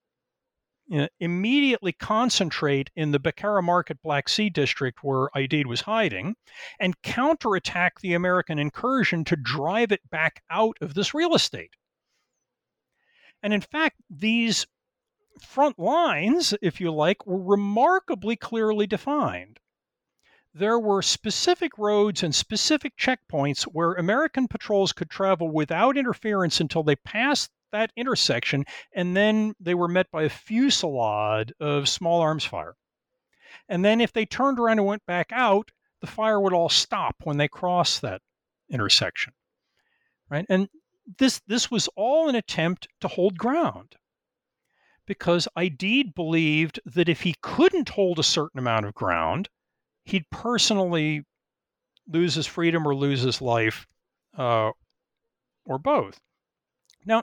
immediately 1.21 1.93
concentrate 1.93 2.91
in 2.95 3.11
the 3.11 3.21
Bakara 3.21 3.63
Market 3.63 4.03
Black 4.03 4.29
Sea 4.29 4.51
district 4.51 5.03
where 5.03 5.29
Aidid 5.35 5.67
was 5.67 5.83
hiding 5.83 6.37
and 6.79 7.01
counterattack 7.03 8.01
the 8.01 8.15
American 8.15 8.59
incursion 8.59 9.25
to 9.25 9.37
drive 9.37 9.93
it 9.93 10.09
back 10.11 10.43
out 10.51 10.77
of 10.81 10.95
this 10.95 11.15
real 11.15 11.35
estate. 11.35 11.75
And 13.43 13.53
in 13.53 13.61
fact, 13.61 14.01
these 14.09 14.67
front 15.41 15.79
lines, 15.79 16.55
if 16.63 16.81
you 16.81 16.93
like, 16.93 17.27
were 17.27 17.43
remarkably 17.43 18.37
clearly 18.37 18.87
defined 18.87 19.61
there 20.57 20.79
were 20.79 21.03
specific 21.03 21.77
roads 21.77 22.23
and 22.23 22.35
specific 22.35 22.97
checkpoints 22.97 23.65
where 23.65 23.93
American 23.93 24.49
patrols 24.49 24.91
could 24.91 25.11
travel 25.11 25.51
without 25.51 25.99
interference 25.99 26.61
until 26.61 26.83
they 26.83 26.97
passed 26.97 27.51
that 27.73 27.93
intersection, 27.97 28.65
and 28.93 29.17
then 29.17 29.55
they 29.61 29.75
were 29.75 29.89
met 29.89 30.11
by 30.11 30.25
a 30.25 30.29
fusillade 30.29 31.53
of 31.61 31.89
small 31.89 32.21
arms 32.21 32.45
fire. 32.45 32.75
And 33.69 33.85
then 33.85 34.01
if 34.01 34.13
they 34.13 34.27
turned 34.27 34.59
around 34.59 34.79
and 34.79 34.87
went 34.87 35.07
back 35.07 35.31
out, 35.33 35.71
the 36.01 36.07
fire 36.07 36.41
would 36.41 36.53
all 36.53 36.69
stop 36.69 37.17
when 37.25 37.37
they 37.37 37.49
crossed 37.49 38.03
that 38.03 38.21
intersection. 38.71 39.33
Right? 40.29 40.47
And 40.49 40.69
this 41.19 41.41
this 41.47 41.71
was 41.71 41.89
all 41.97 42.29
an 42.29 42.35
attempt 42.35 42.89
to 43.01 43.09
hold 43.09 43.39
ground. 43.39 43.97
Because 45.07 45.47
Aidid 45.57 46.15
believed 46.15 46.81
that 46.85 47.09
if 47.09 47.23
he 47.23 47.37
couldn't 47.41 47.91
hold 47.91 48.19
a 48.19 48.25
certain 48.25 48.59
amount 48.59 48.87
of 48.87 48.95
ground, 48.95 49.49
he'd 50.05 50.29
personally 50.31 51.25
lose 52.09 52.35
his 52.35 52.47
freedom 52.47 52.87
or 52.87 52.95
lose 52.95 53.23
his 53.23 53.41
life, 53.41 53.87
uh, 54.37 54.73
or 55.65 55.79
both. 55.79 56.21
Now, 57.05 57.23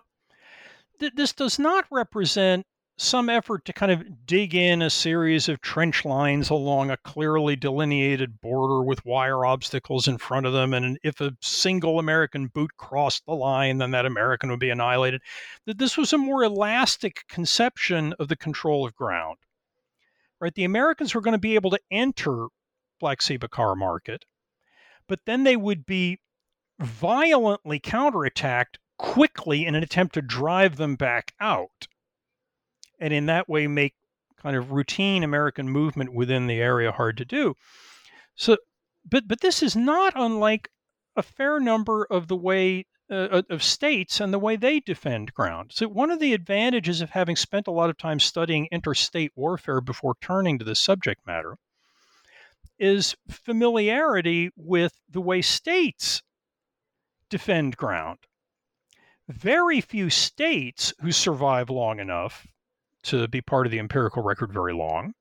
th- 1.00 1.14
this 1.16 1.34
does 1.34 1.60
not 1.60 1.86
represent 1.92 2.66
some 2.98 3.28
effort 3.28 3.66
to 3.66 3.74
kind 3.74 3.92
of 3.92 4.26
dig 4.26 4.54
in 4.54 4.82
a 4.82 4.90
series 4.90 5.50
of 5.50 5.60
trench 5.62 6.06
lines 6.06 6.50
along 6.50 6.92
a 6.92 6.98
clearly 6.98 7.56
delineated 7.56 8.40
border 8.40 8.84
with 8.84 9.04
wire 9.04 9.46
obstacles 9.46 10.08
in 10.08 10.18
front 10.18 10.46
of 10.46 10.54
them. 10.54 10.74
And 10.74 11.00
if 11.04 11.20
a 11.20 11.36
single 11.42 11.98
American 11.98 12.48
boot 12.48 12.72
crossed 12.78 13.26
the 13.26 13.34
line, 13.34 13.80
then 13.80 13.92
that 13.92 14.06
American 14.06 14.52
would 14.52 14.60
be 14.60 14.70
annihilated. 14.70 15.22
That 15.66 15.80
this 15.80 15.98
was 15.98 16.14
a 16.14 16.18
more 16.18 16.44
elastic 16.44 17.28
conception 17.28 18.14
of 18.20 18.28
the 18.28 18.36
control 18.36 18.86
of 18.86 18.96
ground. 18.96 19.38
Right? 20.40 20.54
The 20.54 20.66
Americans 20.66 21.16
were 21.16 21.22
going 21.22 21.34
to 21.34 21.40
be 21.40 21.56
able 21.56 21.72
to 21.72 21.80
enter 21.90 22.48
Black 23.00 23.22
Sea 23.22 23.38
Bakara 23.38 23.76
market, 23.76 24.26
but 25.08 25.22
then 25.26 25.44
they 25.44 25.56
would 25.56 25.86
be 25.86 26.20
violently 26.80 27.80
counterattacked 27.80 28.78
quickly 28.98 29.66
in 29.66 29.76
an 29.76 29.84
attempt 29.84 30.14
to 30.16 30.22
drive 30.22 30.78
them 30.78 30.96
back 30.96 31.34
out. 31.40 31.88
And 33.00 33.14
in 33.14 33.26
that 33.28 33.50
way, 33.50 33.68
make 33.68 33.96
kind 34.38 34.56
of 34.56 34.72
routine 34.72 35.24
American 35.24 35.70
movement 35.70 36.14
within 36.14 36.48
the 36.48 36.60
area 36.60 36.92
hard 36.92 37.18
to 37.18 37.26
do. 37.26 37.56
So, 38.36 38.58
but 39.10 39.28
but 39.28 39.42
this 39.42 39.64
is 39.64 39.76
not 39.76 40.14
unlike 40.16 40.70
a 41.16 41.24
fair 41.24 41.60
number 41.60 42.06
of 42.10 42.28
the 42.28 42.36
way 42.36 42.86
uh, 43.10 43.42
of 43.50 43.62
states 43.62 44.20
and 44.20 44.34
the 44.34 44.40
way 44.40 44.56
they 44.56 44.80
defend 44.80 45.34
ground. 45.34 45.72
So, 45.74 45.88
one 45.88 46.10
of 46.10 46.20
the 46.20 46.34
advantages 46.34 47.02
of 47.02 47.12
having 47.12 47.36
spent 47.36 47.68
a 47.68 47.72
lot 47.72 47.90
of 47.90 47.98
time 47.98 48.20
studying 48.20 48.68
interstate 48.72 49.32
warfare 49.36 49.82
before 49.82 50.16
turning 50.22 50.60
to 50.60 50.66
this 50.66 50.80
subject 50.80 51.26
matter 51.26 51.58
is 52.80 53.16
familiarity 53.30 54.50
with 54.56 54.94
the 55.10 55.22
way 55.22 55.42
states 55.42 56.24
defend 57.30 57.78
ground. 57.78 58.20
Very 59.28 59.82
few 59.82 60.10
states 60.10 60.94
who 61.00 61.12
survive 61.12 61.70
long 61.70 62.00
enough 62.00 62.46
to 63.04 63.28
be 63.28 63.42
part 63.42 63.66
of 63.66 63.72
the 63.72 63.80
empirical 63.80 64.24
record 64.24 64.52
very 64.52 64.74
long 64.74 65.14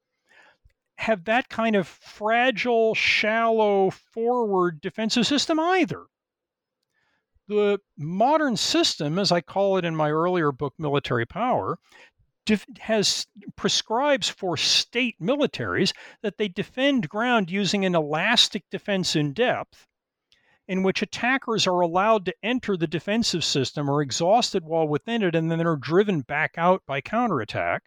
have 0.97 1.25
that 1.25 1.49
kind 1.49 1.75
of 1.75 1.89
fragile, 1.89 2.95
shallow, 2.95 3.91
forward 3.91 4.81
defensive 4.81 5.27
system 5.27 5.59
either. 5.59 6.05
The 7.49 7.81
modern 7.99 8.57
system, 8.57 9.19
as 9.19 9.33
I 9.33 9.41
call 9.41 9.77
it 9.77 9.85
in 9.85 9.97
my 9.97 10.11
earlier 10.11 10.53
book, 10.53 10.75
Military 10.79 11.27
Power, 11.27 11.79
has 12.81 13.27
prescribes 13.57 14.29
for 14.29 14.57
state 14.57 15.17
militaries 15.21 15.93
that 16.23 16.39
they 16.39 16.49
defend 16.49 17.09
ground 17.09 17.51
using 17.51 17.85
an 17.85 17.95
elastic 17.95 18.65
defense 18.71 19.17
in 19.17 19.33
depth 19.33 19.87
in 20.69 20.83
which 20.83 21.03
attackers 21.03 21.67
are 21.67 21.81
allowed 21.81 22.25
to 22.25 22.35
enter 22.43 22.77
the 22.77 22.87
defensive 22.87 23.45
system 23.45 23.89
or 23.89 24.01
exhausted 24.01 24.65
while 24.65 24.87
within 24.87 25.23
it 25.23 25.35
and 25.35 25.51
then 25.51 25.67
are 25.67 25.77
driven 25.77 26.21
back 26.21 26.55
out 26.57 26.83
by 26.87 27.01
counterattack 27.01 27.83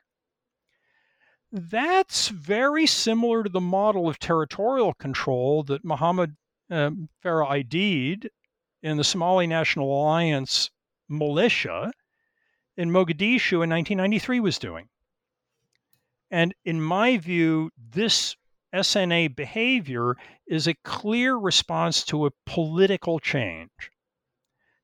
that's 1.55 2.27
very 2.27 2.85
similar 2.85 3.43
to 3.43 3.49
the 3.49 3.61
model 3.61 4.09
of 4.09 4.19
territorial 4.19 4.93
control 4.93 5.63
that 5.63 5.85
Mohammed 5.85 6.35
um, 6.69 7.07
Farah 7.23 7.63
Aidid 7.63 8.27
in 8.83 8.97
the 8.97 9.05
Somali 9.05 9.47
National 9.47 10.01
Alliance 10.01 10.69
militia 11.07 11.93
in 12.75 12.89
Mogadishu 12.89 13.63
in 13.63 13.69
1993 13.69 14.41
was 14.41 14.59
doing. 14.59 14.89
And 16.29 16.53
in 16.65 16.81
my 16.81 17.17
view, 17.17 17.71
this 17.77 18.35
SNA 18.75 19.35
behavior 19.35 20.15
is 20.45 20.67
a 20.67 20.73
clear 20.73 21.37
response 21.37 22.03
to 22.03 22.25
a 22.25 22.31
political 22.45 23.19
change, 23.19 23.91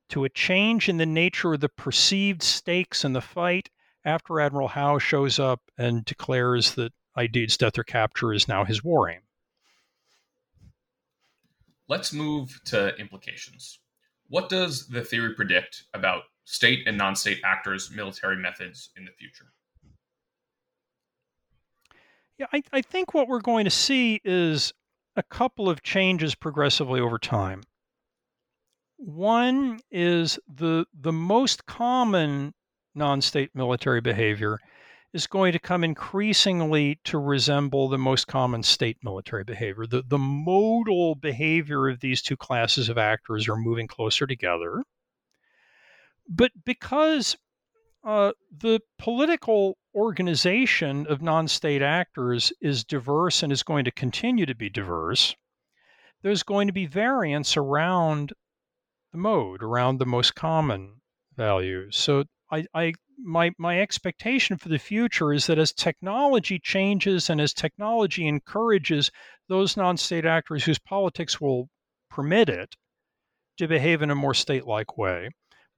to 0.08 0.24
a 0.24 0.30
change 0.30 0.88
in 0.88 0.96
the 0.96 1.06
nature 1.06 1.54
of 1.54 1.60
the 1.60 1.68
perceived 1.68 2.42
stakes 2.42 3.04
in 3.04 3.12
the 3.12 3.20
fight 3.20 3.68
after 4.04 4.40
Admiral 4.40 4.68
Howe 4.68 4.98
shows 4.98 5.38
up 5.38 5.60
and 5.76 6.04
declares 6.06 6.74
that 6.74 6.92
Aidid's 7.16 7.58
death 7.58 7.78
or 7.78 7.84
capture 7.84 8.32
is 8.32 8.48
now 8.48 8.64
his 8.64 8.82
war 8.82 9.10
aim. 9.10 9.20
Let's 11.86 12.12
move 12.12 12.60
to 12.66 12.96
implications. 12.96 13.78
What 14.28 14.48
does 14.48 14.88
the 14.88 15.04
theory 15.04 15.34
predict 15.34 15.84
about 15.92 16.22
state 16.44 16.86
and 16.86 16.96
non 16.96 17.14
state 17.14 17.40
actors' 17.44 17.90
military 17.90 18.36
methods 18.36 18.90
in 18.96 19.04
the 19.04 19.12
future? 19.12 19.52
Yeah, 22.42 22.48
I, 22.52 22.62
I 22.72 22.82
think 22.82 23.14
what 23.14 23.28
we're 23.28 23.40
going 23.40 23.66
to 23.66 23.70
see 23.70 24.20
is 24.24 24.72
a 25.14 25.22
couple 25.22 25.70
of 25.70 25.84
changes 25.84 26.34
progressively 26.34 26.98
over 26.98 27.16
time. 27.16 27.62
One 28.96 29.78
is 29.92 30.40
the 30.52 30.84
the 30.92 31.12
most 31.12 31.66
common 31.66 32.52
non-state 32.96 33.50
military 33.54 34.00
behavior 34.00 34.58
is 35.12 35.28
going 35.28 35.52
to 35.52 35.60
come 35.60 35.84
increasingly 35.84 36.98
to 37.04 37.18
resemble 37.18 37.88
the 37.88 37.98
most 37.98 38.26
common 38.26 38.64
state 38.64 38.96
military 39.04 39.44
behavior. 39.44 39.86
The, 39.86 40.02
the 40.04 40.18
modal 40.18 41.14
behavior 41.14 41.88
of 41.88 42.00
these 42.00 42.22
two 42.22 42.36
classes 42.36 42.88
of 42.88 42.98
actors 42.98 43.48
are 43.48 43.56
moving 43.56 43.86
closer 43.86 44.26
together. 44.26 44.82
But 46.28 46.50
because 46.64 47.36
uh, 48.02 48.32
the 48.50 48.80
political 48.98 49.78
organization 49.94 51.06
of 51.06 51.22
non 51.22 51.48
state 51.48 51.82
actors 51.82 52.52
is 52.60 52.84
diverse 52.84 53.42
and 53.42 53.52
is 53.52 53.62
going 53.62 53.84
to 53.84 53.90
continue 53.90 54.46
to 54.46 54.54
be 54.54 54.70
diverse, 54.70 55.34
there's 56.22 56.42
going 56.42 56.66
to 56.66 56.72
be 56.72 56.86
variance 56.86 57.56
around 57.56 58.32
the 59.12 59.18
mode, 59.18 59.62
around 59.62 59.98
the 59.98 60.06
most 60.06 60.34
common 60.34 61.00
values. 61.36 61.96
So 61.96 62.24
I, 62.50 62.64
I 62.74 62.92
my 63.18 63.52
my 63.58 63.80
expectation 63.80 64.56
for 64.56 64.68
the 64.68 64.78
future 64.78 65.32
is 65.32 65.46
that 65.46 65.58
as 65.58 65.72
technology 65.72 66.58
changes 66.58 67.30
and 67.30 67.40
as 67.40 67.52
technology 67.52 68.26
encourages 68.26 69.10
those 69.48 69.76
non-state 69.76 70.24
actors 70.24 70.64
whose 70.64 70.78
politics 70.78 71.40
will 71.40 71.68
permit 72.10 72.48
it 72.48 72.74
to 73.58 73.68
behave 73.68 74.02
in 74.02 74.10
a 74.10 74.14
more 74.14 74.34
state-like 74.34 74.96
way 74.96 75.28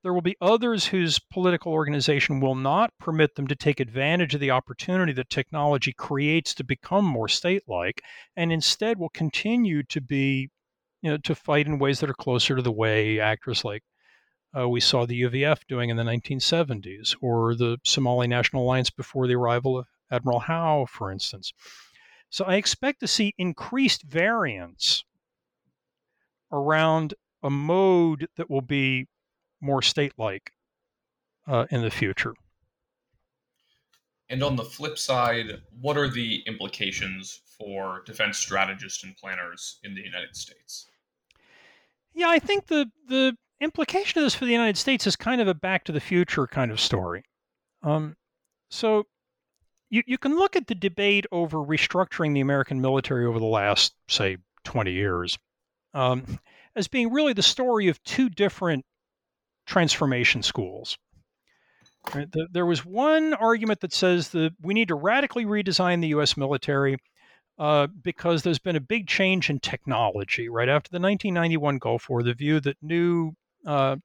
there 0.05 0.13
will 0.13 0.21
be 0.21 0.37
others 0.41 0.87
whose 0.87 1.19
political 1.19 1.73
organization 1.73 2.39
will 2.39 2.55
not 2.55 2.93
permit 3.01 3.35
them 3.35 3.47
to 3.47 3.57
take 3.57 3.81
advantage 3.81 4.35
of 4.35 4.41
the 4.41 4.51
opportunity 4.51 5.15
that 5.15 5.31
technology 5.31 5.95
creates 5.95 6.55
to 6.55 6.63
become 6.63 7.07
more 7.07 7.27
state-like 7.27 8.03
and 8.37 8.53
instead 8.53 8.99
will 8.99 9.09
continue 9.09 9.83
to 9.83 10.01
be 10.03 10.51
you 11.01 11.11
know 11.11 11.17
to 11.17 11.35
fight 11.35 11.67
in 11.67 11.79
ways 11.79 12.01
that 12.01 12.11
are 12.11 12.15
closer 12.15 12.55
to 12.55 12.63
the 12.63 12.71
way 12.71 13.19
actors 13.19 13.65
like 13.65 13.83
uh, 14.57 14.69
we 14.69 14.79
saw 14.79 15.05
the 15.05 15.23
UVF 15.23 15.61
doing 15.69 15.91
in 15.91 15.97
the 15.97 16.05
1970s, 16.05 17.17
or 17.21 17.57
the 17.57 17.79
Somali 17.85 18.29
National 18.29 18.63
Alliance 18.63 18.91
before 18.91 19.27
the 19.27 19.35
arrival 19.35 19.77
of 19.79 19.87
Admiral 20.13 20.39
Howe, 20.39 20.87
for 20.89 21.11
instance. 21.11 21.53
So 22.31 22.45
I 22.45 22.55
expect 22.55 23.01
to 23.01 23.09
see 23.09 23.35
increased 23.37 24.03
variance 24.05 25.03
around 26.53 27.15
a 27.43 27.51
mode 27.51 28.29
that 28.37 28.49
will 28.49 28.61
be 28.61 29.09
more 29.65 29.83
state 29.83 30.13
like 30.19 30.53
uh, 31.47 31.67
in 31.71 31.83
the 31.83 31.91
future. 31.91 32.35
And 34.31 34.43
on 34.43 34.57
the 34.57 34.65
flip 34.65 34.99
side, 34.99 35.61
what 35.81 35.97
are 35.97 36.09
the 36.09 36.43
implications 36.47 37.41
for 37.59 38.03
defense 38.07 38.39
strategists 38.39 39.05
and 39.05 39.17
planners 39.17 39.79
in 39.85 39.95
the 39.95 40.03
United 40.03 40.35
States? 40.35 40.87
Yeah, 42.15 42.29
I 42.29 42.39
think 42.39 42.67
the 42.67 42.91
the 43.09 43.37
implication 43.61 44.19
of 44.19 44.25
this 44.25 44.35
for 44.35 44.45
the 44.45 44.53
United 44.53 44.77
States 44.77 45.07
is 45.07 45.17
kind 45.17 45.41
of 45.41 45.49
a 45.49 45.55
back 45.55 45.85
to 45.85 45.93
the 45.93 46.01
future 46.01 46.47
kind 46.47 46.71
of 46.71 46.81
story. 46.81 47.25
Um, 47.83 48.17
so 48.71 49.07
you, 49.91 50.03
you 50.07 50.19
can 50.19 50.37
look 50.37 50.57
at 50.57 50.67
the 50.67 50.75
debate 50.75 51.27
over 51.31 51.59
restructuring 51.59 52.35
the 52.35 52.41
American 52.41 52.81
military 52.81 53.27
over 53.27 53.39
the 53.39 53.45
last, 53.45 53.95
say, 54.09 54.39
20 54.65 54.93
years 54.93 55.39
um, 55.93 56.39
as 56.75 56.89
being 56.89 57.13
really 57.13 57.33
the 57.33 57.43
story 57.43 57.89
of 57.89 58.03
two 58.03 58.29
different 58.29 58.85
transformation 59.67 60.43
schools. 60.43 60.99
Right? 62.15 62.31
The, 62.31 62.49
there 62.53 62.67
was 62.67 62.85
one 62.85 63.35
argument 63.35 63.81
that 63.81 63.93
says 63.93 64.29
that 64.31 64.53
we 64.61 64.75
need 64.75 64.89
to 64.89 64.95
radically 64.95 65.47
redesign 65.47 66.01
the 66.01 66.09
U.S. 66.09 66.37
military 66.37 66.97
uh, 67.59 67.87
because 68.03 68.43
there's 68.43 68.59
been 68.59 68.77
a 68.77 68.81
big 68.81 69.07
change 69.07 69.49
in 69.49 69.61
technology. 69.61 70.49
Right 70.49 70.69
after 70.69 70.91
the 70.91 71.01
1991 71.01 71.79
Gulf 71.79 72.09
War, 72.11 72.23
the 72.23 72.35
view 72.35 72.61
that 72.61 72.77
new 72.83 73.33
uh, 73.67 73.97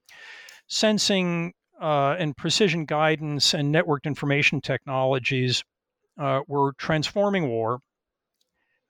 sensing 0.68 1.54
uh, 1.82 2.16
and 2.20 2.36
precision 2.38 2.86
guidance 2.86 3.54
and 3.54 3.74
networked 3.74 4.06
information 4.06 4.62
technologies 4.62 5.64
uh, 6.20 6.42
were 6.48 6.74
transforming 6.78 7.48
war. 7.50 7.80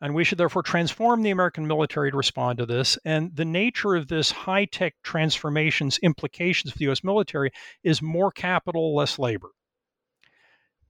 And 0.01 0.15
we 0.15 0.23
should 0.23 0.37
therefore 0.37 0.63
transform 0.63 1.21
the 1.21 1.29
American 1.29 1.67
military 1.67 2.11
to 2.11 2.17
respond 2.17 2.57
to 2.59 2.65
this. 2.65 2.97
And 3.03 3.35
the 3.35 3.45
nature 3.45 3.95
of 3.95 4.07
this 4.07 4.31
high 4.31 4.65
tech 4.65 4.95
transformation's 5.03 5.97
implications 5.99 6.71
for 6.71 6.79
the 6.79 6.89
US 6.89 7.03
military 7.03 7.51
is 7.83 8.01
more 8.01 8.31
capital, 8.31 8.95
less 8.95 9.19
labor. 9.19 9.49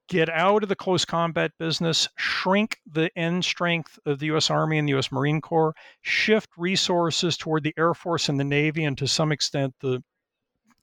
Get 0.07 0.29
out 0.29 0.63
of 0.63 0.69
the 0.69 0.75
close 0.75 1.05
combat 1.05 1.51
business, 1.59 2.07
shrink 2.17 2.79
the 2.91 3.15
end 3.17 3.45
strength 3.45 3.99
of 4.05 4.19
the 4.19 4.27
US 4.27 4.49
Army 4.49 4.77
and 4.77 4.87
the 4.87 4.97
US 4.97 5.11
Marine 5.11 5.41
Corps, 5.41 5.75
shift 6.01 6.49
resources 6.57 7.37
toward 7.37 7.63
the 7.63 7.75
Air 7.77 7.93
Force 7.93 8.29
and 8.29 8.39
the 8.39 8.43
Navy, 8.43 8.83
and 8.83 8.97
to 8.97 9.07
some 9.07 9.31
extent 9.31 9.75
the 9.81 10.03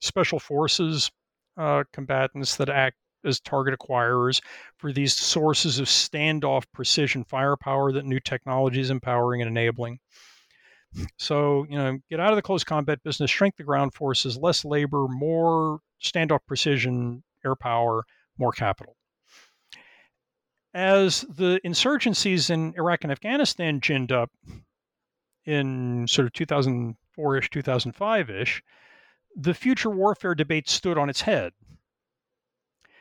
special 0.01 0.39
forces 0.39 1.11
uh, 1.57 1.85
combatants 1.93 2.57
that 2.57 2.69
act 2.69 2.97
as 3.25 3.41
target 3.41 3.79
acquirers 3.79 4.41
for 4.77 4.93
these 4.93 5.15
sources 5.15 5.79
of 5.79 5.87
standoff 5.87 6.65
precision 6.73 7.25
firepower 7.25 7.93
that 7.93 8.05
new 8.05 8.21
technology 8.21 8.81
is 8.81 8.91
empowering 8.91 9.43
and 9.43 9.49
enabling. 9.49 9.99
So, 11.19 11.67
you 11.69 11.77
know, 11.77 11.99
get 12.09 12.21
out 12.21 12.31
of 12.31 12.37
the 12.37 12.43
close 12.43 12.65
combat 12.65 13.03
business, 13.03 13.31
shrink 13.31 13.57
the 13.57 13.65
ground 13.65 13.95
forces, 13.95 14.39
less 14.39 14.65
labor, 14.65 15.07
more 15.09 15.81
standoff 16.03 16.41
precision, 16.47 17.23
air 17.45 17.57
power, 17.57 18.05
more 18.39 18.53
capital. 18.53 18.97
As 20.75 21.23
the 21.23 21.61
insurgencies 21.65 22.51
in 22.51 22.75
Iraq 22.77 23.03
and 23.03 23.13
Afghanistan 23.13 23.81
ginned 23.81 24.13
up 24.13 24.31
in 25.45 26.07
sort 26.07 26.27
of 26.27 26.33
2004 26.35 27.37
ish, 27.39 27.51
2005 27.51 28.31
ish, 28.31 28.63
the 29.35 29.55
future 29.55 29.91
warfare 29.91 30.35
debate 30.35 30.69
stood 30.69 30.99
on 30.99 31.09
its 31.09 31.23
head. 31.23 31.53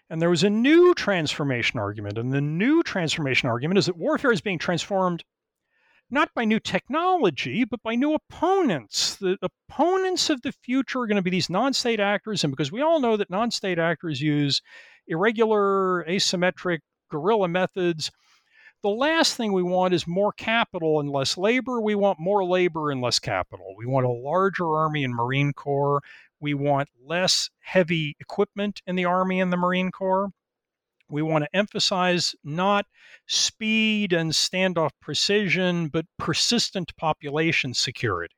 And 0.09 0.21
there 0.21 0.29
was 0.29 0.43
a 0.43 0.49
new 0.49 0.93
transformation 0.93 1.79
argument. 1.79 2.17
And 2.17 2.31
the 2.31 2.41
new 2.41 2.83
transformation 2.83 3.49
argument 3.49 3.79
is 3.79 3.87
that 3.87 3.97
warfare 3.97 4.31
is 4.31 4.41
being 4.41 4.59
transformed 4.59 5.23
not 6.11 6.29
by 6.35 6.45
new 6.45 6.59
technology, 6.59 7.65
but 7.65 7.81
by 7.81 7.95
new 7.95 8.13
opponents. 8.13 9.15
The 9.15 9.37
opponents 9.41 10.29
of 10.29 10.41
the 10.43 10.51
future 10.51 11.01
are 11.01 11.07
going 11.07 11.15
to 11.15 11.23
be 11.23 11.31
these 11.31 11.49
non 11.49 11.73
state 11.73 11.99
actors. 11.99 12.43
And 12.43 12.51
because 12.51 12.71
we 12.71 12.81
all 12.81 12.99
know 12.99 13.17
that 13.17 13.29
non 13.29 13.49
state 13.49 13.79
actors 13.79 14.21
use 14.21 14.61
irregular, 15.07 16.05
asymmetric, 16.07 16.79
guerrilla 17.09 17.47
methods, 17.47 18.11
the 18.83 18.89
last 18.89 19.35
thing 19.35 19.51
we 19.51 19.63
want 19.63 19.95
is 19.95 20.05
more 20.05 20.31
capital 20.31 20.99
and 20.99 21.09
less 21.09 21.39
labor. 21.39 21.81
We 21.81 21.95
want 21.95 22.19
more 22.19 22.45
labor 22.45 22.91
and 22.91 23.01
less 23.01 23.17
capital. 23.17 23.73
We 23.75 23.87
want 23.87 24.05
a 24.05 24.11
larger 24.11 24.67
Army 24.75 25.03
and 25.03 25.15
Marine 25.15 25.53
Corps. 25.53 26.03
We 26.39 26.53
want 26.53 26.89
less 27.03 27.49
heavy 27.59 28.15
equipment 28.19 28.81
in 28.86 28.95
the 28.95 29.05
Army 29.05 29.39
and 29.39 29.51
the 29.51 29.57
Marine 29.57 29.91
Corps. 29.91 30.29
We 31.09 31.21
want 31.21 31.43
to 31.43 31.55
emphasize 31.55 32.36
not 32.43 32.86
speed 33.27 34.11
and 34.11 34.31
standoff 34.31 34.91
precision, 35.01 35.88
but 35.88 36.05
persistent 36.17 36.95
population 36.97 37.73
security. 37.73 38.36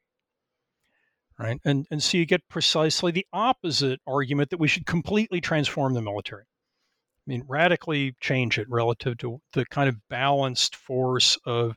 Right? 1.39 1.59
And, 1.63 1.85
and 1.91 2.01
so 2.01 2.17
you 2.17 2.25
get 2.25 2.47
precisely 2.49 3.11
the 3.11 3.27
opposite 3.31 4.01
argument 4.07 4.49
that 4.49 4.59
we 4.59 4.67
should 4.67 4.85
completely 4.85 5.39
transform 5.39 5.93
the 5.93 6.01
military. 6.01 6.43
I 6.43 7.29
mean, 7.29 7.43
radically 7.47 8.15
change 8.19 8.57
it 8.57 8.69
relative 8.69 9.17
to 9.19 9.39
the 9.53 9.65
kind 9.65 9.89
of 9.89 9.97
balanced 10.09 10.75
force 10.75 11.37
of 11.45 11.75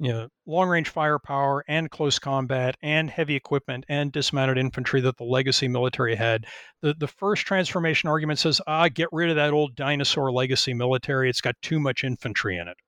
you 0.00 0.10
know, 0.10 0.28
long 0.46 0.70
range 0.70 0.88
firepower 0.88 1.62
and 1.68 1.90
close 1.90 2.18
combat 2.18 2.74
and 2.82 3.10
heavy 3.10 3.36
equipment 3.36 3.84
and 3.86 4.10
dismounted 4.10 4.56
infantry 4.56 5.02
that 5.02 5.18
the 5.18 5.24
legacy 5.24 5.68
military 5.68 6.14
had. 6.14 6.46
The, 6.80 6.94
the 6.94 7.06
first 7.06 7.46
transformation 7.46 8.08
argument 8.08 8.38
says, 8.38 8.62
ah, 8.66 8.88
get 8.88 9.08
rid 9.12 9.28
of 9.28 9.36
that 9.36 9.52
old 9.52 9.76
dinosaur 9.76 10.32
legacy 10.32 10.72
military. 10.72 11.28
It's 11.28 11.42
got 11.42 11.54
too 11.60 11.78
much 11.78 12.02
infantry 12.02 12.56
in 12.56 12.66
it. 12.66 12.78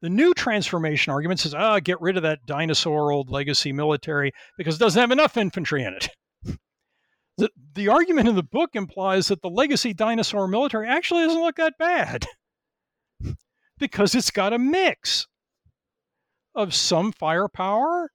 The 0.00 0.08
new 0.08 0.32
transformation 0.32 1.12
argument 1.12 1.40
says, 1.40 1.54
ah, 1.54 1.80
get 1.80 2.00
rid 2.00 2.16
of 2.16 2.22
that 2.22 2.46
dinosaur 2.46 3.10
old 3.10 3.30
legacy 3.30 3.72
military 3.72 4.30
because 4.56 4.76
it 4.76 4.80
doesn't 4.80 5.00
have 5.00 5.10
enough 5.10 5.36
infantry 5.36 5.82
in 5.82 5.94
it. 5.94 6.08
the, 7.36 7.50
the 7.74 7.88
argument 7.88 8.28
in 8.28 8.36
the 8.36 8.44
book 8.44 8.70
implies 8.74 9.26
that 9.26 9.42
the 9.42 9.50
legacy 9.50 9.92
dinosaur 9.92 10.46
military 10.46 10.86
actually 10.86 11.24
doesn't 11.24 11.42
look 11.42 11.56
that 11.56 11.74
bad 11.80 12.26
because 13.78 14.14
it's 14.14 14.30
got 14.30 14.52
a 14.52 14.58
mix 14.58 15.26
of 16.58 16.74
some 16.74 17.12
firepower, 17.12 18.10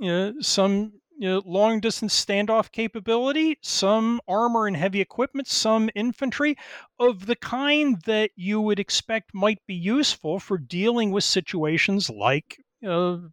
you 0.00 0.08
know, 0.08 0.34
some 0.40 0.92
you 1.18 1.28
know, 1.28 1.42
long 1.44 1.80
distance 1.80 2.24
standoff 2.24 2.70
capability, 2.70 3.58
some 3.60 4.20
armor 4.28 4.68
and 4.68 4.76
heavy 4.76 5.00
equipment, 5.00 5.48
some 5.48 5.90
infantry 5.96 6.54
of 7.00 7.26
the 7.26 7.34
kind 7.34 8.00
that 8.06 8.30
you 8.36 8.60
would 8.60 8.78
expect 8.78 9.34
might 9.34 9.58
be 9.66 9.74
useful 9.74 10.38
for 10.38 10.56
dealing 10.56 11.10
with 11.10 11.24
situations 11.24 12.08
like 12.08 12.58
know, 12.82 13.30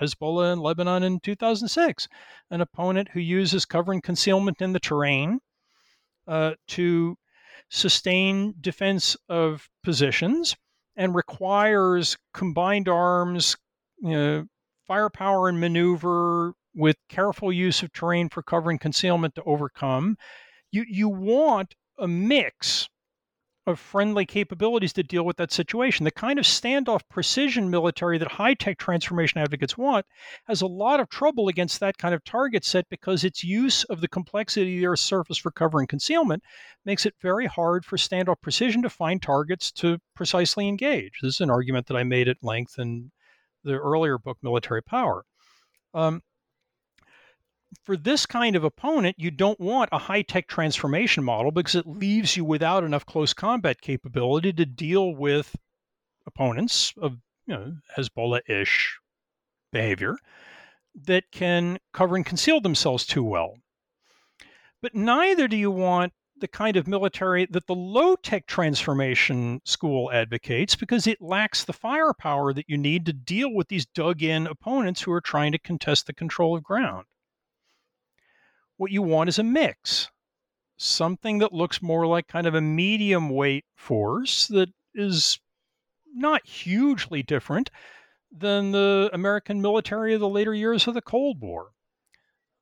Hezbollah 0.00 0.54
in 0.54 0.60
Lebanon 0.60 1.02
in 1.02 1.20
2006, 1.20 2.08
an 2.50 2.60
opponent 2.62 3.08
who 3.12 3.20
uses 3.20 3.66
cover 3.66 3.92
and 3.92 4.02
concealment 4.02 4.62
in 4.62 4.72
the 4.72 4.80
terrain 4.80 5.40
uh, 6.26 6.54
to 6.68 7.16
sustain 7.68 8.54
defense 8.60 9.16
of 9.28 9.68
positions 9.82 10.56
and 10.96 11.14
requires 11.14 12.16
combined 12.32 12.88
arms, 12.88 13.56
you 13.98 14.10
know, 14.10 14.46
firepower 14.86 15.48
and 15.48 15.60
maneuver 15.60 16.52
with 16.74 16.96
careful 17.08 17.52
use 17.52 17.82
of 17.82 17.92
terrain 17.92 18.28
for 18.28 18.42
cover 18.42 18.70
and 18.70 18.80
concealment 18.80 19.34
to 19.34 19.42
overcome. 19.44 20.16
You 20.70 20.84
you 20.88 21.08
want 21.08 21.74
a 21.98 22.06
mix 22.06 22.88
of 23.66 23.80
friendly 23.80 24.24
capabilities 24.24 24.92
to 24.92 25.02
deal 25.02 25.24
with 25.24 25.36
that 25.38 25.50
situation. 25.50 26.04
The 26.04 26.12
kind 26.12 26.38
of 26.38 26.44
standoff 26.44 27.00
precision 27.10 27.68
military 27.68 28.16
that 28.18 28.30
high 28.30 28.54
tech 28.54 28.78
transformation 28.78 29.40
advocates 29.40 29.76
want 29.76 30.06
has 30.46 30.62
a 30.62 30.66
lot 30.66 31.00
of 31.00 31.08
trouble 31.08 31.48
against 31.48 31.80
that 31.80 31.98
kind 31.98 32.14
of 32.14 32.22
target 32.22 32.64
set 32.64 32.88
because 32.88 33.24
its 33.24 33.42
use 33.42 33.82
of 33.84 34.00
the 34.00 34.08
complexity 34.08 34.76
of 34.76 34.80
the 34.80 34.86
Earth's 34.86 35.02
surface 35.02 35.38
for 35.38 35.50
cover 35.50 35.80
and 35.80 35.88
concealment 35.88 36.44
makes 36.84 37.06
it 37.06 37.14
very 37.20 37.46
hard 37.46 37.84
for 37.84 37.96
standoff 37.96 38.40
precision 38.40 38.82
to 38.82 38.90
find 38.90 39.20
targets 39.20 39.72
to 39.72 39.98
precisely 40.14 40.68
engage. 40.68 41.18
This 41.20 41.34
is 41.36 41.40
an 41.40 41.50
argument 41.50 41.88
that 41.88 41.96
I 41.96 42.04
made 42.04 42.28
at 42.28 42.36
length 42.42 42.78
in 42.78 43.10
the 43.66 43.78
earlier 43.78 44.16
book, 44.16 44.38
Military 44.42 44.82
Power. 44.82 45.24
Um, 45.92 46.22
for 47.84 47.96
this 47.96 48.26
kind 48.26 48.56
of 48.56 48.64
opponent, 48.64 49.16
you 49.18 49.30
don't 49.30 49.60
want 49.60 49.90
a 49.92 49.98
high 49.98 50.22
tech 50.22 50.46
transformation 50.46 51.24
model 51.24 51.50
because 51.50 51.74
it 51.74 51.86
leaves 51.86 52.36
you 52.36 52.44
without 52.44 52.84
enough 52.84 53.04
close 53.04 53.34
combat 53.34 53.80
capability 53.80 54.52
to 54.52 54.64
deal 54.64 55.14
with 55.14 55.54
opponents 56.26 56.94
of 57.00 57.18
you 57.46 57.54
know, 57.54 57.72
Hezbollah 57.96 58.40
ish 58.48 58.98
behavior 59.72 60.16
that 61.04 61.24
can 61.30 61.78
cover 61.92 62.16
and 62.16 62.24
conceal 62.24 62.60
themselves 62.60 63.04
too 63.04 63.22
well. 63.22 63.54
But 64.80 64.94
neither 64.94 65.48
do 65.48 65.56
you 65.56 65.70
want 65.70 66.12
the 66.38 66.48
kind 66.48 66.76
of 66.76 66.86
military 66.86 67.46
that 67.46 67.66
the 67.66 67.74
low 67.74 68.16
tech 68.16 68.46
transformation 68.46 69.60
school 69.64 70.10
advocates 70.12 70.76
because 70.76 71.06
it 71.06 71.20
lacks 71.20 71.64
the 71.64 71.72
firepower 71.72 72.52
that 72.52 72.68
you 72.68 72.76
need 72.76 73.06
to 73.06 73.12
deal 73.12 73.52
with 73.52 73.68
these 73.68 73.86
dug 73.86 74.22
in 74.22 74.46
opponents 74.46 75.02
who 75.02 75.12
are 75.12 75.20
trying 75.20 75.52
to 75.52 75.58
contest 75.58 76.06
the 76.06 76.12
control 76.12 76.56
of 76.56 76.62
ground. 76.62 77.06
What 78.76 78.90
you 78.90 79.02
want 79.02 79.28
is 79.28 79.38
a 79.38 79.42
mix, 79.42 80.10
something 80.76 81.38
that 81.38 81.52
looks 81.52 81.80
more 81.80 82.06
like 82.06 82.28
kind 82.28 82.46
of 82.46 82.54
a 82.54 82.60
medium 82.60 83.30
weight 83.30 83.64
force 83.74 84.46
that 84.48 84.68
is 84.94 85.38
not 86.14 86.46
hugely 86.46 87.22
different 87.22 87.70
than 88.30 88.72
the 88.72 89.08
American 89.12 89.62
military 89.62 90.12
of 90.12 90.20
the 90.20 90.28
later 90.28 90.54
years 90.54 90.86
of 90.86 90.94
the 90.94 91.02
Cold 91.02 91.40
War. 91.40 91.70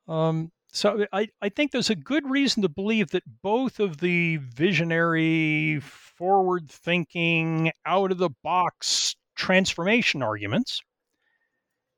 Um, 0.06 0.52
so 0.74 1.06
I, 1.12 1.28
I 1.40 1.50
think 1.50 1.70
there's 1.70 1.90
a 1.90 1.94
good 1.94 2.28
reason 2.28 2.62
to 2.62 2.68
believe 2.68 3.10
that 3.10 3.22
both 3.42 3.78
of 3.78 3.98
the 3.98 4.38
visionary, 4.38 5.78
forward 5.80 6.68
thinking, 6.68 7.70
out 7.86 8.10
of 8.10 8.18
the 8.18 8.30
box 8.42 9.14
transformation 9.36 10.20
arguments 10.20 10.82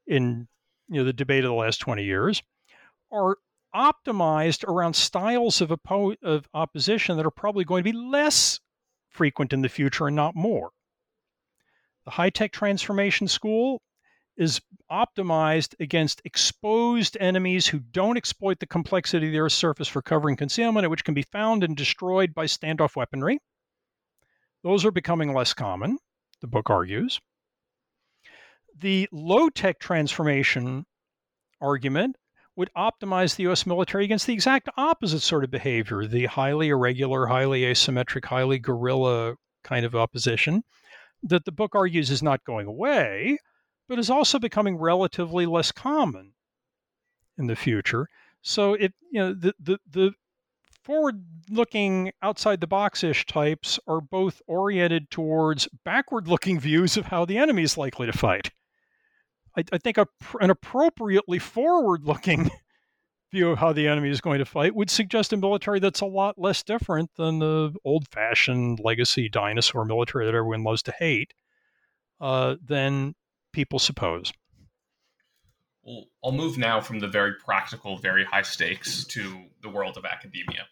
in 0.07 0.47
you 0.89 1.01
know, 1.01 1.05
the 1.05 1.15
debate 1.15 1.43
of 1.43 1.49
the 1.49 1.55
last 1.55 1.79
20 1.79 2.05
years 2.05 2.43
are 3.11 3.39
optimized 3.75 4.63
around 4.69 4.95
styles 4.95 5.63
of, 5.63 5.71
oppo- 5.71 6.23
of 6.23 6.47
opposition 6.53 7.17
that 7.17 7.25
are 7.25 7.31
probably 7.31 7.65
going 7.65 7.83
to 7.83 7.91
be 7.91 7.97
less 7.97 8.61
frequent 9.09 9.55
in 9.55 9.63
the 9.63 9.71
future 9.71 10.07
and 10.07 10.17
not 10.17 10.37
more. 10.37 10.69
The 12.05 12.11
high 12.11 12.31
tech 12.31 12.53
transformation 12.53 13.27
school 13.27 13.81
is 14.37 14.61
optimized 14.91 15.75
against 15.81 16.23
exposed 16.25 17.17
enemies 17.21 17.67
who 17.67 17.79
don't 17.79 18.17
exploit 18.17 18.61
the 18.61 18.67
complexity 18.67 19.27
of 19.27 19.33
the 19.33 19.39
Earth's 19.39 19.55
surface 19.55 19.89
for 19.89 20.03
cover 20.03 20.29
and 20.29 20.39
concealment, 20.39 20.89
which 20.91 21.05
can 21.05 21.15
be 21.15 21.23
found 21.23 21.65
and 21.65 21.77
destroyed 21.77 22.35
by 22.35 22.45
standoff 22.45 22.97
weaponry. 22.97 23.39
Those 24.63 24.85
are 24.85 24.91
becoming 24.91 25.33
less 25.33 25.55
common, 25.55 25.99
the 26.41 26.47
book 26.47 26.71
argues. 26.71 27.21
The 28.79 29.09
low 29.11 29.49
tech 29.49 29.79
transformation 29.79 30.85
argument 31.61 32.17
would 32.57 32.71
optimize 32.77 33.37
the 33.37 33.49
US 33.51 33.67
military 33.67 34.05
against 34.05 34.27
the 34.27 34.35
exact 34.35 34.69
opposite 34.77 35.21
sort 35.21 35.45
of 35.45 35.51
behavior 35.51 36.07
the 36.07 36.27
highly 36.27 36.69
irregular, 36.69 37.27
highly 37.27 37.63
asymmetric, 37.63 38.25
highly 38.25 38.59
guerrilla 38.59 39.37
kind 39.63 39.87
of 39.87 39.95
opposition 39.95 40.63
that 41.23 41.45
the 41.45 41.53
book 41.53 41.75
argues 41.75 42.11
is 42.11 42.23
not 42.23 42.45
going 42.45 42.67
away, 42.67 43.39
but 43.89 43.99
is 43.99 44.11
also 44.11 44.39
becoming 44.39 44.77
relatively 44.77 45.47
less 45.47 45.73
common 45.73 46.33
in 47.39 47.47
the 47.47 47.57
future. 47.57 48.09
So 48.43 48.75
it 48.75 48.95
you 49.11 49.21
know 49.21 49.35
the 49.35 49.55
the, 49.59 49.79
the 49.91 50.13
forward 50.83 51.25
looking 51.51 52.13
outside 52.23 52.61
the 52.61 52.67
box 52.67 53.03
ish 53.03 53.27
types 53.27 53.79
are 53.89 54.01
both 54.01 54.41
oriented 54.47 55.11
towards 55.11 55.69
backward 55.85 56.29
looking 56.29 56.61
views 56.69 56.97
of 56.97 57.07
how 57.07 57.25
the 57.25 57.39
enemy 57.39 57.63
is 57.63 57.77
likely 57.77 58.07
to 58.07 58.17
fight. 58.17 58.51
I, 59.57 59.65
I 59.73 59.79
think 59.79 59.99
a, 59.99 60.07
an 60.41 60.51
appropriately 60.51 61.39
forward 61.39 62.05
looking 62.05 62.51
view 63.33 63.51
of 63.51 63.59
how 63.59 63.73
the 63.73 63.89
enemy 63.89 64.11
is 64.11 64.21
going 64.21 64.39
to 64.39 64.45
fight 64.45 64.75
would 64.75 64.91
suggest 64.91 65.33
a 65.33 65.37
military 65.37 65.81
that's 65.81 66.01
a 66.01 66.07
lot 66.07 66.39
less 66.39 66.63
different 66.63 67.11
than 67.17 67.41
the 67.41 67.75
old 67.85 68.07
fashioned 68.09 68.79
legacy 68.79 69.29
dinosaur 69.29 69.85
military 69.85 70.25
that 70.25 70.35
everyone 70.35 70.63
loves 70.63 70.83
to 70.85 70.93
hate 70.93 71.35
uh, 72.21 72.55
than 72.65 73.15
people 73.57 73.79
suppose. 73.79 74.35
Well, 75.83 76.05
I'll 76.23 76.33
move 76.33 76.59
now 76.59 76.79
from 76.79 76.99
the 77.01 77.09
very 77.09 77.33
practical, 77.43 77.97
very 77.97 78.23
high 78.23 78.43
stakes 78.43 79.03
to 79.05 79.45
the 79.63 79.71
world 79.71 79.97
of 79.97 80.05
academia. 80.05 80.67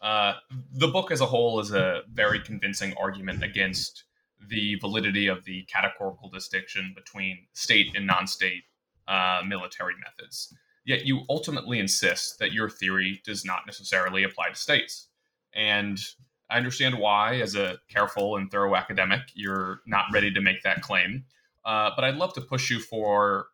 Uh, 0.00 0.32
the 0.72 0.88
book 0.88 1.10
as 1.12 1.20
a 1.20 1.26
whole 1.26 1.60
is 1.60 1.70
a 1.72 2.00
very 2.10 2.40
convincing 2.40 2.94
argument 2.98 3.44
against 3.44 4.04
the 4.48 4.76
validity 4.76 5.26
of 5.26 5.44
the 5.44 5.64
categorical 5.64 6.30
distinction 6.30 6.94
between 6.96 7.46
state 7.52 7.92
and 7.94 8.06
non 8.06 8.26
state 8.26 8.62
uh, 9.06 9.42
military 9.46 9.94
methods. 10.02 10.54
Yet 10.86 11.04
you 11.04 11.24
ultimately 11.28 11.78
insist 11.78 12.38
that 12.38 12.52
your 12.52 12.70
theory 12.70 13.20
does 13.22 13.44
not 13.44 13.66
necessarily 13.66 14.22
apply 14.24 14.48
to 14.48 14.54
states. 14.54 15.08
And 15.52 16.00
I 16.48 16.56
understand 16.56 16.98
why, 16.98 17.34
as 17.40 17.54
a 17.54 17.76
careful 17.90 18.36
and 18.36 18.50
thorough 18.50 18.76
academic, 18.76 19.20
you're 19.34 19.82
not 19.86 20.06
ready 20.10 20.32
to 20.32 20.40
make 20.40 20.62
that 20.62 20.80
claim. 20.80 21.26
Uh, 21.64 21.90
but 21.94 22.04
I'd 22.04 22.16
love 22.16 22.32
to 22.34 22.40
push 22.40 22.70
you 22.70 22.80
for 22.80 23.48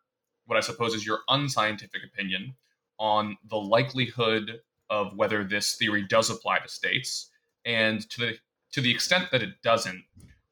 what 0.45 0.57
I 0.57 0.61
suppose 0.61 0.93
is 0.93 1.05
your 1.05 1.19
unscientific 1.27 2.01
opinion 2.05 2.55
on 2.99 3.37
the 3.49 3.57
likelihood 3.57 4.61
of 4.89 5.15
whether 5.15 5.43
this 5.43 5.75
theory 5.75 6.03
does 6.03 6.29
apply 6.29 6.59
to 6.59 6.69
states, 6.69 7.29
and 7.65 8.09
to 8.09 8.21
the 8.21 8.37
to 8.71 8.81
the 8.81 8.91
extent 8.91 9.31
that 9.31 9.41
it 9.41 9.61
doesn't, 9.61 10.03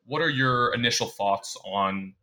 what 0.05 0.21
are 0.21 0.29
your 0.29 0.73
initial 0.73 1.07
thoughts 1.07 1.57
on 1.65 2.13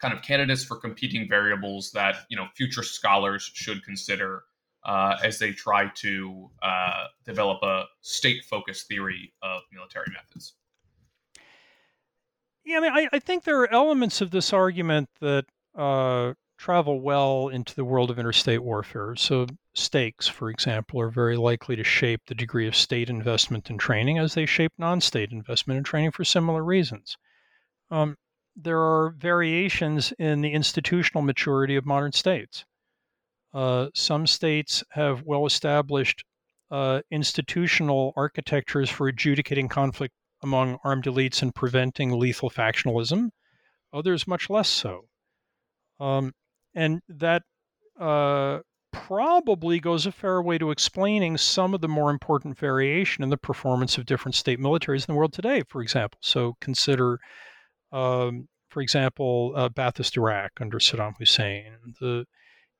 kind 0.00 0.14
of 0.14 0.22
candidates 0.22 0.64
for 0.64 0.76
competing 0.76 1.28
variables 1.28 1.90
that 1.92 2.16
you 2.28 2.36
know 2.36 2.46
future 2.54 2.82
scholars 2.82 3.50
should 3.52 3.84
consider 3.84 4.44
uh, 4.84 5.16
as 5.22 5.38
they 5.38 5.52
try 5.52 5.88
to 5.94 6.50
uh, 6.62 7.04
develop 7.24 7.62
a 7.62 7.84
state-focused 8.00 8.88
theory 8.88 9.32
of 9.42 9.62
military 9.72 10.06
methods? 10.12 10.54
Yeah, 12.64 12.78
I 12.78 12.80
mean, 12.80 12.92
I, 12.92 13.08
I 13.12 13.18
think 13.18 13.44
there 13.44 13.60
are 13.60 13.72
elements 13.72 14.20
of 14.20 14.30
this 14.30 14.52
argument 14.52 15.08
that 15.20 15.46
uh, 15.74 16.34
travel 16.58 17.00
well 17.00 17.48
into 17.48 17.74
the 17.74 17.84
world 17.84 18.10
of 18.10 18.18
interstate 18.18 18.62
warfare. 18.62 19.16
So, 19.16 19.46
stakes, 19.74 20.28
for 20.28 20.50
example, 20.50 21.00
are 21.00 21.10
very 21.10 21.36
likely 21.36 21.74
to 21.76 21.84
shape 21.84 22.20
the 22.26 22.34
degree 22.34 22.68
of 22.68 22.76
state 22.76 23.08
investment 23.08 23.70
in 23.70 23.78
training 23.78 24.18
as 24.18 24.34
they 24.34 24.46
shape 24.46 24.72
non 24.78 25.00
state 25.00 25.32
investment 25.32 25.78
in 25.78 25.84
training 25.84 26.10
for 26.10 26.24
similar 26.24 26.62
reasons. 26.62 27.16
Um, 27.90 28.16
there 28.54 28.80
are 28.80 29.10
variations 29.16 30.12
in 30.18 30.42
the 30.42 30.52
institutional 30.52 31.22
maturity 31.22 31.76
of 31.76 31.86
modern 31.86 32.12
states. 32.12 32.64
Uh, 33.54 33.88
some 33.94 34.26
states 34.26 34.84
have 34.90 35.22
well 35.22 35.46
established 35.46 36.24
uh, 36.70 37.00
institutional 37.10 38.12
architectures 38.16 38.90
for 38.90 39.08
adjudicating 39.08 39.68
conflict 39.68 40.14
among 40.42 40.78
armed 40.84 41.04
elites 41.04 41.42
and 41.42 41.54
preventing 41.54 42.18
lethal 42.18 42.50
factionalism, 42.50 43.30
others 43.92 44.26
much 44.26 44.48
less 44.48 44.68
so. 44.68 45.08
Um, 45.98 46.32
and 46.74 47.02
that 47.08 47.42
uh, 47.98 48.60
probably 48.92 49.80
goes 49.80 50.06
a 50.06 50.12
fair 50.12 50.40
way 50.40 50.58
to 50.58 50.70
explaining 50.70 51.36
some 51.36 51.74
of 51.74 51.80
the 51.80 51.88
more 51.88 52.10
important 52.10 52.58
variation 52.58 53.22
in 53.22 53.30
the 53.30 53.36
performance 53.36 53.98
of 53.98 54.06
different 54.06 54.34
state 54.34 54.58
militaries 54.58 55.08
in 55.08 55.12
the 55.12 55.18
world 55.18 55.32
today, 55.32 55.62
for 55.68 55.82
example. 55.82 56.18
So 56.22 56.56
consider, 56.60 57.18
um, 57.92 58.48
for 58.68 58.80
example, 58.80 59.52
uh, 59.54 59.68
Ba'athist 59.68 60.16
Iraq 60.16 60.52
under 60.60 60.78
Saddam 60.78 61.14
Hussein, 61.18 61.94
the 62.00 62.24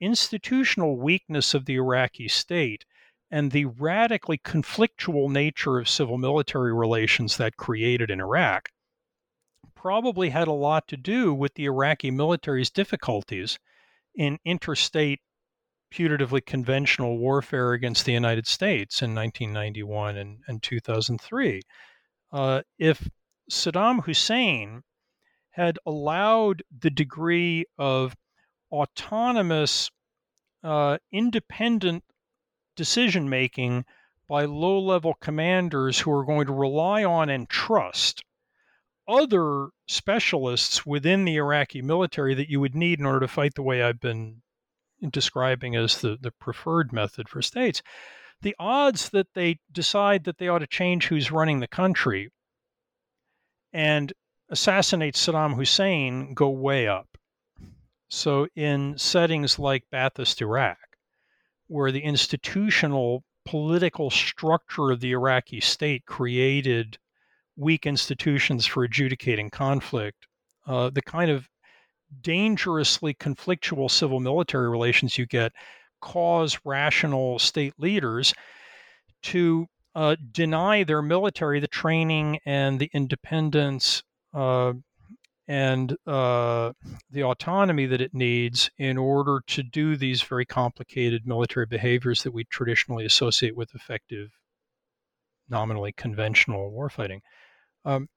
institutional 0.01 0.97
weakness 0.97 1.53
of 1.53 1.67
the 1.67 1.75
Iraqi 1.75 2.29
state 2.29 2.85
and 3.31 3.53
the 3.53 3.67
radically 3.67 4.39
conflictual 4.39 5.31
nature 5.31 5.79
of 5.79 5.89
civil 5.89 6.19
military 6.19 6.75
relations 6.75 7.37
that 7.37 7.57
created 7.57 8.11
in 8.11 8.21
Iraq 8.21 8.71
probably 9.75 10.31
had 10.31 10.49
a 10.49 10.53
lot 10.53 10.87
to 10.89 10.97
do 10.97 11.33
with 11.33 11.55
the 11.55 11.65
Iraqi 11.65 12.11
military's 12.11 12.71
difficulties 12.71 13.59
in 14.15 14.39
interstate 14.45 15.21
putatively 15.93 16.45
conventional 16.45 17.19
warfare 17.19 17.73
against 17.73 18.05
the 18.05 18.13
United 18.13 18.47
States 18.47 19.03
in 19.03 19.15
1991 19.15 20.17
and, 20.17 20.39
and 20.47 20.63
2003. 20.63 21.63
Uh, 22.33 22.63
if 22.79 23.09
Saddam 23.51 24.05
Hussein 24.05 24.83
had 25.51 25.79
allowed 25.85 26.63
the 26.79 26.91
degree 26.91 27.65
of 27.77 28.15
autonomous, 28.71 29.91
uh, 30.63 30.99
independent 31.11 32.05
decision 32.81 33.29
making 33.29 33.85
by 34.27 34.47
low 34.47 34.81
level 34.81 35.13
commanders 35.21 36.01
who 36.01 36.11
are 36.11 36.25
going 36.25 36.47
to 36.47 36.53
rely 36.55 37.05
on 37.05 37.29
and 37.29 37.47
trust 37.47 38.25
other 39.07 39.69
specialists 39.87 40.87
within 40.87 41.27
the 41.27 41.37
Iraqi 41.37 41.83
military 41.83 42.35
that 42.35 42.49
you 42.49 42.59
would 42.59 42.75
need 42.75 42.99
in 42.99 43.05
order 43.05 43.21
to 43.21 43.29
fight 43.29 43.55
the 43.55 43.63
way 43.63 43.83
I've 43.83 44.01
been 44.01 44.41
describing 45.11 45.77
as 45.77 46.01
the, 46.01 46.17
the 46.19 46.31
preferred 46.31 46.91
method 46.91 47.29
for 47.29 47.43
states, 47.43 47.83
the 48.41 48.57
odds 48.59 49.11
that 49.11 49.35
they 49.35 49.59
decide 49.71 50.25
that 50.25 50.39
they 50.39 50.49
ought 50.49 50.61
to 50.61 50.67
change 50.67 51.09
who's 51.09 51.31
running 51.31 51.61
the 51.61 51.69
country 51.69 52.31
and 53.75 54.11
assassinate 54.49 55.17
Saddam 55.17 55.55
Hussein 55.55 56.33
go 56.33 56.49
way 56.49 56.89
up. 56.89 57.19
So, 58.09 58.49
in 58.57 58.97
settings 58.97 59.59
like 59.59 59.85
Ba'athist 59.93 60.41
Iraq, 60.41 60.79
where 61.71 61.93
the 61.93 62.03
institutional 62.03 63.23
political 63.45 64.11
structure 64.11 64.91
of 64.91 64.99
the 64.99 65.13
Iraqi 65.13 65.61
state 65.61 66.05
created 66.05 66.99
weak 67.57 67.87
institutions 67.87 68.67
for 68.67 68.83
adjudicating 68.83 69.51
conflict, 69.51 70.27
uh, 70.67 70.91
the 70.91 71.03
kind 71.03 71.31
of 71.31 71.49
dangerously 72.23 73.15
conflictual 73.15 73.89
civil 73.89 74.19
military 74.19 74.69
relations 74.69 75.17
you 75.17 75.27
get 75.27 75.53
cause 76.01 76.59
rational 76.65 77.39
state 77.39 77.75
leaders 77.79 78.35
to 79.23 79.67
uh, 79.95 80.17
deny 80.33 80.83
their 80.83 81.03
military 81.03 81.61
the 81.61 81.69
training 81.69 82.41
and 82.45 82.81
the 82.81 82.91
independence 82.93 84.03
uh, 84.35 84.73
and 85.51 85.97
uh, 86.07 86.73
the 87.11 87.25
autonomy 87.25 87.85
that 87.85 88.01
it 88.01 88.15
needs 88.15 88.71
in 88.79 88.97
order 88.97 89.43
to 89.49 89.65
do 89.65 89.97
these 89.97 90.23
very 90.23 90.47
complicated 90.47 91.27
military 91.27 91.67
behaviors 91.67 92.23
that 92.23 92.33
we 92.33 92.45
traditionally 92.45 93.05
associate 93.05 93.57
with 93.57 93.75
effective, 93.75 94.31
nominally 95.49 95.91
conventional 95.91 96.71
warfighting. 96.71 97.19
Um, 97.85 98.09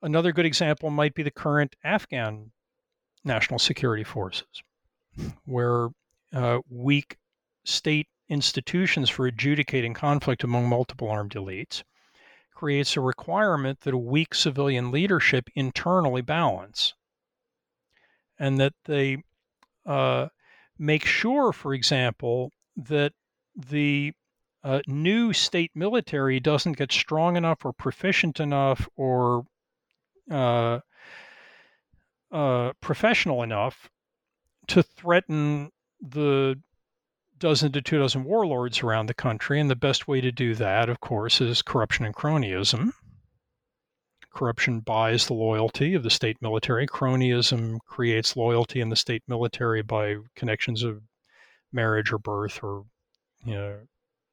another 0.00 0.32
good 0.32 0.46
example 0.46 0.88
might 0.88 1.12
be 1.12 1.22
the 1.22 1.30
current 1.30 1.76
Afghan 1.84 2.50
national 3.24 3.58
security 3.58 4.04
forces, 4.04 4.62
where 5.44 5.88
uh, 6.32 6.60
weak 6.70 7.18
state 7.66 8.08
institutions 8.30 9.10
for 9.10 9.26
adjudicating 9.26 9.92
conflict 9.92 10.42
among 10.42 10.70
multiple 10.70 11.10
armed 11.10 11.34
elites 11.34 11.82
creates 12.54 12.96
a 12.96 13.00
requirement 13.00 13.80
that 13.80 13.94
a 13.94 13.98
weak 13.98 14.34
civilian 14.34 14.90
leadership 14.90 15.48
internally 15.54 16.22
balance. 16.22 16.94
And 18.38 18.58
that 18.60 18.74
they 18.84 19.22
uh, 19.86 20.28
make 20.78 21.04
sure, 21.04 21.52
for 21.52 21.74
example, 21.74 22.50
that 22.76 23.12
the 23.56 24.12
uh, 24.62 24.80
new 24.86 25.32
state 25.32 25.70
military 25.74 26.40
doesn't 26.40 26.78
get 26.78 26.90
strong 26.90 27.36
enough 27.36 27.64
or 27.64 27.72
proficient 27.72 28.40
enough 28.40 28.88
or 28.96 29.44
uh, 30.30 30.80
uh, 32.32 32.72
professional 32.80 33.42
enough 33.42 33.90
to 34.68 34.82
threaten 34.82 35.70
the 36.00 36.58
dozen 37.38 37.72
to 37.72 37.82
two 37.82 37.98
dozen 37.98 38.24
warlords 38.24 38.82
around 38.82 39.06
the 39.06 39.14
country. 39.14 39.60
And 39.60 39.70
the 39.70 39.76
best 39.76 40.08
way 40.08 40.20
to 40.20 40.32
do 40.32 40.54
that, 40.54 40.88
of 40.88 41.00
course, 41.00 41.40
is 41.40 41.62
corruption 41.62 42.04
and 42.04 42.14
cronyism. 42.14 42.92
Corruption 44.34 44.80
buys 44.80 45.26
the 45.26 45.34
loyalty 45.34 45.94
of 45.94 46.02
the 46.02 46.10
state 46.10 46.36
military. 46.42 46.86
Cronyism 46.86 47.78
creates 47.86 48.36
loyalty 48.36 48.80
in 48.80 48.88
the 48.88 48.96
state 48.96 49.22
military 49.28 49.82
by 49.82 50.16
connections 50.34 50.82
of 50.82 51.02
marriage 51.72 52.12
or 52.12 52.18
birth 52.18 52.60
or 52.62 52.84
you 53.44 53.54
know 53.54 53.76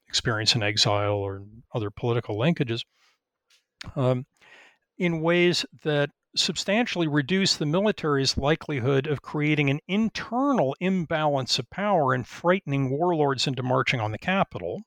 experience 0.07 0.55
in 0.55 0.63
exile 0.63 1.13
or 1.13 1.43
other 1.73 1.89
political 1.89 2.37
linkages 2.37 2.83
um, 3.95 4.25
in 4.97 5.21
ways 5.21 5.65
that 5.83 6.09
substantially 6.35 7.07
reduce 7.07 7.57
the 7.57 7.65
military's 7.65 8.37
likelihood 8.37 9.07
of 9.07 9.21
creating 9.21 9.69
an 9.69 9.79
internal 9.87 10.75
imbalance 10.79 11.59
of 11.59 11.69
power 11.69 12.13
and 12.13 12.27
frightening 12.27 12.89
warlords 12.89 13.47
into 13.47 13.63
marching 13.63 13.99
on 13.99 14.11
the 14.11 14.17
capital, 14.17 14.81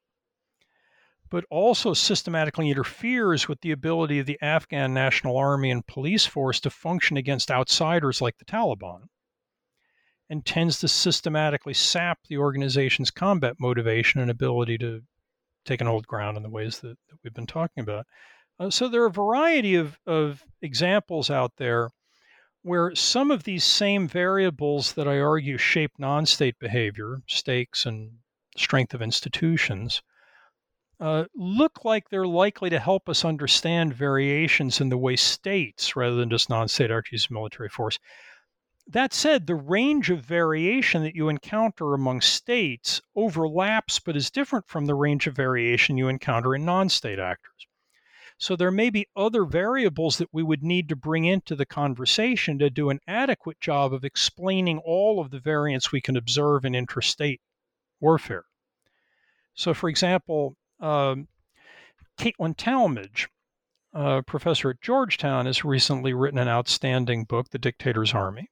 but 1.30 1.44
also 1.50 1.92
systematically 1.92 2.70
interferes 2.70 3.48
with 3.48 3.60
the 3.60 3.72
ability 3.72 4.18
of 4.18 4.26
the 4.26 4.38
Afghan 4.40 4.94
National 4.94 5.36
Army 5.36 5.70
and 5.70 5.86
police 5.86 6.24
force 6.24 6.60
to 6.60 6.70
function 6.70 7.16
against 7.16 7.50
outsiders 7.50 8.22
like 8.22 8.38
the 8.38 8.44
Taliban 8.44 9.08
and 10.30 10.46
tends 10.46 10.78
to 10.80 10.88
systematically 10.88 11.74
sap 11.74 12.18
the 12.28 12.38
organization's 12.38 13.10
combat 13.10 13.56
motivation 13.60 14.20
and 14.20 14.30
ability 14.30 14.78
to 14.78 15.02
taken 15.64 15.86
old 15.86 16.06
ground 16.06 16.36
in 16.36 16.42
the 16.42 16.50
ways 16.50 16.80
that, 16.80 16.96
that 17.08 17.18
we've 17.22 17.34
been 17.34 17.46
talking 17.46 17.82
about. 17.82 18.06
Uh, 18.58 18.70
so 18.70 18.88
there 18.88 19.02
are 19.02 19.06
a 19.06 19.10
variety 19.10 19.74
of, 19.74 19.98
of 20.06 20.44
examples 20.62 21.30
out 21.30 21.52
there 21.56 21.90
where 22.62 22.94
some 22.94 23.30
of 23.30 23.44
these 23.44 23.64
same 23.64 24.08
variables 24.08 24.94
that 24.94 25.06
I 25.06 25.18
argue 25.20 25.58
shape 25.58 25.92
non 25.98 26.24
state 26.24 26.58
behavior, 26.58 27.18
stakes 27.26 27.84
and 27.84 28.18
strength 28.56 28.94
of 28.94 29.02
institutions, 29.02 30.02
uh, 31.00 31.24
look 31.34 31.84
like 31.84 32.08
they're 32.08 32.26
likely 32.26 32.70
to 32.70 32.78
help 32.78 33.08
us 33.08 33.24
understand 33.24 33.92
variations 33.92 34.80
in 34.80 34.88
the 34.88 34.96
way 34.96 35.16
states, 35.16 35.96
rather 35.96 36.16
than 36.16 36.30
just 36.30 36.48
non 36.48 36.68
state 36.68 36.90
actors, 36.90 37.12
use 37.12 37.30
military 37.30 37.68
force, 37.68 37.98
that 38.86 39.12
said, 39.12 39.46
the 39.46 39.54
range 39.54 40.10
of 40.10 40.24
variation 40.24 41.02
that 41.02 41.14
you 41.14 41.28
encounter 41.28 41.94
among 41.94 42.20
states 42.20 43.00
overlaps 43.16 43.98
but 43.98 44.16
is 44.16 44.30
different 44.30 44.68
from 44.68 44.86
the 44.86 44.94
range 44.94 45.26
of 45.26 45.34
variation 45.34 45.96
you 45.96 46.08
encounter 46.08 46.54
in 46.54 46.64
non 46.64 46.88
state 46.88 47.18
actors. 47.18 47.66
So 48.38 48.56
there 48.56 48.70
may 48.70 48.90
be 48.90 49.06
other 49.16 49.44
variables 49.44 50.18
that 50.18 50.32
we 50.32 50.42
would 50.42 50.62
need 50.62 50.88
to 50.88 50.96
bring 50.96 51.24
into 51.24 51.54
the 51.54 51.66
conversation 51.66 52.58
to 52.58 52.68
do 52.68 52.90
an 52.90 53.00
adequate 53.06 53.60
job 53.60 53.92
of 53.92 54.04
explaining 54.04 54.78
all 54.78 55.20
of 55.20 55.30
the 55.30 55.38
variants 55.38 55.92
we 55.92 56.00
can 56.00 56.16
observe 56.16 56.64
in 56.64 56.74
interstate 56.74 57.40
warfare. 58.00 58.44
So, 59.54 59.72
for 59.72 59.88
example, 59.88 60.56
um, 60.80 61.28
Caitlin 62.18 62.56
Talmadge, 62.56 63.28
a 63.92 64.22
professor 64.22 64.70
at 64.70 64.80
Georgetown, 64.80 65.46
has 65.46 65.64
recently 65.64 66.12
written 66.12 66.38
an 66.38 66.48
outstanding 66.48 67.24
book, 67.24 67.50
The 67.50 67.58
Dictator's 67.58 68.14
Army, 68.14 68.50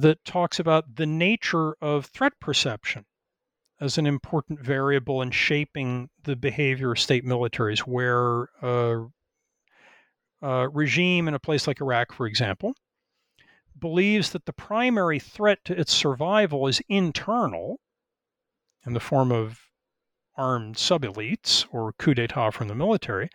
that 0.00 0.24
talks 0.24 0.58
about 0.58 0.96
the 0.96 1.06
nature 1.06 1.74
of 1.82 2.06
threat 2.06 2.40
perception 2.40 3.04
as 3.82 3.98
an 3.98 4.06
important 4.06 4.60
variable 4.60 5.22
in 5.22 5.30
shaping 5.32 6.08
the 6.22 6.36
behavior 6.36 6.92
of 6.92 7.00
state 7.00 7.24
militaries, 7.24 7.80
where 7.80 8.44
a, 8.62 9.06
a 10.40 10.68
regime 10.68 11.26
in 11.26 11.34
a 11.34 11.40
place 11.40 11.66
like 11.66 11.80
Iraq, 11.80 12.12
for 12.12 12.26
example, 12.26 12.74
believes 13.76 14.30
that 14.30 14.46
the 14.46 14.52
primary 14.52 15.18
threat 15.18 15.58
to 15.64 15.78
its 15.78 15.92
survival 15.92 16.68
is 16.68 16.80
internal 16.88 17.80
in 18.86 18.92
the 18.92 19.00
form 19.00 19.32
of 19.32 19.58
armed 20.36 20.78
sub 20.78 21.02
elites 21.02 21.66
or 21.72 21.92
coup 21.94 22.14
d'etat 22.14 22.50
from 22.50 22.68
the 22.68 22.76
military, 22.76 23.28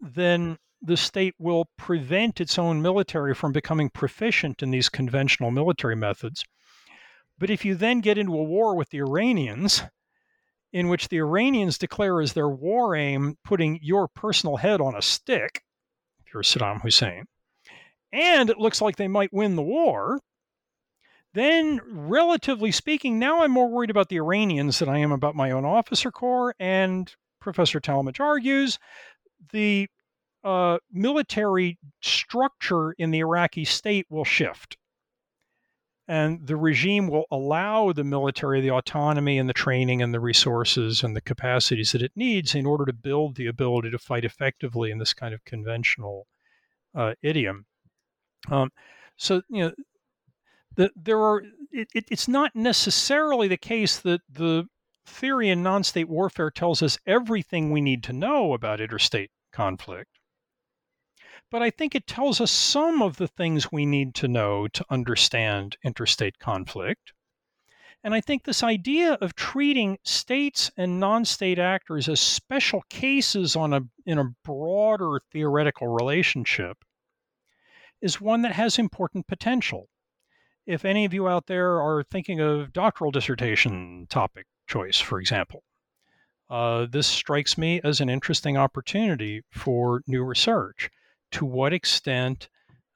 then 0.00 0.56
the 0.80 0.96
state 0.96 1.34
will 1.38 1.68
prevent 1.76 2.40
its 2.40 2.58
own 2.58 2.80
military 2.80 3.34
from 3.34 3.52
becoming 3.52 3.90
proficient 3.90 4.62
in 4.62 4.70
these 4.70 4.88
conventional 4.88 5.50
military 5.50 5.96
methods 5.96 6.42
but 7.38 7.50
if 7.50 7.64
you 7.64 7.74
then 7.74 8.00
get 8.00 8.18
into 8.18 8.34
a 8.34 8.42
war 8.42 8.76
with 8.76 8.90
the 8.90 8.98
Iranians, 8.98 9.82
in 10.72 10.88
which 10.88 11.08
the 11.08 11.18
Iranians 11.18 11.78
declare 11.78 12.20
as 12.20 12.32
their 12.32 12.48
war 12.48 12.96
aim 12.96 13.36
putting 13.44 13.78
your 13.82 14.08
personal 14.08 14.56
head 14.56 14.80
on 14.80 14.96
a 14.96 15.02
stick, 15.02 15.62
if 16.24 16.34
you're 16.34 16.42
Saddam 16.42 16.82
Hussein, 16.82 17.26
and 18.12 18.50
it 18.50 18.58
looks 18.58 18.80
like 18.80 18.96
they 18.96 19.08
might 19.08 19.32
win 19.32 19.56
the 19.56 19.62
war, 19.62 20.20
then 21.32 21.80
relatively 21.88 22.70
speaking, 22.70 23.18
now 23.18 23.42
I'm 23.42 23.50
more 23.50 23.68
worried 23.68 23.90
about 23.90 24.08
the 24.08 24.18
Iranians 24.18 24.78
than 24.78 24.88
I 24.88 24.98
am 24.98 25.10
about 25.10 25.34
my 25.34 25.50
own 25.50 25.64
officer 25.64 26.12
corps. 26.12 26.54
And 26.60 27.12
Professor 27.40 27.80
Talmadge 27.80 28.20
argues 28.20 28.78
the 29.52 29.88
uh, 30.44 30.78
military 30.92 31.78
structure 32.00 32.92
in 32.92 33.10
the 33.10 33.18
Iraqi 33.18 33.64
state 33.64 34.06
will 34.08 34.24
shift 34.24 34.76
and 36.06 36.46
the 36.46 36.56
regime 36.56 37.08
will 37.08 37.24
allow 37.30 37.92
the 37.92 38.04
military 38.04 38.60
the 38.60 38.70
autonomy 38.70 39.38
and 39.38 39.48
the 39.48 39.54
training 39.54 40.02
and 40.02 40.12
the 40.12 40.20
resources 40.20 41.02
and 41.02 41.16
the 41.16 41.20
capacities 41.20 41.92
that 41.92 42.02
it 42.02 42.12
needs 42.14 42.54
in 42.54 42.66
order 42.66 42.84
to 42.84 42.92
build 42.92 43.36
the 43.36 43.46
ability 43.46 43.90
to 43.90 43.98
fight 43.98 44.24
effectively 44.24 44.90
in 44.90 44.98
this 44.98 45.14
kind 45.14 45.32
of 45.32 45.44
conventional 45.44 46.26
uh, 46.94 47.14
idiom. 47.22 47.64
Um, 48.50 48.70
so 49.16 49.42
you 49.48 49.64
know, 49.64 49.72
the, 50.76 50.90
there 50.96 51.20
are. 51.20 51.42
It, 51.72 51.88
it, 51.94 52.04
it's 52.10 52.28
not 52.28 52.54
necessarily 52.54 53.48
the 53.48 53.56
case 53.56 53.98
that 53.98 54.20
the 54.30 54.68
theory 55.06 55.50
in 55.50 55.62
non-state 55.62 56.08
warfare 56.08 56.50
tells 56.50 56.82
us 56.82 56.98
everything 57.06 57.70
we 57.70 57.80
need 57.80 58.02
to 58.04 58.12
know 58.12 58.54
about 58.54 58.80
interstate 58.80 59.30
conflict 59.52 60.18
but 61.54 61.62
I 61.62 61.70
think 61.70 61.94
it 61.94 62.08
tells 62.08 62.40
us 62.40 62.50
some 62.50 63.00
of 63.00 63.16
the 63.16 63.28
things 63.28 63.70
we 63.70 63.86
need 63.86 64.12
to 64.16 64.26
know 64.26 64.66
to 64.66 64.84
understand 64.90 65.76
interstate 65.84 66.40
conflict. 66.40 67.12
And 68.02 68.12
I 68.12 68.20
think 68.20 68.42
this 68.42 68.64
idea 68.64 69.12
of 69.20 69.36
treating 69.36 69.98
states 70.02 70.72
and 70.76 70.98
non 70.98 71.24
state 71.24 71.60
actors 71.60 72.08
as 72.08 72.18
special 72.18 72.82
cases 72.90 73.54
on 73.54 73.72
a, 73.72 73.82
in 74.04 74.18
a 74.18 74.34
broader 74.42 75.20
theoretical 75.30 75.86
relationship 75.86 76.78
is 78.02 78.20
one 78.20 78.42
that 78.42 78.54
has 78.54 78.76
important 78.76 79.28
potential. 79.28 79.86
If 80.66 80.84
any 80.84 81.04
of 81.04 81.14
you 81.14 81.28
out 81.28 81.46
there 81.46 81.80
are 81.80 82.02
thinking 82.02 82.40
of 82.40 82.72
doctoral 82.72 83.12
dissertation 83.12 84.08
topic 84.10 84.46
choice, 84.66 84.98
for 84.98 85.20
example, 85.20 85.62
uh, 86.50 86.86
this 86.90 87.06
strikes 87.06 87.56
me 87.56 87.80
as 87.84 88.00
an 88.00 88.10
interesting 88.10 88.56
opportunity 88.56 89.42
for 89.52 90.02
new 90.08 90.24
research 90.24 90.90
to 91.34 91.44
what 91.44 91.72
extent 91.72 92.48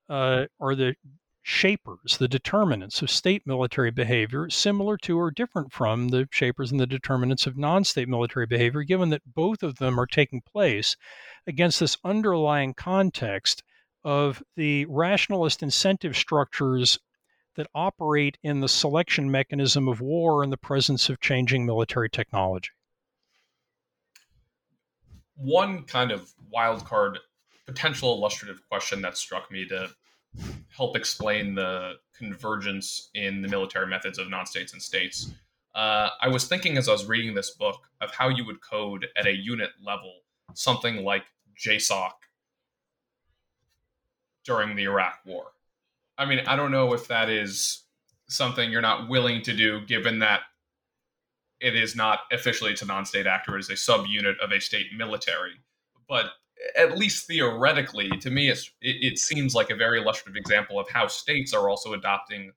uh, 0.08 0.46
are 0.60 0.74
the 0.76 0.94
shapers, 1.42 2.18
the 2.18 2.28
determinants 2.28 3.02
of 3.02 3.10
state 3.10 3.42
military 3.46 3.90
behavior, 3.90 4.48
similar 4.48 4.96
to 4.98 5.18
or 5.18 5.30
different 5.30 5.72
from 5.72 6.08
the 6.08 6.28
shapers 6.30 6.70
and 6.70 6.78
the 6.78 6.86
determinants 6.86 7.46
of 7.46 7.56
non 7.56 7.82
state 7.82 8.08
military 8.08 8.46
behavior, 8.46 8.84
given 8.84 9.08
that 9.10 9.34
both 9.34 9.62
of 9.62 9.76
them 9.78 9.98
are 9.98 10.06
taking 10.06 10.40
place 10.40 10.96
against 11.48 11.80
this 11.80 11.96
underlying 12.04 12.74
context 12.74 13.62
of 14.04 14.40
the 14.56 14.84
rationalist 14.86 15.62
incentive 15.62 16.16
structures 16.16 16.98
that 17.56 17.66
operate 17.74 18.38
in 18.44 18.60
the 18.60 18.68
selection 18.68 19.28
mechanism 19.28 19.88
of 19.88 20.00
war 20.00 20.44
in 20.44 20.50
the 20.50 20.56
presence 20.56 21.08
of 21.08 21.20
changing 21.20 21.66
military 21.66 22.08
technology. 22.08 22.70
One 25.34 25.82
kind 25.82 26.12
of 26.12 26.32
wild 26.50 26.84
card 26.84 27.18
potential 27.68 28.14
illustrative 28.14 28.66
question 28.66 29.02
that 29.02 29.18
struck 29.18 29.50
me 29.50 29.68
to 29.68 29.90
help 30.74 30.96
explain 30.96 31.54
the 31.54 31.96
convergence 32.16 33.10
in 33.14 33.42
the 33.42 33.48
military 33.48 33.86
methods 33.86 34.18
of 34.18 34.30
non-states 34.30 34.72
and 34.72 34.80
states. 34.80 35.32
Uh, 35.74 36.08
I 36.22 36.28
was 36.28 36.46
thinking 36.46 36.78
as 36.78 36.88
I 36.88 36.92
was 36.92 37.04
reading 37.04 37.34
this 37.34 37.50
book 37.50 37.82
of 38.00 38.10
how 38.10 38.30
you 38.30 38.46
would 38.46 38.62
code 38.62 39.06
at 39.18 39.26
a 39.26 39.36
unit 39.36 39.70
level 39.84 40.14
something 40.54 41.04
like 41.04 41.24
JSOC 41.62 42.12
during 44.44 44.74
the 44.74 44.84
Iraq 44.84 45.20
War. 45.26 45.48
I 46.16 46.24
mean, 46.24 46.40
I 46.46 46.56
don't 46.56 46.72
know 46.72 46.94
if 46.94 47.06
that 47.08 47.28
is 47.28 47.84
something 48.28 48.70
you're 48.70 48.80
not 48.80 49.10
willing 49.10 49.42
to 49.42 49.54
do, 49.54 49.82
given 49.82 50.20
that 50.20 50.40
it 51.60 51.76
is 51.76 51.94
not 51.94 52.20
officially 52.32 52.72
it's 52.72 52.80
a 52.80 52.86
non-state 52.86 53.26
actor, 53.26 53.56
it 53.56 53.60
is 53.60 53.68
a 53.68 53.74
subunit 53.74 54.38
of 54.42 54.52
a 54.52 54.60
state 54.60 54.86
military. 54.96 55.52
But 56.08 56.30
at 56.76 56.98
least 56.98 57.26
theoretically, 57.26 58.08
to 58.20 58.30
me, 58.30 58.48
it, 58.48 58.68
it 58.80 59.18
seems 59.18 59.54
like 59.54 59.70
a 59.70 59.76
very 59.76 60.00
illustrative 60.00 60.36
example 60.36 60.78
of 60.78 60.88
how 60.88 61.06
states 61.06 61.52
are 61.52 61.68
also 61.68 61.92
adopting 61.92 62.52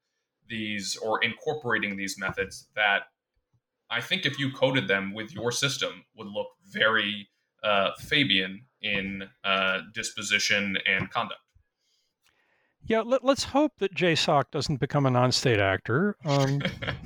these 0.48 0.98
or 0.98 1.24
incorporating 1.24 1.96
these 1.96 2.18
methods 2.18 2.68
that 2.76 3.04
I 3.90 4.02
think 4.02 4.26
if 4.26 4.40
you 4.40 4.52
coded 4.52 4.88
them 4.88 5.14
with 5.14 5.34
your 5.34 5.52
system 5.52 6.06
would 6.16 6.28
look 6.28 6.48
very 6.68 7.30
uh, 7.64 7.92
Fabian 8.00 8.64
in 8.82 9.24
uh, 9.44 9.80
disposition 9.94 10.78
and 10.88 11.10
conduct. 11.10 11.42
Yeah, 12.86 13.02
let, 13.02 13.24
us 13.24 13.44
hope 13.44 13.74
that 13.78 13.94
JSOC 13.94 14.46
doesn't 14.52 14.80
become 14.80 15.06
a 15.06 15.12
non-state 15.12 15.60
actor. 15.60 16.16
Um, 16.26 16.62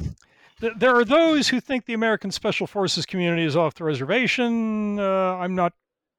th- 0.61 0.73
there 0.77 0.95
are 0.95 1.03
those 1.03 1.49
who 1.49 1.59
think 1.59 1.85
the 1.85 1.93
American 1.93 2.31
Special 2.31 2.65
Forces 2.65 3.05
community 3.05 3.43
is 3.43 3.57
off 3.57 3.73
the 3.73 3.83
reservation. 3.83 4.99
Uh, 4.99 5.35
I'm 5.35 5.53
not 5.53 5.73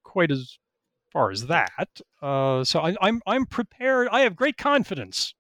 quite 0.05 0.31
as 0.31 0.59
far 1.17 1.31
as 1.31 1.47
that. 1.47 2.03
Uh, 2.21 2.63
so 2.63 2.81
I, 2.81 2.91
am 2.91 2.97
I'm, 3.01 3.23
I'm 3.27 3.47
prepared. 3.47 4.09
I 4.13 4.21
have 4.21 4.37
great 4.37 4.59
confidence 4.59 5.33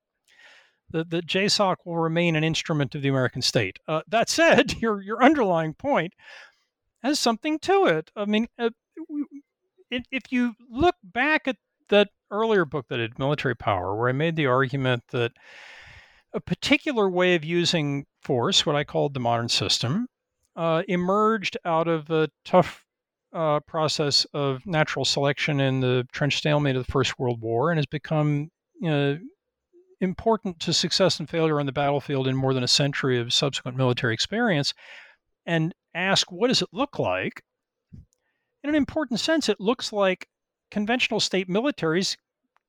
that, 0.90 1.10
that 1.10 1.26
JSOC 1.26 1.76
will 1.84 1.98
remain 1.98 2.34
an 2.34 2.42
instrument 2.42 2.94
of 2.94 3.02
the 3.02 3.10
American 3.10 3.42
state. 3.42 3.78
Uh, 3.86 4.00
that 4.08 4.30
said, 4.30 4.72
your 4.80 5.02
your 5.02 5.22
underlying 5.22 5.74
point 5.74 6.14
has 7.02 7.20
something 7.20 7.58
to 7.58 7.84
it. 7.84 8.10
I 8.16 8.24
mean, 8.24 8.46
uh, 8.58 8.70
if 9.90 10.32
you 10.32 10.54
look 10.70 10.94
back 11.04 11.46
at 11.46 11.56
that 11.90 12.08
earlier 12.30 12.64
book 12.64 12.86
that 12.88 12.98
had 12.98 13.18
military 13.18 13.54
power, 13.54 13.94
where 13.94 14.08
I 14.08 14.12
made 14.12 14.36
the 14.36 14.46
argument 14.46 15.02
that 15.10 15.32
a 16.32 16.40
particular 16.40 17.10
way 17.10 17.34
of 17.34 17.44
using 17.44 18.06
force, 18.22 18.64
what 18.64 18.76
I 18.76 18.84
called 18.84 19.12
the 19.12 19.20
modern 19.20 19.50
system, 19.50 20.06
uh, 20.56 20.84
emerged 20.88 21.58
out 21.66 21.86
of 21.86 22.08
a 22.08 22.30
tough 22.46 22.85
uh, 23.36 23.60
process 23.60 24.24
of 24.32 24.64
natural 24.66 25.04
selection 25.04 25.60
in 25.60 25.80
the 25.80 26.06
trench 26.10 26.38
stalemate 26.38 26.74
of 26.74 26.86
the 26.86 26.92
First 26.92 27.18
World 27.18 27.42
War 27.42 27.70
and 27.70 27.78
has 27.78 27.86
become 27.86 28.50
you 28.80 28.90
know, 28.90 29.18
important 30.00 30.58
to 30.60 30.72
success 30.72 31.20
and 31.20 31.28
failure 31.28 31.60
on 31.60 31.66
the 31.66 31.72
battlefield 31.72 32.26
in 32.26 32.34
more 32.34 32.54
than 32.54 32.64
a 32.64 32.68
century 32.68 33.20
of 33.20 33.34
subsequent 33.34 33.76
military 33.76 34.14
experience. 34.14 34.72
And 35.44 35.74
ask, 35.94 36.32
what 36.32 36.48
does 36.48 36.62
it 36.62 36.70
look 36.72 36.98
like? 36.98 37.42
In 38.62 38.70
an 38.70 38.74
important 38.74 39.20
sense, 39.20 39.50
it 39.50 39.60
looks 39.60 39.92
like 39.92 40.28
conventional 40.70 41.20
state 41.20 41.48
militaries 41.48 42.16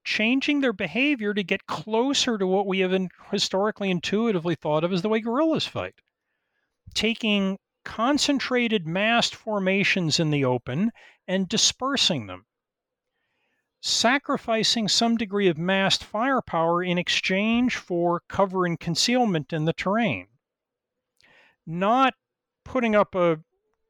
changing 0.04 0.60
their 0.60 0.74
behavior 0.74 1.34
to 1.34 1.44
get 1.44 1.66
closer 1.66 2.38
to 2.38 2.46
what 2.46 2.68
we 2.68 2.80
have 2.80 3.08
historically 3.32 3.90
intuitively 3.90 4.56
thought 4.56 4.84
of 4.84 4.92
as 4.92 5.02
the 5.02 5.10
way 5.10 5.22
guerrillas 5.22 5.66
fight. 5.66 5.96
Taking 6.94 7.58
concentrated 7.88 8.86
massed 8.86 9.34
formations 9.34 10.20
in 10.20 10.30
the 10.30 10.44
open 10.44 10.92
and 11.26 11.48
dispersing 11.48 12.28
them, 12.28 12.46
sacrificing 13.82 14.90
some 14.90 15.16
degree 15.16 15.48
of 15.48 15.58
massed 15.58 16.04
firepower 16.04 16.84
in 16.84 16.98
exchange 16.98 17.78
for 17.78 18.22
cover 18.28 18.66
and 18.66 18.78
concealment 18.78 19.54
in 19.54 19.64
the 19.64 19.72
terrain, 19.72 20.28
not 21.66 22.14
putting 22.66 22.94
up 22.94 23.16
a 23.16 23.40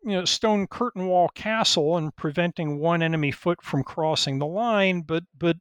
you 0.04 0.12
know, 0.12 0.26
stone 0.26 0.68
curtain 0.68 1.08
wall 1.08 1.30
castle 1.30 1.98
and 1.98 2.16
preventing 2.16 2.78
one 2.78 3.02
enemy 3.02 3.32
foot 3.32 3.64
from 3.64 3.84
crossing 3.84 4.38
the 4.38 4.45
line, 4.45 5.02
but 5.02 5.24
but 5.36 5.58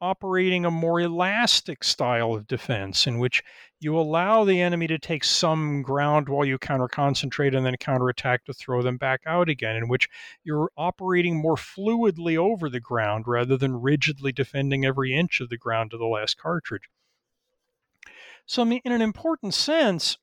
operating 0.00 0.64
a 0.64 0.70
more 0.70 1.00
elastic 1.00 1.84
style 1.84 2.34
of 2.34 2.46
defense 2.46 3.06
in 3.06 3.18
which 3.18 3.42
you 3.80 3.98
allow 3.98 4.44
the 4.44 4.60
enemy 4.60 4.86
to 4.86 4.98
take 4.98 5.24
some 5.24 5.82
ground 5.82 6.28
while 6.28 6.44
you 6.44 6.58
counter 6.58 6.88
concentrate 6.88 7.54
and 7.54 7.64
then 7.64 7.76
counterattack 7.76 8.44
to 8.44 8.52
throw 8.52 8.82
them 8.82 8.96
back 8.96 9.20
out 9.26 9.48
again, 9.48 9.76
in 9.76 9.88
which 9.88 10.08
you're 10.44 10.70
operating 10.76 11.36
more 11.36 11.56
fluidly 11.56 12.36
over 12.36 12.68
the 12.68 12.80
ground 12.80 13.24
rather 13.26 13.56
than 13.56 13.80
rigidly 13.80 14.32
defending 14.32 14.84
every 14.84 15.14
inch 15.14 15.40
of 15.40 15.48
the 15.48 15.56
ground 15.56 15.90
to 15.90 15.98
the 15.98 16.04
last 16.04 16.36
cartridge. 16.38 16.88
So, 18.46 18.62
in 18.62 18.80
an 18.84 19.02
important 19.02 19.54
sense, 19.54 20.18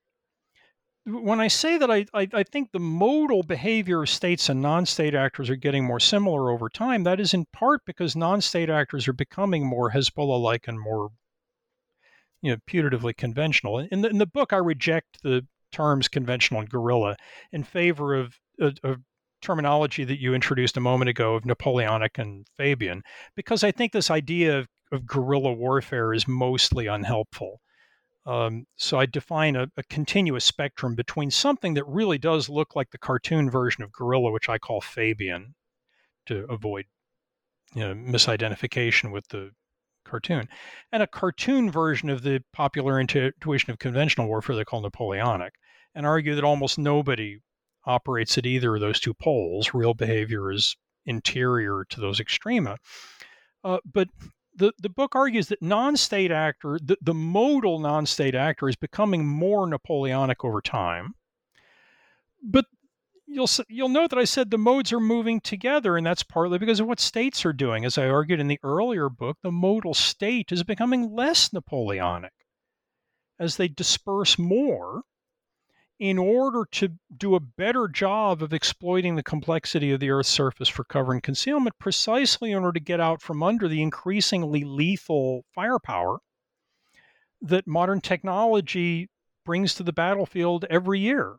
when 1.08 1.40
I 1.40 1.48
say 1.48 1.78
that 1.78 1.90
I, 1.90 2.06
I, 2.14 2.28
I, 2.34 2.44
think 2.44 2.72
the 2.72 2.80
modal 2.80 3.42
behavior 3.42 4.04
of 4.04 4.10
states 4.10 4.50
and 4.50 4.62
non 4.62 4.86
state 4.86 5.16
actors 5.16 5.50
are 5.50 5.56
getting 5.56 5.86
more 5.86 6.02
similar 6.02 6.52
over 6.52 6.68
time, 6.70 7.04
that 7.04 7.20
is 7.20 7.34
in 7.34 7.46
part 7.54 7.82
because 7.86 8.16
non 8.16 8.42
state 8.42 8.70
actors 8.70 9.08
are 9.08 9.14
becoming 9.14 9.66
more 9.66 9.92
Hezbollah 9.92 10.42
like 10.42 10.68
and 10.68 10.80
more 10.80 11.12
you 12.42 12.52
know, 12.52 12.58
putatively 12.70 13.16
conventional. 13.16 13.80
In 13.80 14.02
the, 14.02 14.10
in 14.10 14.18
the 14.18 14.28
book, 14.28 14.52
I 14.52 14.58
reject 14.58 15.24
the 15.24 15.48
terms 15.72 16.08
conventional 16.08 16.60
and 16.60 16.70
guerrilla 16.70 17.16
in 17.52 17.64
favor 17.64 18.14
of, 18.14 18.36
of 18.60 19.02
terminology 19.42 20.04
that 20.04 20.20
you 20.20 20.34
introduced 20.34 20.78
a 20.78 20.82
moment 20.82 21.10
ago 21.10 21.36
of 21.36 21.46
Napoleonic 21.46 22.18
and 22.18 22.46
Fabian, 22.58 23.02
because 23.36 23.64
I 23.64 23.72
think 23.72 23.92
this 23.92 24.12
idea 24.12 24.60
of, 24.60 24.68
of 24.92 25.06
guerrilla 25.06 25.54
warfare 25.54 26.14
is 26.14 26.28
mostly 26.28 26.88
unhelpful. 26.88 27.60
Um, 28.28 28.66
so 28.76 29.00
I 29.00 29.06
define 29.06 29.56
a, 29.56 29.68
a, 29.78 29.84
continuous 29.84 30.44
spectrum 30.44 30.96
between 30.96 31.32
something 31.32 31.76
that 31.76 31.88
really 31.88 32.18
does 32.18 32.50
look 32.50 32.76
like 32.76 32.92
the 32.92 32.98
cartoon 32.98 33.50
version 33.50 33.86
of 33.86 33.94
guerrilla, 33.94 34.32
which 34.32 34.50
I 34.50 34.58
call 34.58 34.82
Fabian, 34.82 35.56
to 36.26 36.46
avoid 36.50 36.88
you 37.74 37.88
know, 37.88 37.94
misidentification 37.94 39.14
with 39.14 39.30
the 39.30 39.52
cartoon, 40.04 40.50
and 40.92 41.02
a 41.02 41.08
cartoon 41.08 41.72
version 41.72 42.10
of 42.10 42.22
the 42.22 42.44
popular 42.52 43.00
intuition 43.00 43.72
of 43.72 43.80
conventional 43.80 44.28
warfare 44.28 44.58
they 44.58 44.66
call 44.66 44.82
Napoleonic, 44.82 45.54
and 45.96 46.06
argue 46.06 46.36
that 46.36 46.44
almost 46.44 46.78
nobody 46.78 47.40
operates 47.86 48.38
at 48.38 48.46
either 48.46 48.76
of 48.76 48.82
those 48.82 49.00
two 49.00 49.14
poles. 49.14 49.74
Real 49.74 49.94
behavior 49.94 50.52
is 50.52 50.76
interior 51.06 51.86
to 51.90 52.02
those 52.02 52.20
extrema. 52.20 52.76
Uh, 53.64 53.78
but 53.86 54.10
the, 54.58 54.74
the 54.80 54.90
book 54.90 55.16
argues 55.16 55.48
that 55.48 55.62
non-state 55.62 56.32
actor, 56.32 56.80
the, 56.84 56.98
the 57.02 57.14
modal 57.14 57.80
non-state 57.80 58.36
actor 58.36 58.68
is 58.68 58.76
becoming 58.76 59.26
more 59.26 59.68
Napoleonic 59.68 60.44
over 60.44 60.62
time. 60.62 61.14
But 62.44 62.66
you'll 63.26 63.50
you'll 63.68 63.90
note 63.90 64.10
that 64.10 64.20
I 64.20 64.26
said 64.26 64.50
the 64.50 64.58
modes 64.58 64.92
are 64.94 65.00
moving 65.00 65.40
together, 65.42 65.98
and 65.98 66.06
that's 66.06 66.24
partly 66.24 66.58
because 66.58 66.80
of 66.80 66.88
what 66.88 67.00
states 67.00 67.46
are 67.46 67.54
doing. 67.54 67.86
As 67.86 67.98
I 67.98 68.08
argued 68.08 68.40
in 68.40 68.48
the 68.48 68.60
earlier 68.64 69.10
book, 69.10 69.38
the 69.42 69.52
modal 69.52 69.94
state 69.94 70.52
is 70.52 70.64
becoming 70.64 71.14
less 71.14 71.54
Napoleonic 71.54 72.34
as 73.40 73.58
they 73.58 73.68
disperse 73.68 74.40
more 74.40 75.04
in 76.00 76.20
order 76.20 76.64
to 76.72 76.90
do 77.16 77.36
a 77.36 77.40
better 77.40 77.88
job 77.88 78.44
of 78.44 78.54
exploiting 78.54 79.16
the 79.16 79.24
complexity 79.24 79.92
of 79.92 80.00
the 80.00 80.12
Earth's 80.12 80.30
surface 80.30 80.70
for 80.70 80.84
cover 80.84 81.12
and 81.12 81.24
concealment, 81.24 81.80
precisely 81.80 82.52
in 82.52 82.58
order 82.60 82.74
to 82.74 82.80
get 82.80 83.00
out 83.00 83.22
from 83.22 83.42
under 83.42 83.68
the 83.68 83.82
increasingly 83.82 84.64
lethal 84.64 85.44
firepower 85.54 86.20
that 87.42 87.68
modern 87.68 88.02
technology 88.02 89.10
brings 89.44 89.74
to 89.74 89.84
the 89.84 89.94
battlefield 89.94 90.66
every 90.70 91.00
year. 91.00 91.38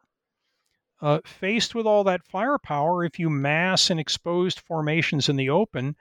Uh, 1.00 1.20
faced 1.24 1.74
with 1.74 1.86
all 1.86 2.02
that 2.02 2.26
firepower, 2.26 3.04
if 3.04 3.18
you 3.18 3.30
mass 3.30 3.90
in 3.90 3.98
exposed 3.98 4.58
formations 4.58 5.28
in 5.28 5.36
the 5.36 5.48
open, 5.48 5.94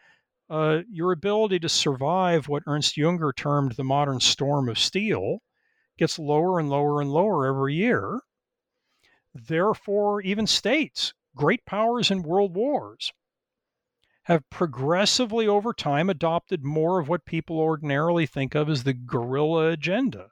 uh, 0.49 0.80
your 0.89 1.12
ability 1.12 1.60
to 1.60 1.70
survive 1.70 2.47
what 2.47 2.64
Ernst 2.66 2.95
Junger 2.95 3.36
termed 3.36 3.74
the 3.74 3.84
modern 3.84 4.20
storm 4.20 4.70
of 4.70 4.80
steel 4.80 5.39
gets 5.97 6.18
lower 6.18 6.60
and 6.60 6.70
lower 6.70 7.01
and 7.01 7.12
lower 7.12 7.45
every 7.45 7.76
year. 7.76 8.22
Therefore, 9.45 10.21
even 10.21 10.47
states, 10.47 11.13
great 11.35 11.65
powers 11.65 12.09
in 12.09 12.23
world 12.23 12.55
wars, 12.55 13.13
have 14.23 14.49
progressively 14.49 15.47
over 15.47 15.71
time 15.71 16.09
adopted 16.09 16.63
more 16.63 16.99
of 16.99 17.07
what 17.07 17.25
people 17.25 17.59
ordinarily 17.59 18.25
think 18.25 18.55
of 18.55 18.69
as 18.69 18.83
the 18.83 18.93
guerrilla 18.93 19.69
agenda, 19.69 20.27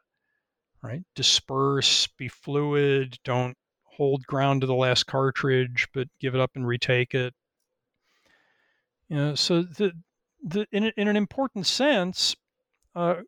right? 0.81 1.03
Disperse, 1.15 2.07
be 2.17 2.27
fluid, 2.27 3.17
don't 3.23 3.57
hold 3.83 4.25
ground 4.25 4.61
to 4.61 4.67
the 4.67 4.75
last 4.75 5.05
cartridge, 5.05 5.87
but 5.93 6.09
give 6.19 6.35
it 6.35 6.41
up 6.41 6.51
and 6.55 6.67
retake 6.67 7.13
it. 7.13 7.33
You 9.07 9.15
know, 9.17 9.35
so 9.35 9.61
the, 9.61 9.93
the 10.43 10.67
in, 10.71 10.91
in 10.97 11.07
an 11.07 11.15
important 11.15 11.65
sense, 11.65 12.35
uh, 12.95 13.21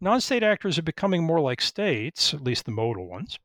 non-state 0.00 0.42
actors 0.42 0.78
are 0.78 0.82
becoming 0.82 1.24
more 1.24 1.40
like 1.40 1.60
states, 1.60 2.34
at 2.34 2.42
least 2.44 2.66
the 2.66 2.72
modal 2.72 3.08
ones, 3.08 3.38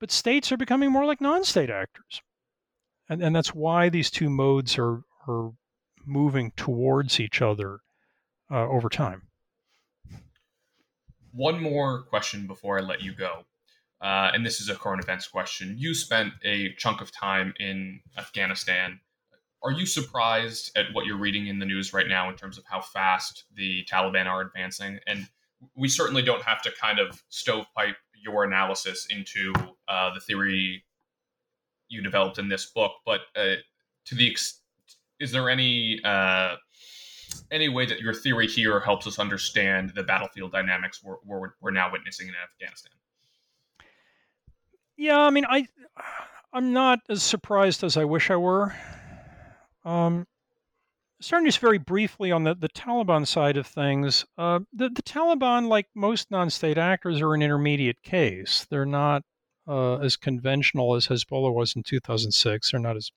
but 0.00 0.10
states 0.10 0.50
are 0.50 0.56
becoming 0.56 0.90
more 0.90 1.04
like 1.04 1.20
non 1.20 1.44
state 1.44 1.70
actors. 1.70 2.22
And, 3.08 3.22
and 3.22 3.36
that's 3.36 3.54
why 3.54 3.88
these 3.88 4.10
two 4.10 4.30
modes 4.30 4.78
are, 4.78 5.02
are 5.28 5.52
moving 6.06 6.52
towards 6.56 7.20
each 7.20 7.42
other 7.42 7.80
uh, 8.50 8.66
over 8.66 8.88
time. 8.88 9.22
One 11.32 11.62
more 11.62 12.02
question 12.02 12.46
before 12.46 12.78
I 12.78 12.82
let 12.82 13.02
you 13.02 13.14
go. 13.14 13.44
Uh, 14.00 14.30
and 14.32 14.44
this 14.44 14.60
is 14.60 14.68
a 14.68 14.74
current 14.74 15.02
events 15.02 15.28
question. 15.28 15.76
You 15.78 15.94
spent 15.94 16.32
a 16.42 16.72
chunk 16.76 17.00
of 17.02 17.12
time 17.12 17.52
in 17.60 18.00
Afghanistan. 18.16 18.98
Are 19.62 19.70
you 19.70 19.84
surprised 19.84 20.72
at 20.76 20.86
what 20.92 21.04
you're 21.04 21.18
reading 21.18 21.48
in 21.48 21.58
the 21.58 21.66
news 21.66 21.92
right 21.92 22.08
now 22.08 22.30
in 22.30 22.36
terms 22.36 22.56
of 22.56 22.64
how 22.64 22.80
fast 22.80 23.44
the 23.54 23.84
Taliban 23.84 24.26
are 24.26 24.40
advancing? 24.40 24.98
And 25.06 25.28
we 25.76 25.88
certainly 25.88 26.22
don't 26.22 26.42
have 26.42 26.62
to 26.62 26.70
kind 26.80 26.98
of 26.98 27.22
stovepipe 27.28 27.96
your 28.14 28.44
analysis 28.44 29.06
into 29.10 29.52
uh, 29.90 30.14
the 30.14 30.20
theory 30.20 30.84
you 31.88 32.00
developed 32.00 32.38
in 32.38 32.48
this 32.48 32.66
book, 32.66 32.92
but 33.04 33.22
uh, 33.36 33.56
to 34.06 34.14
the 34.14 34.30
ex- 34.30 34.60
is 35.18 35.32
there 35.32 35.50
any 35.50 36.00
uh, 36.04 36.54
any 37.50 37.68
way 37.68 37.86
that 37.86 38.00
your 38.00 38.14
theory 38.14 38.46
here 38.46 38.80
helps 38.80 39.06
us 39.06 39.18
understand 39.18 39.92
the 39.94 40.02
battlefield 40.02 40.52
dynamics 40.52 41.02
we're, 41.02 41.16
we're, 41.24 41.50
we're 41.60 41.70
now 41.70 41.90
witnessing 41.90 42.28
in 42.28 42.34
Afghanistan? 42.42 42.92
Yeah, 44.96 45.18
I 45.18 45.30
mean, 45.30 45.44
I 45.48 45.66
I'm 46.52 46.72
not 46.72 47.00
as 47.08 47.22
surprised 47.22 47.84
as 47.84 47.96
I 47.96 48.04
wish 48.04 48.30
I 48.30 48.36
were. 48.36 48.74
Um, 49.84 50.26
starting 51.20 51.46
just 51.46 51.58
very 51.58 51.78
briefly 51.78 52.32
on 52.32 52.44
the, 52.44 52.54
the 52.54 52.68
Taliban 52.68 53.26
side 53.26 53.56
of 53.56 53.66
things, 53.66 54.24
uh, 54.38 54.60
the, 54.72 54.88
the 54.88 55.02
Taliban, 55.02 55.68
like 55.68 55.86
most 55.94 56.30
non 56.30 56.50
state 56.50 56.78
actors, 56.78 57.20
are 57.20 57.34
an 57.34 57.42
intermediate 57.42 58.02
case. 58.02 58.66
They're 58.70 58.86
not 58.86 59.22
uh, 59.70 59.98
as 59.98 60.16
conventional 60.16 60.96
as 60.96 61.06
Hezbollah 61.06 61.54
was 61.54 61.76
in 61.76 61.84
2006. 61.84 62.70
They're 62.70 62.80
not 62.80 62.96
as 62.96 63.12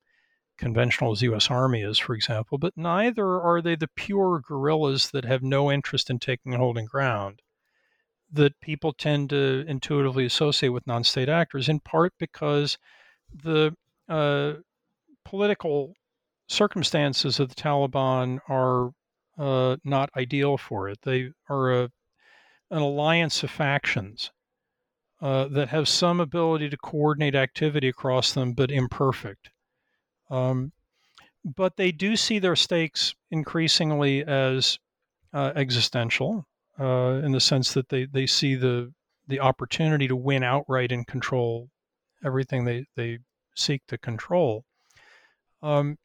conventional 0.59 1.11
as 1.11 1.19
the 1.19 1.25
U.S. 1.25 1.49
Army 1.49 1.81
is, 1.81 1.97
for 1.97 2.13
example, 2.13 2.59
but 2.59 2.73
neither 2.77 3.41
are 3.41 3.59
they 3.59 3.75
the 3.75 3.89
pure 3.95 4.39
guerrillas 4.47 5.09
that 5.11 5.25
have 5.25 5.41
no 5.41 5.71
interest 5.71 6.11
in 6.11 6.19
taking 6.19 6.53
and 6.53 6.61
holding 6.61 6.85
ground 6.85 7.41
that 8.31 8.59
people 8.61 8.93
tend 8.93 9.31
to 9.31 9.65
intuitively 9.67 10.25
associate 10.25 10.69
with 10.69 10.85
non 10.85 11.03
state 11.03 11.29
actors, 11.29 11.69
in 11.69 11.79
part 11.79 12.13
because 12.19 12.77
the 13.33 13.75
uh, 14.07 14.53
political 15.25 15.93
circumstances 16.47 17.39
of 17.39 17.49
the 17.49 17.55
Taliban 17.55 18.39
are 18.47 18.91
uh, 19.39 19.77
not 19.83 20.11
ideal 20.15 20.57
for 20.57 20.87
it. 20.87 20.99
They 21.01 21.31
are 21.49 21.71
a, 21.71 21.83
an 22.69 22.81
alliance 22.81 23.41
of 23.41 23.49
factions 23.49 24.31
uh, 25.23 25.47
that 25.47 25.69
have 25.69 25.87
some 25.87 26.19
ability 26.19 26.69
to 26.69 26.75
coordinate 26.75 27.33
activity 27.33 27.87
across 27.87 28.33
them, 28.33 28.51
but 28.51 28.69
imperfect. 28.69 29.51
Um, 30.29 30.73
but 31.45 31.77
they 31.77 31.93
do 31.93 32.17
see 32.17 32.39
their 32.39 32.57
stakes 32.57 33.15
increasingly 33.31 34.25
as 34.25 34.77
uh, 35.33 35.53
existential 35.55 36.45
uh, 36.77 37.21
in 37.23 37.31
the 37.31 37.39
sense 37.39 37.73
that 37.73 37.87
they, 37.87 38.03
they 38.05 38.27
see 38.27 38.55
the 38.55 38.91
the 39.29 39.39
opportunity 39.39 40.09
to 40.09 40.15
win 40.17 40.43
outright 40.43 40.91
and 40.91 41.07
control 41.07 41.69
everything 42.25 42.65
they, 42.65 42.85
they 42.97 43.19
seek 43.55 43.81
to 43.87 43.97
control. 43.97 44.65
Um, 45.61 45.97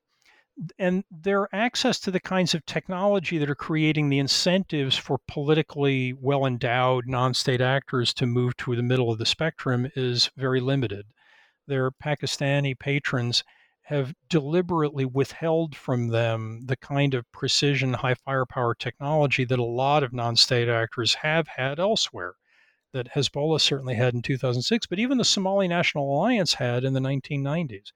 and 0.78 1.04
their 1.10 1.48
access 1.54 2.00
to 2.00 2.10
the 2.10 2.20
kinds 2.20 2.54
of 2.54 2.66
technology 2.66 3.38
that 3.38 3.50
are 3.50 3.54
creating 3.54 4.08
the 4.08 4.18
incentives 4.18 4.96
for 4.96 5.18
politically 5.28 6.12
well 6.12 6.46
endowed 6.46 7.06
non 7.06 7.34
state 7.34 7.60
actors 7.60 8.12
to 8.14 8.26
move 8.26 8.56
to 8.56 8.74
the 8.74 8.82
middle 8.82 9.10
of 9.10 9.18
the 9.18 9.26
spectrum 9.26 9.90
is 9.94 10.30
very 10.36 10.60
limited. 10.60 11.06
Their 11.66 11.90
Pakistani 11.90 12.78
patrons 12.78 13.44
have 13.82 14.14
deliberately 14.28 15.04
withheld 15.04 15.74
from 15.74 16.08
them 16.08 16.66
the 16.66 16.76
kind 16.76 17.14
of 17.14 17.30
precision, 17.32 17.94
high 17.94 18.14
firepower 18.14 18.74
technology 18.74 19.44
that 19.44 19.58
a 19.58 19.64
lot 19.64 20.02
of 20.02 20.12
non 20.12 20.36
state 20.36 20.68
actors 20.68 21.14
have 21.14 21.48
had 21.48 21.78
elsewhere, 21.78 22.34
that 22.92 23.12
Hezbollah 23.12 23.60
certainly 23.60 23.94
had 23.94 24.12
in 24.12 24.22
2006, 24.22 24.86
but 24.86 24.98
even 24.98 25.18
the 25.18 25.24
Somali 25.24 25.68
National 25.68 26.12
Alliance 26.12 26.54
had 26.54 26.84
in 26.84 26.92
the 26.92 27.00
1990s. 27.00 27.92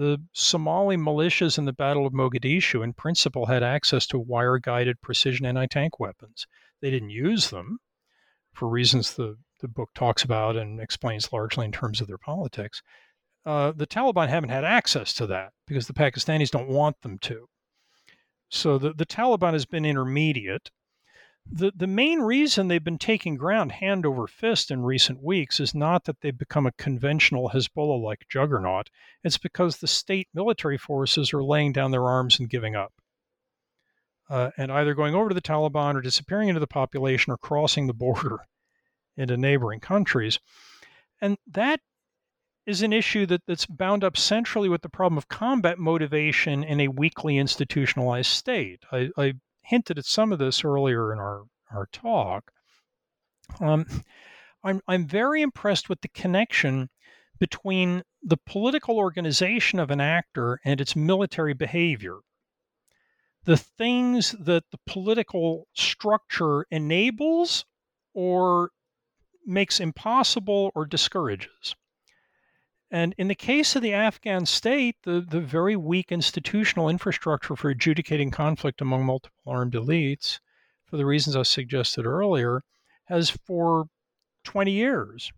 The 0.00 0.18
Somali 0.32 0.96
militias 0.96 1.58
in 1.58 1.66
the 1.66 1.74
Battle 1.74 2.06
of 2.06 2.14
Mogadishu, 2.14 2.82
in 2.82 2.94
principle, 2.94 3.44
had 3.44 3.62
access 3.62 4.06
to 4.06 4.18
wire 4.18 4.56
guided 4.56 5.02
precision 5.02 5.44
anti 5.44 5.66
tank 5.66 6.00
weapons. 6.00 6.46
They 6.80 6.90
didn't 6.90 7.10
use 7.10 7.50
them 7.50 7.80
for 8.54 8.66
reasons 8.66 9.12
the, 9.12 9.36
the 9.60 9.68
book 9.68 9.90
talks 9.94 10.24
about 10.24 10.56
and 10.56 10.80
explains 10.80 11.30
largely 11.34 11.66
in 11.66 11.72
terms 11.72 12.00
of 12.00 12.06
their 12.06 12.16
politics. 12.16 12.80
Uh, 13.44 13.72
the 13.72 13.86
Taliban 13.86 14.28
haven't 14.28 14.48
had 14.48 14.64
access 14.64 15.12
to 15.12 15.26
that 15.26 15.52
because 15.66 15.86
the 15.86 15.92
Pakistanis 15.92 16.50
don't 16.50 16.68
want 16.68 16.98
them 17.02 17.18
to. 17.18 17.46
So 18.48 18.78
the, 18.78 18.94
the 18.94 19.04
Taliban 19.04 19.52
has 19.52 19.66
been 19.66 19.84
intermediate. 19.84 20.70
The, 21.46 21.72
the 21.74 21.86
main 21.86 22.20
reason 22.20 22.68
they've 22.68 22.82
been 22.82 22.98
taking 22.98 23.36
ground 23.36 23.72
hand 23.72 24.06
over 24.06 24.26
fist 24.26 24.70
in 24.70 24.82
recent 24.82 25.22
weeks 25.22 25.58
is 25.58 25.74
not 25.74 26.04
that 26.04 26.20
they've 26.20 26.36
become 26.36 26.66
a 26.66 26.72
conventional 26.72 27.50
Hezbollah 27.50 28.02
like 28.02 28.28
juggernaut. 28.28 28.90
It's 29.24 29.38
because 29.38 29.78
the 29.78 29.88
state 29.88 30.28
military 30.32 30.78
forces 30.78 31.32
are 31.32 31.42
laying 31.42 31.72
down 31.72 31.90
their 31.90 32.06
arms 32.06 32.38
and 32.38 32.48
giving 32.48 32.76
up. 32.76 32.92
Uh, 34.28 34.50
and 34.56 34.70
either 34.70 34.94
going 34.94 35.14
over 35.14 35.30
to 35.30 35.34
the 35.34 35.42
Taliban 35.42 35.96
or 35.96 36.00
disappearing 36.00 36.48
into 36.48 36.60
the 36.60 36.66
population 36.68 37.32
or 37.32 37.36
crossing 37.36 37.88
the 37.88 37.94
border 37.94 38.46
into 39.16 39.36
neighboring 39.36 39.80
countries. 39.80 40.38
And 41.20 41.36
that 41.48 41.80
is 42.64 42.82
an 42.82 42.92
issue 42.92 43.26
that, 43.26 43.42
that's 43.46 43.66
bound 43.66 44.04
up 44.04 44.16
centrally 44.16 44.68
with 44.68 44.82
the 44.82 44.88
problem 44.88 45.18
of 45.18 45.28
combat 45.28 45.78
motivation 45.78 46.62
in 46.62 46.80
a 46.80 46.88
weakly 46.88 47.38
institutionalized 47.38 48.30
state. 48.30 48.84
I, 48.92 49.10
I 49.16 49.34
hinted 49.62 49.98
at 49.98 50.04
some 50.04 50.32
of 50.32 50.38
this 50.38 50.64
earlier 50.64 51.12
in 51.12 51.18
our, 51.18 51.44
our 51.72 51.86
talk. 51.92 52.52
Um, 53.60 53.86
I'm, 54.62 54.80
I'm 54.86 55.06
very 55.06 55.42
impressed 55.42 55.88
with 55.88 56.00
the 56.00 56.08
connection 56.08 56.90
between 57.38 58.02
the 58.22 58.36
political 58.36 58.98
organization 58.98 59.78
of 59.78 59.90
an 59.90 60.00
actor 60.00 60.60
and 60.64 60.80
its 60.80 60.94
military 60.94 61.54
behavior. 61.54 62.18
The 63.44 63.56
things 63.56 64.32
that 64.32 64.64
the 64.70 64.78
political 64.86 65.66
structure 65.74 66.66
enables 66.70 67.64
or 68.12 68.70
makes 69.46 69.80
impossible 69.80 70.70
or 70.74 70.84
discourages. 70.84 71.74
And 72.90 73.14
in 73.16 73.28
the 73.28 73.36
case 73.36 73.76
of 73.76 73.82
the 73.82 73.94
Afghan 73.94 74.46
state, 74.46 74.96
the, 75.04 75.20
the 75.20 75.40
very 75.40 75.76
weak 75.76 76.10
institutional 76.10 76.88
infrastructure 76.88 77.54
for 77.54 77.70
adjudicating 77.70 78.32
conflict 78.32 78.80
among 78.80 79.04
multiple 79.04 79.38
armed 79.46 79.74
elites, 79.74 80.40
for 80.86 80.96
the 80.96 81.06
reasons 81.06 81.36
I 81.36 81.44
suggested 81.44 82.04
earlier, 82.04 82.62
has 83.04 83.30
for 83.30 83.86
20 84.44 84.72
years 84.72 85.32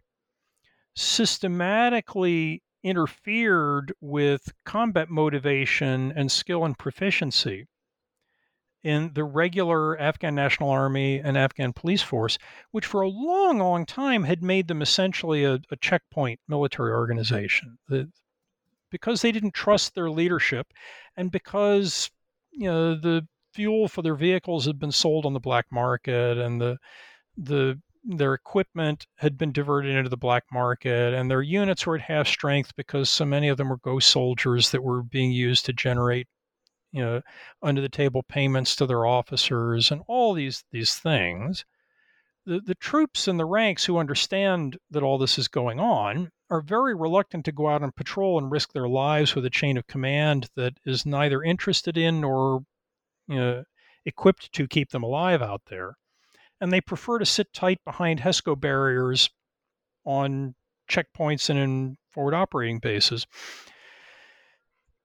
systematically 0.94 2.62
interfered 2.82 3.92
with 4.00 4.52
combat 4.64 5.08
motivation 5.08 6.12
and 6.14 6.30
skill 6.30 6.64
and 6.64 6.78
proficiency 6.78 7.66
in 8.82 9.12
the 9.14 9.24
regular 9.24 9.98
Afghan 9.98 10.34
National 10.34 10.70
Army 10.70 11.18
and 11.18 11.36
Afghan 11.36 11.72
police 11.72 12.02
force, 12.02 12.38
which 12.70 12.86
for 12.86 13.02
a 13.02 13.08
long, 13.08 13.58
long 13.58 13.86
time 13.86 14.24
had 14.24 14.42
made 14.42 14.68
them 14.68 14.82
essentially 14.82 15.44
a, 15.44 15.60
a 15.70 15.76
checkpoint 15.80 16.40
military 16.48 16.92
organization. 16.92 17.78
The, 17.88 18.10
because 18.90 19.22
they 19.22 19.32
didn't 19.32 19.54
trust 19.54 19.94
their 19.94 20.10
leadership, 20.10 20.66
and 21.16 21.30
because 21.30 22.10
you 22.52 22.66
know 22.66 22.94
the 22.94 23.26
fuel 23.54 23.88
for 23.88 24.02
their 24.02 24.14
vehicles 24.14 24.66
had 24.66 24.78
been 24.78 24.92
sold 24.92 25.26
on 25.26 25.32
the 25.32 25.40
black 25.40 25.66
market, 25.70 26.38
and 26.38 26.60
the 26.60 26.78
the 27.36 27.80
their 28.04 28.34
equipment 28.34 29.06
had 29.16 29.38
been 29.38 29.52
diverted 29.52 29.94
into 29.94 30.10
the 30.10 30.16
black 30.16 30.44
market, 30.52 31.14
and 31.14 31.30
their 31.30 31.42
units 31.42 31.86
were 31.86 31.96
at 31.96 32.02
half 32.02 32.26
strength 32.26 32.74
because 32.76 33.08
so 33.08 33.24
many 33.24 33.48
of 33.48 33.56
them 33.56 33.68
were 33.68 33.78
ghost 33.78 34.08
soldiers 34.08 34.70
that 34.72 34.82
were 34.82 35.02
being 35.02 35.30
used 35.30 35.64
to 35.66 35.72
generate 35.72 36.26
you 36.92 37.02
know, 37.02 37.22
under 37.62 37.80
the 37.80 37.88
table 37.88 38.22
payments 38.22 38.76
to 38.76 38.86
their 38.86 39.06
officers 39.06 39.90
and 39.90 40.02
all 40.06 40.34
these 40.34 40.64
these 40.70 40.94
things. 40.96 41.64
The, 42.44 42.60
the 42.60 42.74
troops 42.74 43.28
in 43.28 43.36
the 43.36 43.44
ranks 43.44 43.84
who 43.84 43.98
understand 43.98 44.76
that 44.90 45.02
all 45.02 45.16
this 45.16 45.38
is 45.38 45.46
going 45.46 45.78
on 45.78 46.30
are 46.50 46.60
very 46.60 46.94
reluctant 46.94 47.44
to 47.44 47.52
go 47.52 47.68
out 47.68 47.82
on 47.82 47.92
patrol 47.92 48.36
and 48.36 48.50
risk 48.50 48.72
their 48.72 48.88
lives 48.88 49.34
with 49.34 49.44
a 49.46 49.50
chain 49.50 49.76
of 49.76 49.86
command 49.86 50.48
that 50.56 50.74
is 50.84 51.06
neither 51.06 51.42
interested 51.42 51.96
in 51.96 52.20
nor 52.20 52.64
you 53.28 53.36
know, 53.36 53.64
equipped 54.04 54.52
to 54.52 54.66
keep 54.66 54.90
them 54.90 55.02
alive 55.02 55.40
out 55.40 55.62
there. 55.68 55.94
And 56.60 56.72
they 56.72 56.80
prefer 56.80 57.18
to 57.18 57.26
sit 57.26 57.52
tight 57.52 57.78
behind 57.84 58.20
HESCO 58.20 58.58
barriers 58.60 59.30
on 60.04 60.54
checkpoints 60.90 61.48
and 61.48 61.58
in 61.58 61.96
forward 62.10 62.34
operating 62.34 62.78
bases. 62.78 63.26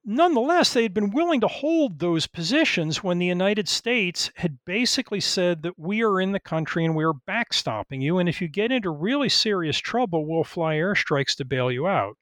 Nonetheless, 0.09 0.71
they 0.71 0.83
had 0.83 0.93
been 0.93 1.11
willing 1.11 1.41
to 1.41 1.49
hold 1.49 1.99
those 1.99 2.27
positions 2.27 3.03
when 3.03 3.19
the 3.19 3.25
United 3.25 3.67
States 3.67 4.31
had 4.35 4.57
basically 4.63 5.19
said 5.19 5.63
that 5.63 5.77
we 5.77 6.01
are 6.01 6.21
in 6.21 6.31
the 6.31 6.39
country 6.39 6.85
and 6.85 6.95
we 6.95 7.03
are 7.03 7.13
backstopping 7.13 8.01
you. 8.01 8.17
And 8.17 8.29
if 8.29 8.39
you 8.41 8.47
get 8.47 8.71
into 8.71 8.89
really 8.89 9.27
serious 9.27 9.77
trouble, 9.77 10.25
we'll 10.25 10.45
fly 10.45 10.75
airstrikes 10.75 11.35
to 11.35 11.45
bail 11.45 11.69
you 11.69 11.87
out. 11.87 12.15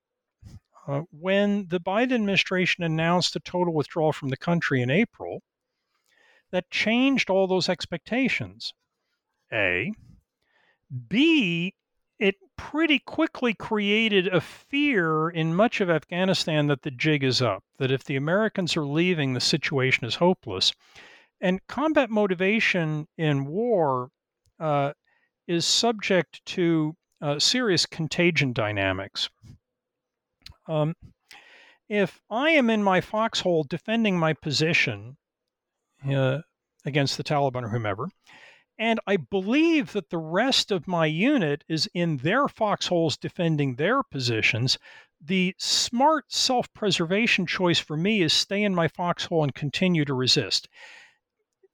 Uh, 0.88 1.02
when 1.12 1.68
the 1.68 1.80
Biden 1.80 2.14
administration 2.14 2.84
announced 2.84 3.36
a 3.36 3.40
total 3.40 3.72
withdrawal 3.72 4.12
from 4.12 4.30
the 4.30 4.38
country 4.38 4.82
in 4.82 4.90
April, 4.90 5.44
that 6.52 6.72
changed 6.72 7.30
all 7.30 7.46
those 7.46 7.70
expectations. 7.70 8.74
A. 9.54 9.94
B, 11.08 11.76
it 12.18 12.36
pretty 12.58 13.00
quickly 13.00 13.54
created 13.54 14.28
a 14.28 14.42
fear 14.42 15.30
in 15.30 15.56
much 15.56 15.82
of 15.82 15.90
Afghanistan 15.90 16.68
that 16.68 16.82
the 16.82 16.92
jig 16.92 17.24
is 17.24 17.42
up, 17.42 17.64
that 17.78 17.92
if 17.92 18.04
the 18.04 18.16
Americans 18.16 18.76
are 18.78 18.86
leaving, 18.86 19.34
the 19.34 19.40
situation 19.40 20.06
is 20.06 20.16
hopeless. 20.16 20.74
And 21.42 21.66
combat 21.68 22.10
motivation 22.10 23.08
in 23.18 23.46
war 23.46 24.10
uh, 24.60 24.94
is 25.48 25.66
subject 25.66 26.46
to 26.46 26.96
uh, 27.22 27.40
serious 27.40 27.86
contagion 27.86 28.54
dynamics. 28.54 29.30
Um, 30.68 30.96
if 31.88 32.20
I 32.30 32.52
am 32.52 32.70
in 32.70 32.82
my 32.82 33.02
foxhole 33.02 33.64
defending 33.64 34.18
my 34.18 34.34
position 34.34 35.18
uh, 36.10 36.40
against 36.86 37.18
the 37.18 37.24
Taliban 37.24 37.64
or 37.64 37.70
whomever, 37.70 38.10
and 38.78 39.00
I 39.08 39.18
believe 39.18 39.94
that 39.94 40.10
the 40.10 40.18
rest 40.18 40.72
of 40.72 40.88
my 40.88 41.06
unit 41.06 41.64
is 41.68 41.90
in 41.94 42.18
their 42.18 42.48
foxholes 42.48 43.18
defending 43.18 43.76
their 43.76 44.04
positions. 44.04 44.78
The 45.22 45.56
smart 45.58 46.32
self 46.32 46.72
preservation 46.74 47.46
choice 47.46 47.80
for 47.80 47.96
me 47.96 48.22
is 48.22 48.34
stay 48.34 48.64
in 48.64 48.76
my 48.76 48.88
foxhole 48.88 49.44
and 49.44 49.56
continue 49.56 50.06
to 50.06 50.14
resist. 50.14 50.68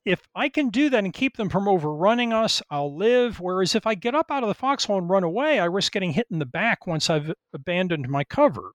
If 0.05 0.27
I 0.33 0.49
can 0.49 0.69
do 0.69 0.89
that 0.89 1.03
and 1.03 1.13
keep 1.13 1.37
them 1.37 1.49
from 1.49 1.67
overrunning 1.67 2.33
us, 2.33 2.61
I'll 2.69 2.95
live. 2.95 3.39
Whereas 3.39 3.75
if 3.75 3.85
I 3.85 3.95
get 3.95 4.15
up 4.15 4.31
out 4.31 4.43
of 4.43 4.47
the 4.47 4.55
foxhole 4.55 4.97
and 4.97 5.09
run 5.09 5.23
away, 5.23 5.59
I 5.59 5.65
risk 5.65 5.91
getting 5.91 6.13
hit 6.13 6.27
in 6.31 6.39
the 6.39 6.45
back 6.45 6.87
once 6.87 7.09
I've 7.09 7.33
abandoned 7.53 8.09
my 8.09 8.23
cover. 8.23 8.71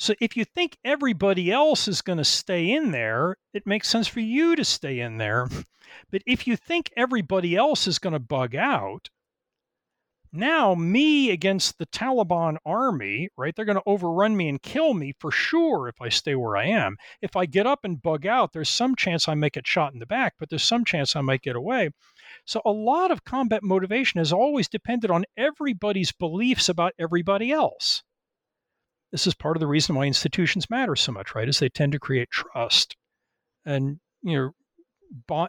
So 0.00 0.14
if 0.18 0.34
you 0.34 0.46
think 0.46 0.78
everybody 0.82 1.52
else 1.52 1.86
is 1.86 2.00
going 2.00 2.16
to 2.16 2.24
stay 2.24 2.72
in 2.72 2.90
there, 2.90 3.36
it 3.52 3.66
makes 3.66 3.86
sense 3.86 4.08
for 4.08 4.20
you 4.20 4.56
to 4.56 4.64
stay 4.64 4.98
in 4.98 5.18
there. 5.18 5.46
But 6.10 6.22
if 6.26 6.46
you 6.46 6.56
think 6.56 6.90
everybody 6.96 7.54
else 7.54 7.86
is 7.86 7.98
going 7.98 8.14
to 8.14 8.18
bug 8.18 8.56
out, 8.56 9.10
now 10.32 10.74
me 10.74 11.30
against 11.30 11.76
the 11.76 11.84
Taliban 11.84 12.56
army, 12.64 13.28
right? 13.36 13.54
They're 13.54 13.66
going 13.66 13.76
to 13.76 13.82
overrun 13.84 14.38
me 14.38 14.48
and 14.48 14.62
kill 14.62 14.94
me 14.94 15.12
for 15.20 15.30
sure 15.30 15.86
if 15.86 16.00
I 16.00 16.08
stay 16.08 16.34
where 16.34 16.56
I 16.56 16.68
am. 16.68 16.96
If 17.20 17.36
I 17.36 17.44
get 17.44 17.66
up 17.66 17.80
and 17.84 18.00
bug 18.00 18.26
out, 18.26 18.54
there's 18.54 18.70
some 18.70 18.96
chance 18.96 19.28
I 19.28 19.34
might 19.34 19.52
get 19.52 19.66
shot 19.66 19.92
in 19.92 19.98
the 19.98 20.06
back, 20.06 20.32
but 20.38 20.48
there's 20.48 20.64
some 20.64 20.86
chance 20.86 21.14
I 21.14 21.20
might 21.20 21.42
get 21.42 21.56
away. 21.56 21.90
So 22.46 22.62
a 22.64 22.72
lot 22.72 23.10
of 23.10 23.24
combat 23.24 23.62
motivation 23.62 24.16
has 24.16 24.32
always 24.32 24.66
depended 24.66 25.10
on 25.10 25.26
everybody's 25.36 26.10
beliefs 26.10 26.70
about 26.70 26.94
everybody 26.98 27.52
else. 27.52 28.02
This 29.12 29.26
is 29.26 29.34
part 29.34 29.56
of 29.56 29.60
the 29.60 29.66
reason 29.66 29.94
why 29.94 30.06
institutions 30.06 30.70
matter 30.70 30.94
so 30.96 31.12
much, 31.12 31.34
right? 31.34 31.48
Is 31.48 31.58
they 31.58 31.68
tend 31.68 31.92
to 31.92 31.98
create 31.98 32.30
trust 32.30 32.96
and 33.64 33.98
you 34.22 34.36
know 34.36 34.50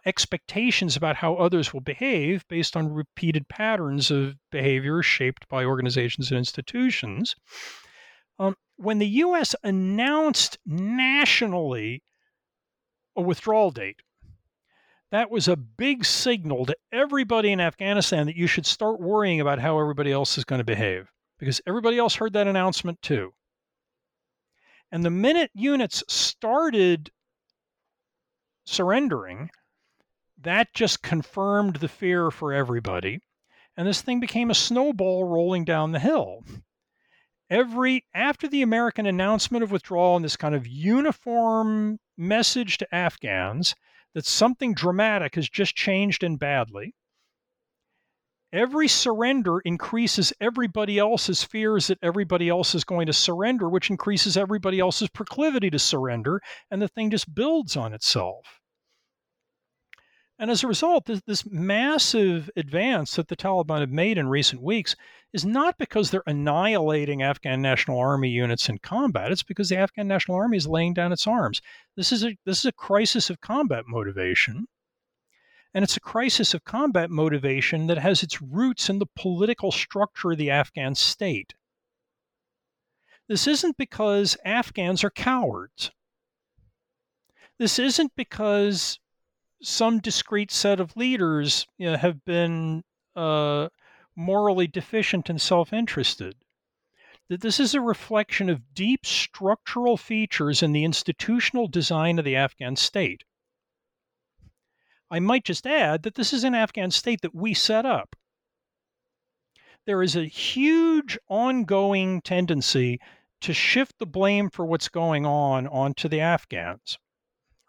expectations 0.05 0.95
about 0.95 1.17
how 1.17 1.35
others 1.35 1.73
will 1.73 1.81
behave 1.81 2.47
based 2.47 2.75
on 2.75 2.91
repeated 2.91 3.47
patterns 3.47 4.09
of 4.09 4.35
behavior 4.51 5.03
shaped 5.03 5.47
by 5.49 5.63
organizations 5.63 6.31
and 6.31 6.37
institutions. 6.37 7.35
Um, 8.39 8.55
when 8.77 8.97
the 8.97 9.07
U.S. 9.07 9.55
announced 9.63 10.57
nationally 10.65 12.03
a 13.15 13.21
withdrawal 13.21 13.69
date, 13.69 14.01
that 15.11 15.29
was 15.29 15.47
a 15.47 15.57
big 15.57 16.05
signal 16.05 16.65
to 16.65 16.75
everybody 16.91 17.51
in 17.51 17.59
Afghanistan 17.59 18.25
that 18.25 18.37
you 18.37 18.47
should 18.47 18.65
start 18.65 18.99
worrying 18.99 19.41
about 19.41 19.59
how 19.59 19.79
everybody 19.79 20.11
else 20.11 20.37
is 20.37 20.45
going 20.45 20.59
to 20.59 20.65
behave 20.65 21.07
because 21.37 21.61
everybody 21.67 21.97
else 21.97 22.15
heard 22.15 22.33
that 22.33 22.47
announcement 22.47 23.01
too. 23.01 23.33
And 24.91 25.05
the 25.05 25.09
minute 25.09 25.51
units 25.53 26.03
started 26.07 27.11
surrendering, 28.65 29.49
that 30.37 30.73
just 30.73 31.01
confirmed 31.01 31.77
the 31.77 31.87
fear 31.87 32.29
for 32.29 32.53
everybody. 32.53 33.19
And 33.77 33.87
this 33.87 34.01
thing 34.01 34.19
became 34.19 34.51
a 34.51 34.55
snowball 34.55 35.23
rolling 35.23 35.63
down 35.65 35.91
the 35.91 35.99
hill. 35.99 36.43
every 37.51 38.05
after 38.15 38.47
the 38.47 38.61
American 38.61 39.05
announcement 39.05 39.61
of 39.63 39.71
withdrawal 39.71 40.15
and 40.15 40.23
this 40.25 40.37
kind 40.37 40.55
of 40.55 40.65
uniform 40.65 41.99
message 42.17 42.77
to 42.77 42.95
Afghans 42.95 43.75
that 44.13 44.25
something 44.25 44.73
dramatic 44.73 45.35
has 45.35 45.49
just 45.49 45.75
changed 45.75 46.23
and 46.23 46.39
badly, 46.39 46.95
every 48.53 48.87
surrender 48.87 49.59
increases 49.59 50.33
everybody 50.39 50.99
else's 50.99 51.43
fears 51.43 51.87
that 51.87 51.99
everybody 52.01 52.49
else 52.49 52.75
is 52.75 52.83
going 52.83 53.07
to 53.07 53.13
surrender, 53.13 53.69
which 53.69 53.89
increases 53.89 54.37
everybody 54.37 54.79
else's 54.79 55.09
proclivity 55.09 55.69
to 55.69 55.79
surrender, 55.79 56.41
and 56.69 56.81
the 56.81 56.87
thing 56.87 57.11
just 57.11 57.33
builds 57.33 57.75
on 57.75 57.93
itself. 57.93 58.61
And 60.41 60.49
as 60.49 60.63
a 60.63 60.67
result, 60.67 61.05
this, 61.05 61.21
this, 61.27 61.45
massive 61.45 62.49
advance 62.55 63.15
that 63.15 63.27
the 63.27 63.35
Taliban 63.35 63.81
have 63.81 63.91
made 63.91 64.17
in 64.17 64.27
recent 64.27 64.59
weeks 64.59 64.95
is 65.33 65.45
not 65.45 65.77
because 65.77 66.09
they're 66.09 66.23
annihilating 66.25 67.21
Afghan 67.21 67.61
National 67.61 67.99
Army 67.99 68.29
units 68.29 68.67
in 68.67 68.79
combat. 68.79 69.31
It's 69.31 69.43
because 69.43 69.69
the 69.69 69.77
Afghan 69.77 70.07
National 70.07 70.37
Army 70.37 70.57
is 70.57 70.65
laying 70.65 70.95
down 70.95 71.11
its 71.11 71.27
arms. 71.27 71.61
This 71.95 72.11
is 72.11 72.25
a 72.25 72.35
this 72.43 72.57
is 72.57 72.65
a 72.65 72.71
crisis 72.71 73.29
of 73.29 73.39
combat 73.39 73.83
motivation. 73.87 74.65
And 75.73 75.83
it's 75.83 75.97
a 75.97 76.01
crisis 76.01 76.53
of 76.53 76.65
combat 76.65 77.09
motivation 77.09 77.87
that 77.87 77.97
has 77.97 78.23
its 78.23 78.41
roots 78.41 78.89
in 78.89 78.99
the 78.99 79.05
political 79.05 79.71
structure 79.71 80.31
of 80.31 80.37
the 80.37 80.51
Afghan 80.51 80.95
state. 80.95 81.53
This 83.27 83.47
isn't 83.47 83.77
because 83.77 84.35
Afghans 84.43 85.03
are 85.05 85.09
cowards. 85.09 85.91
This 87.57 87.79
isn't 87.79 88.13
because 88.15 88.99
some 89.61 89.99
discrete 89.99 90.51
set 90.51 90.79
of 90.79 90.97
leaders 90.97 91.67
you 91.77 91.91
know, 91.91 91.97
have 91.97 92.25
been 92.25 92.83
uh, 93.15 93.69
morally 94.15 94.67
deficient 94.67 95.29
and 95.29 95.39
self 95.39 95.71
interested. 95.71 96.35
That 97.29 97.39
this 97.39 97.59
is 97.59 97.73
a 97.73 97.79
reflection 97.79 98.49
of 98.49 98.73
deep 98.73 99.05
structural 99.05 99.95
features 99.95 100.61
in 100.61 100.73
the 100.73 100.83
institutional 100.83 101.67
design 101.67 102.19
of 102.19 102.25
the 102.25 102.35
Afghan 102.35 102.75
state. 102.75 103.23
I 105.11 105.19
might 105.19 105.43
just 105.43 105.67
add 105.67 106.01
that 106.03 106.15
this 106.15 106.33
is 106.33 106.43
an 106.43 106.55
Afghan 106.55 106.89
state 106.89 107.21
that 107.21 107.35
we 107.35 107.53
set 107.53 107.85
up. 107.85 108.15
There 109.85 110.01
is 110.01 110.15
a 110.15 110.25
huge 110.25 111.19
ongoing 111.27 112.21
tendency 112.21 112.99
to 113.41 113.53
shift 113.53 113.99
the 113.99 114.07
blame 114.07 114.49
for 114.49 114.65
what's 114.65 114.89
going 114.89 115.25
on 115.25 115.67
onto 115.67 116.07
the 116.07 116.21
Afghans 116.21 116.97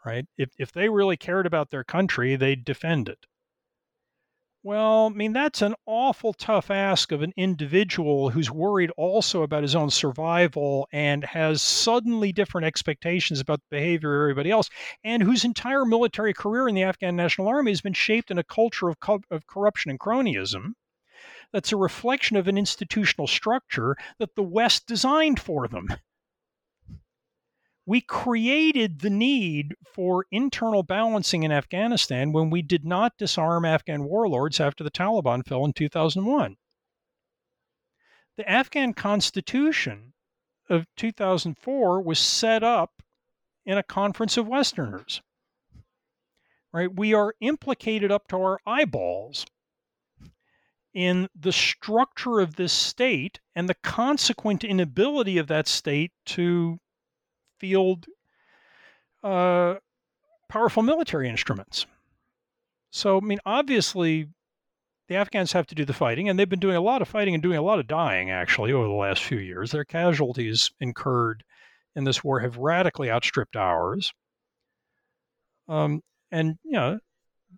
right? 0.04 0.26
If, 0.36 0.50
if 0.58 0.72
they 0.72 0.88
really 0.88 1.16
cared 1.16 1.46
about 1.46 1.70
their 1.70 1.84
country, 1.84 2.36
they'd 2.36 2.64
defend 2.64 3.08
it. 3.08 3.26
Well, 4.64 5.06
I 5.06 5.08
mean, 5.10 5.32
that's 5.32 5.62
an 5.62 5.74
awful 5.86 6.32
tough 6.32 6.68
ask 6.70 7.12
of 7.12 7.22
an 7.22 7.32
individual 7.36 8.30
who's 8.30 8.50
worried 8.50 8.90
also 8.96 9.42
about 9.42 9.62
his 9.62 9.76
own 9.76 9.90
survival 9.90 10.88
and 10.92 11.24
has 11.24 11.62
suddenly 11.62 12.32
different 12.32 12.64
expectations 12.66 13.38
about 13.38 13.60
the 13.60 13.76
behavior 13.76 14.14
of 14.16 14.22
everybody 14.22 14.50
else, 14.50 14.68
and 15.04 15.22
whose 15.22 15.44
entire 15.44 15.84
military 15.84 16.34
career 16.34 16.66
in 16.68 16.74
the 16.74 16.82
Afghan 16.82 17.14
National 17.14 17.46
Army 17.46 17.70
has 17.70 17.80
been 17.80 17.92
shaped 17.92 18.30
in 18.32 18.38
a 18.38 18.44
culture 18.44 18.88
of, 18.88 18.98
co- 18.98 19.22
of 19.30 19.46
corruption 19.46 19.90
and 19.90 20.00
cronyism. 20.00 20.74
That's 21.52 21.72
a 21.72 21.76
reflection 21.76 22.36
of 22.36 22.48
an 22.48 22.58
institutional 22.58 23.26
structure 23.28 23.96
that 24.18 24.34
the 24.36 24.42
West 24.42 24.86
designed 24.86 25.40
for 25.40 25.68
them 25.68 25.88
we 27.84 28.00
created 28.00 29.00
the 29.00 29.10
need 29.10 29.74
for 29.84 30.26
internal 30.30 30.82
balancing 30.82 31.42
in 31.42 31.50
Afghanistan 31.50 32.32
when 32.32 32.50
we 32.50 32.62
did 32.62 32.84
not 32.84 33.18
disarm 33.18 33.64
Afghan 33.64 34.04
warlords 34.04 34.60
after 34.60 34.84
the 34.84 34.90
Taliban 34.90 35.44
fell 35.46 35.64
in 35.64 35.72
2001. 35.72 36.56
The 38.36 38.48
Afghan 38.48 38.94
constitution 38.94 40.12
of 40.70 40.86
2004 40.96 42.00
was 42.00 42.18
set 42.18 42.62
up 42.62 43.02
in 43.66 43.78
a 43.78 43.82
conference 43.82 44.36
of 44.36 44.48
Westerners. 44.48 45.20
Right? 46.72 46.94
We 46.94 47.12
are 47.12 47.34
implicated 47.40 48.10
up 48.10 48.28
to 48.28 48.36
our 48.36 48.60
eyeballs 48.64 49.44
in 50.94 51.28
the 51.34 51.52
structure 51.52 52.40
of 52.40 52.56
this 52.56 52.72
state 52.72 53.40
and 53.54 53.68
the 53.68 53.74
consequent 53.74 54.62
inability 54.64 55.36
of 55.38 55.48
that 55.48 55.66
state 55.66 56.12
to 56.24 56.78
field 57.62 58.06
uh, 59.22 59.76
powerful 60.48 60.82
military 60.82 61.28
instruments. 61.28 61.86
So, 62.90 63.18
I 63.18 63.20
mean, 63.20 63.38
obviously, 63.46 64.26
the 65.08 65.14
Afghans 65.14 65.52
have 65.52 65.68
to 65.68 65.76
do 65.76 65.84
the 65.84 65.92
fighting, 65.92 66.28
and 66.28 66.36
they've 66.38 66.48
been 66.48 66.58
doing 66.58 66.76
a 66.76 66.80
lot 66.80 67.02
of 67.02 67.08
fighting 67.08 67.34
and 67.34 67.42
doing 67.42 67.56
a 67.56 67.62
lot 67.62 67.78
of 67.78 67.86
dying, 67.86 68.30
actually, 68.30 68.72
over 68.72 68.88
the 68.88 68.92
last 68.92 69.22
few 69.22 69.38
years. 69.38 69.70
Their 69.70 69.84
casualties 69.84 70.72
incurred 70.80 71.44
in 71.94 72.02
this 72.02 72.24
war 72.24 72.40
have 72.40 72.58
radically 72.58 73.10
outstripped 73.10 73.54
ours. 73.54 74.12
Um, 75.68 76.02
and, 76.32 76.56
you 76.64 76.72
know, 76.72 76.98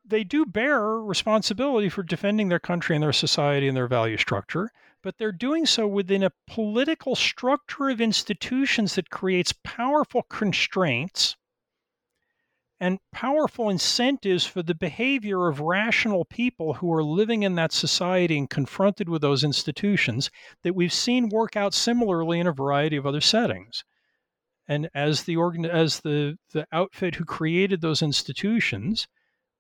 they 0.05 0.23
do 0.23 0.45
bear 0.45 0.87
responsibility 1.01 1.89
for 1.89 2.03
defending 2.03 2.51
their 2.51 2.61
country 2.61 2.95
and 2.95 3.03
their 3.03 3.13
society 3.13 3.69
and 3.69 3.77
their 3.77 3.89
value 3.89 4.19
structure 4.19 4.71
but 5.05 5.19
they're 5.19 5.33
doing 5.33 5.67
so 5.67 5.87
within 5.87 6.23
a 6.23 6.33
political 6.47 7.15
structure 7.15 7.91
of 7.91 8.01
institutions 8.01 8.95
that 8.95 9.11
creates 9.11 9.53
powerful 9.63 10.23
constraints 10.23 11.37
and 12.81 12.99
powerful 13.13 13.69
incentives 13.69 14.47
for 14.47 14.63
the 14.63 14.75
behavior 14.75 15.47
of 15.47 15.61
rational 15.61 16.25
people 16.25 16.75
who 16.75 16.91
are 16.93 17.05
living 17.05 17.43
in 17.43 17.55
that 17.55 17.71
society 17.71 18.39
and 18.39 18.49
confronted 18.49 19.09
with 19.09 19.21
those 19.21 19.45
institutions 19.45 20.31
that 20.63 20.75
we've 20.75 20.93
seen 20.93 21.29
work 21.29 21.55
out 21.55 21.75
similarly 21.75 22.41
in 22.41 22.47
a 22.47 22.53
variety 22.53 22.97
of 22.97 23.07
other 23.07 23.21
settings. 23.21 23.85
And 24.67 24.89
as 24.95 25.25
the 25.25 25.37
organ 25.37 25.67
as 25.67 26.01
the, 26.01 26.39
the 26.53 26.67
outfit 26.73 27.17
who 27.17 27.27
created 27.27 27.83
those 27.83 28.01
institutions, 28.01 29.07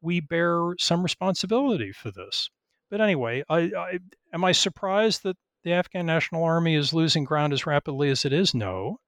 we 0.00 0.20
bear 0.20 0.74
some 0.78 1.02
responsibility 1.02 1.92
for 1.92 2.10
this. 2.10 2.48
But 2.90 3.01
anyway, 3.01 3.43
I, 3.48 3.59
I, 3.77 3.98
am 4.32 4.44
I 4.44 4.52
surprised 4.52 5.23
that 5.24 5.36
the 5.62 5.73
Afghan 5.73 6.06
National 6.06 6.44
Army 6.44 6.74
is 6.74 6.93
losing 6.93 7.24
ground 7.24 7.52
as 7.52 7.66
rapidly 7.66 8.11
as 8.11 8.24
it 8.24 8.32
is? 8.32 8.55
No. 8.55 8.98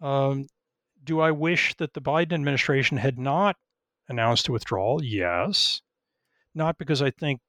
Um, 0.00 0.46
do 1.02 1.20
I 1.20 1.30
wish 1.30 1.74
that 1.76 1.94
the 1.94 2.00
Biden 2.00 2.34
administration 2.34 2.98
had 2.98 3.18
not 3.18 3.56
announced 4.08 4.48
a 4.48 4.52
withdrawal? 4.52 5.02
Yes. 5.02 5.80
Not 6.54 6.78
because 6.78 7.00
I 7.00 7.10
think 7.10 7.40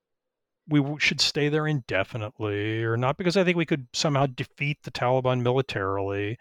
we 0.70 0.84
should 1.00 1.22
stay 1.22 1.50
there 1.50 1.68
indefinitely, 1.68 2.84
or 2.84 2.98
not 2.98 3.18
because 3.18 3.38
I 3.38 3.44
think 3.44 3.58
we 3.58 3.66
could 3.66 3.88
somehow 3.94 4.26
defeat 4.26 4.78
the 4.84 4.92
Taliban 4.92 5.42
militarily, 5.42 6.38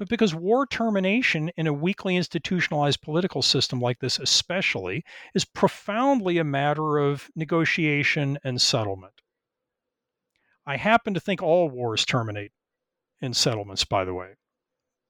but 0.00 0.08
because 0.08 0.34
war 0.34 0.66
termination 0.66 1.50
in 1.58 1.66
a 1.66 1.74
weakly 1.74 2.16
institutionalized 2.16 3.02
political 3.02 3.42
system 3.42 3.82
like 3.82 3.98
this, 3.98 4.18
especially, 4.18 5.04
is 5.34 5.44
profoundly 5.44 6.38
a 6.38 6.44
matter 6.44 6.96
of 6.96 7.30
negotiation 7.36 8.38
and 8.42 8.62
settlement. 8.62 9.20
I 10.64 10.78
happen 10.78 11.12
to 11.12 11.20
think 11.20 11.42
all 11.42 11.68
wars 11.68 12.06
terminate 12.06 12.52
in 13.20 13.34
settlements, 13.34 13.84
by 13.84 14.06
the 14.06 14.14
way. 14.14 14.36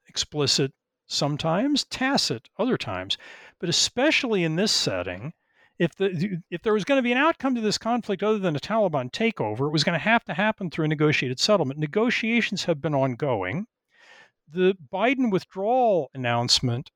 Explicit 0.08 0.72
sometimes, 1.06 1.84
tacit 1.84 2.48
other 2.58 2.76
times. 2.76 3.16
But 3.60 3.68
especially 3.68 4.42
in 4.42 4.56
this 4.56 4.72
setting, 4.72 5.34
if 5.78 5.94
the 5.94 6.42
if 6.50 6.62
there 6.62 6.74
was 6.74 6.82
going 6.82 6.98
to 6.98 7.02
be 7.02 7.12
an 7.12 7.18
outcome 7.18 7.54
to 7.54 7.60
this 7.60 7.78
conflict 7.78 8.24
other 8.24 8.40
than 8.40 8.56
a 8.56 8.60
Taliban 8.60 9.12
takeover, 9.12 9.68
it 9.68 9.72
was 9.72 9.84
going 9.84 9.96
to 9.96 10.04
have 10.04 10.24
to 10.24 10.34
happen 10.34 10.68
through 10.68 10.86
a 10.86 10.88
negotiated 10.88 11.38
settlement. 11.38 11.78
Negotiations 11.78 12.64
have 12.64 12.82
been 12.82 12.96
ongoing 12.96 13.68
the 14.52 14.77
Biden 14.93 15.31
withdrawal 15.31 16.10
announcement 16.14 16.90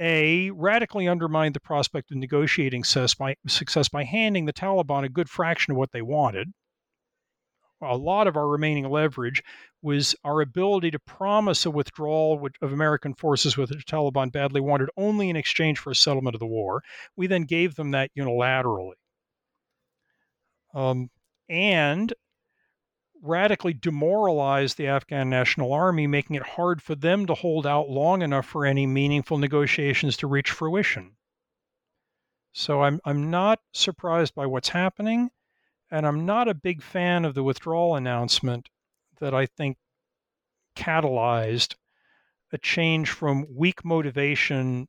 a 0.00 0.50
radically 0.50 1.08
undermined 1.08 1.54
the 1.54 1.60
prospect 1.60 2.10
of 2.10 2.16
negotiating 2.16 2.84
success 2.84 3.14
by, 3.14 3.36
success 3.46 3.88
by 3.88 4.04
handing 4.04 4.44
the 4.44 4.52
Taliban 4.52 5.04
a 5.04 5.08
good 5.08 5.28
fraction 5.28 5.72
of 5.72 5.76
what 5.76 5.90
they 5.92 6.02
wanted. 6.02 6.52
A 7.82 7.96
lot 7.96 8.26
of 8.26 8.36
our 8.36 8.48
remaining 8.48 8.88
leverage 8.88 9.42
was 9.82 10.14
our 10.24 10.40
ability 10.40 10.90
to 10.90 10.98
promise 10.98 11.64
a 11.64 11.70
withdrawal 11.70 12.48
of 12.60 12.72
American 12.72 13.14
forces 13.14 13.56
which 13.56 13.70
the 13.70 13.76
Taliban 13.76 14.32
badly 14.32 14.60
wanted 14.60 14.88
only 14.96 15.30
in 15.30 15.36
exchange 15.36 15.78
for 15.78 15.90
a 15.90 15.96
settlement 15.96 16.34
of 16.34 16.40
the 16.40 16.46
war. 16.46 16.82
We 17.16 17.28
then 17.28 17.42
gave 17.42 17.76
them 17.76 17.92
that 17.92 18.10
unilaterally. 18.16 18.94
Um, 20.74 21.10
and 21.48 22.12
radically 23.22 23.72
demoralized 23.72 24.76
the 24.76 24.86
Afghan 24.86 25.28
National 25.28 25.72
Army, 25.72 26.06
making 26.06 26.36
it 26.36 26.42
hard 26.42 26.82
for 26.82 26.94
them 26.94 27.26
to 27.26 27.34
hold 27.34 27.66
out 27.66 27.88
long 27.88 28.22
enough 28.22 28.46
for 28.46 28.64
any 28.64 28.86
meaningful 28.86 29.38
negotiations 29.38 30.16
to 30.18 30.26
reach 30.26 30.50
fruition. 30.50 31.16
So 32.52 32.82
I'm, 32.82 33.00
I'm 33.04 33.30
not 33.30 33.60
surprised 33.72 34.34
by 34.34 34.46
what's 34.46 34.70
happening, 34.70 35.30
and 35.90 36.06
I'm 36.06 36.26
not 36.26 36.48
a 36.48 36.54
big 36.54 36.82
fan 36.82 37.24
of 37.24 37.34
the 37.34 37.42
withdrawal 37.42 37.94
announcement 37.94 38.68
that 39.20 39.34
I 39.34 39.46
think 39.46 39.76
catalyzed 40.76 41.74
a 42.52 42.58
change 42.58 43.10
from 43.10 43.46
weak 43.54 43.84
motivation 43.84 44.88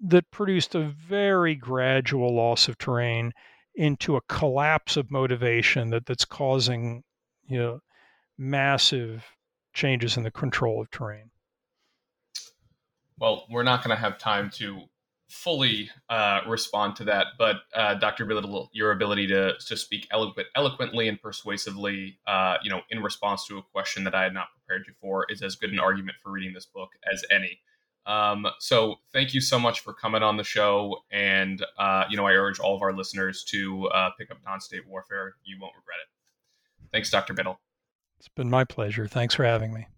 that 0.00 0.30
produced 0.30 0.74
a 0.74 0.84
very 0.84 1.54
gradual 1.54 2.34
loss 2.34 2.68
of 2.68 2.78
terrain 2.78 3.32
into 3.74 4.16
a 4.16 4.22
collapse 4.28 4.96
of 4.96 5.10
motivation 5.10 5.90
that, 5.90 6.06
that's 6.06 6.24
causing 6.24 7.02
you 7.46 7.58
know, 7.58 7.80
massive 8.38 9.24
changes 9.72 10.16
in 10.16 10.22
the 10.22 10.30
control 10.30 10.80
of 10.80 10.90
terrain. 10.90 11.30
Well, 13.18 13.46
we're 13.50 13.62
not 13.62 13.84
going 13.84 13.96
to 13.96 14.00
have 14.00 14.18
time 14.18 14.50
to 14.54 14.82
fully 15.28 15.90
uh, 16.08 16.40
respond 16.46 16.96
to 16.96 17.04
that, 17.04 17.26
but 17.38 17.56
uh, 17.74 17.94
Dr. 17.94 18.24
Biddle, 18.24 18.70
your 18.72 18.92
ability 18.92 19.26
to 19.28 19.54
to 19.66 19.76
speak 19.76 20.06
eloquent, 20.10 20.48
eloquently 20.54 21.08
and 21.08 21.20
persuasively, 21.20 22.18
uh, 22.26 22.56
you 22.62 22.70
know, 22.70 22.80
in 22.90 23.02
response 23.02 23.46
to 23.46 23.58
a 23.58 23.62
question 23.62 24.04
that 24.04 24.14
I 24.14 24.22
had 24.22 24.34
not 24.34 24.48
prepared 24.52 24.84
you 24.86 24.94
for, 25.00 25.26
is 25.28 25.42
as 25.42 25.56
good 25.56 25.70
an 25.70 25.78
argument 25.78 26.18
for 26.22 26.30
reading 26.30 26.52
this 26.54 26.66
book 26.66 26.90
as 27.12 27.24
any. 27.30 27.58
Um, 28.06 28.46
so, 28.58 28.96
thank 29.12 29.32
you 29.32 29.40
so 29.40 29.58
much 29.58 29.80
for 29.80 29.94
coming 29.94 30.22
on 30.22 30.36
the 30.36 30.44
show, 30.44 30.98
and 31.10 31.64
uh, 31.78 32.04
you 32.10 32.16
know, 32.16 32.26
I 32.26 32.32
urge 32.32 32.58
all 32.58 32.76
of 32.76 32.82
our 32.82 32.92
listeners 32.92 33.44
to 33.44 33.86
uh, 33.88 34.10
pick 34.18 34.30
up 34.30 34.38
Non-State 34.44 34.86
Warfare. 34.86 35.36
You 35.44 35.56
won't 35.60 35.74
regret 35.74 35.98
it. 36.02 36.08
Thanks, 36.94 37.10
Dr. 37.10 37.34
Biddle. 37.34 37.58
It's 38.20 38.28
been 38.28 38.48
my 38.48 38.62
pleasure. 38.62 39.08
Thanks 39.08 39.34
for 39.34 39.42
having 39.42 39.74
me. 39.74 39.88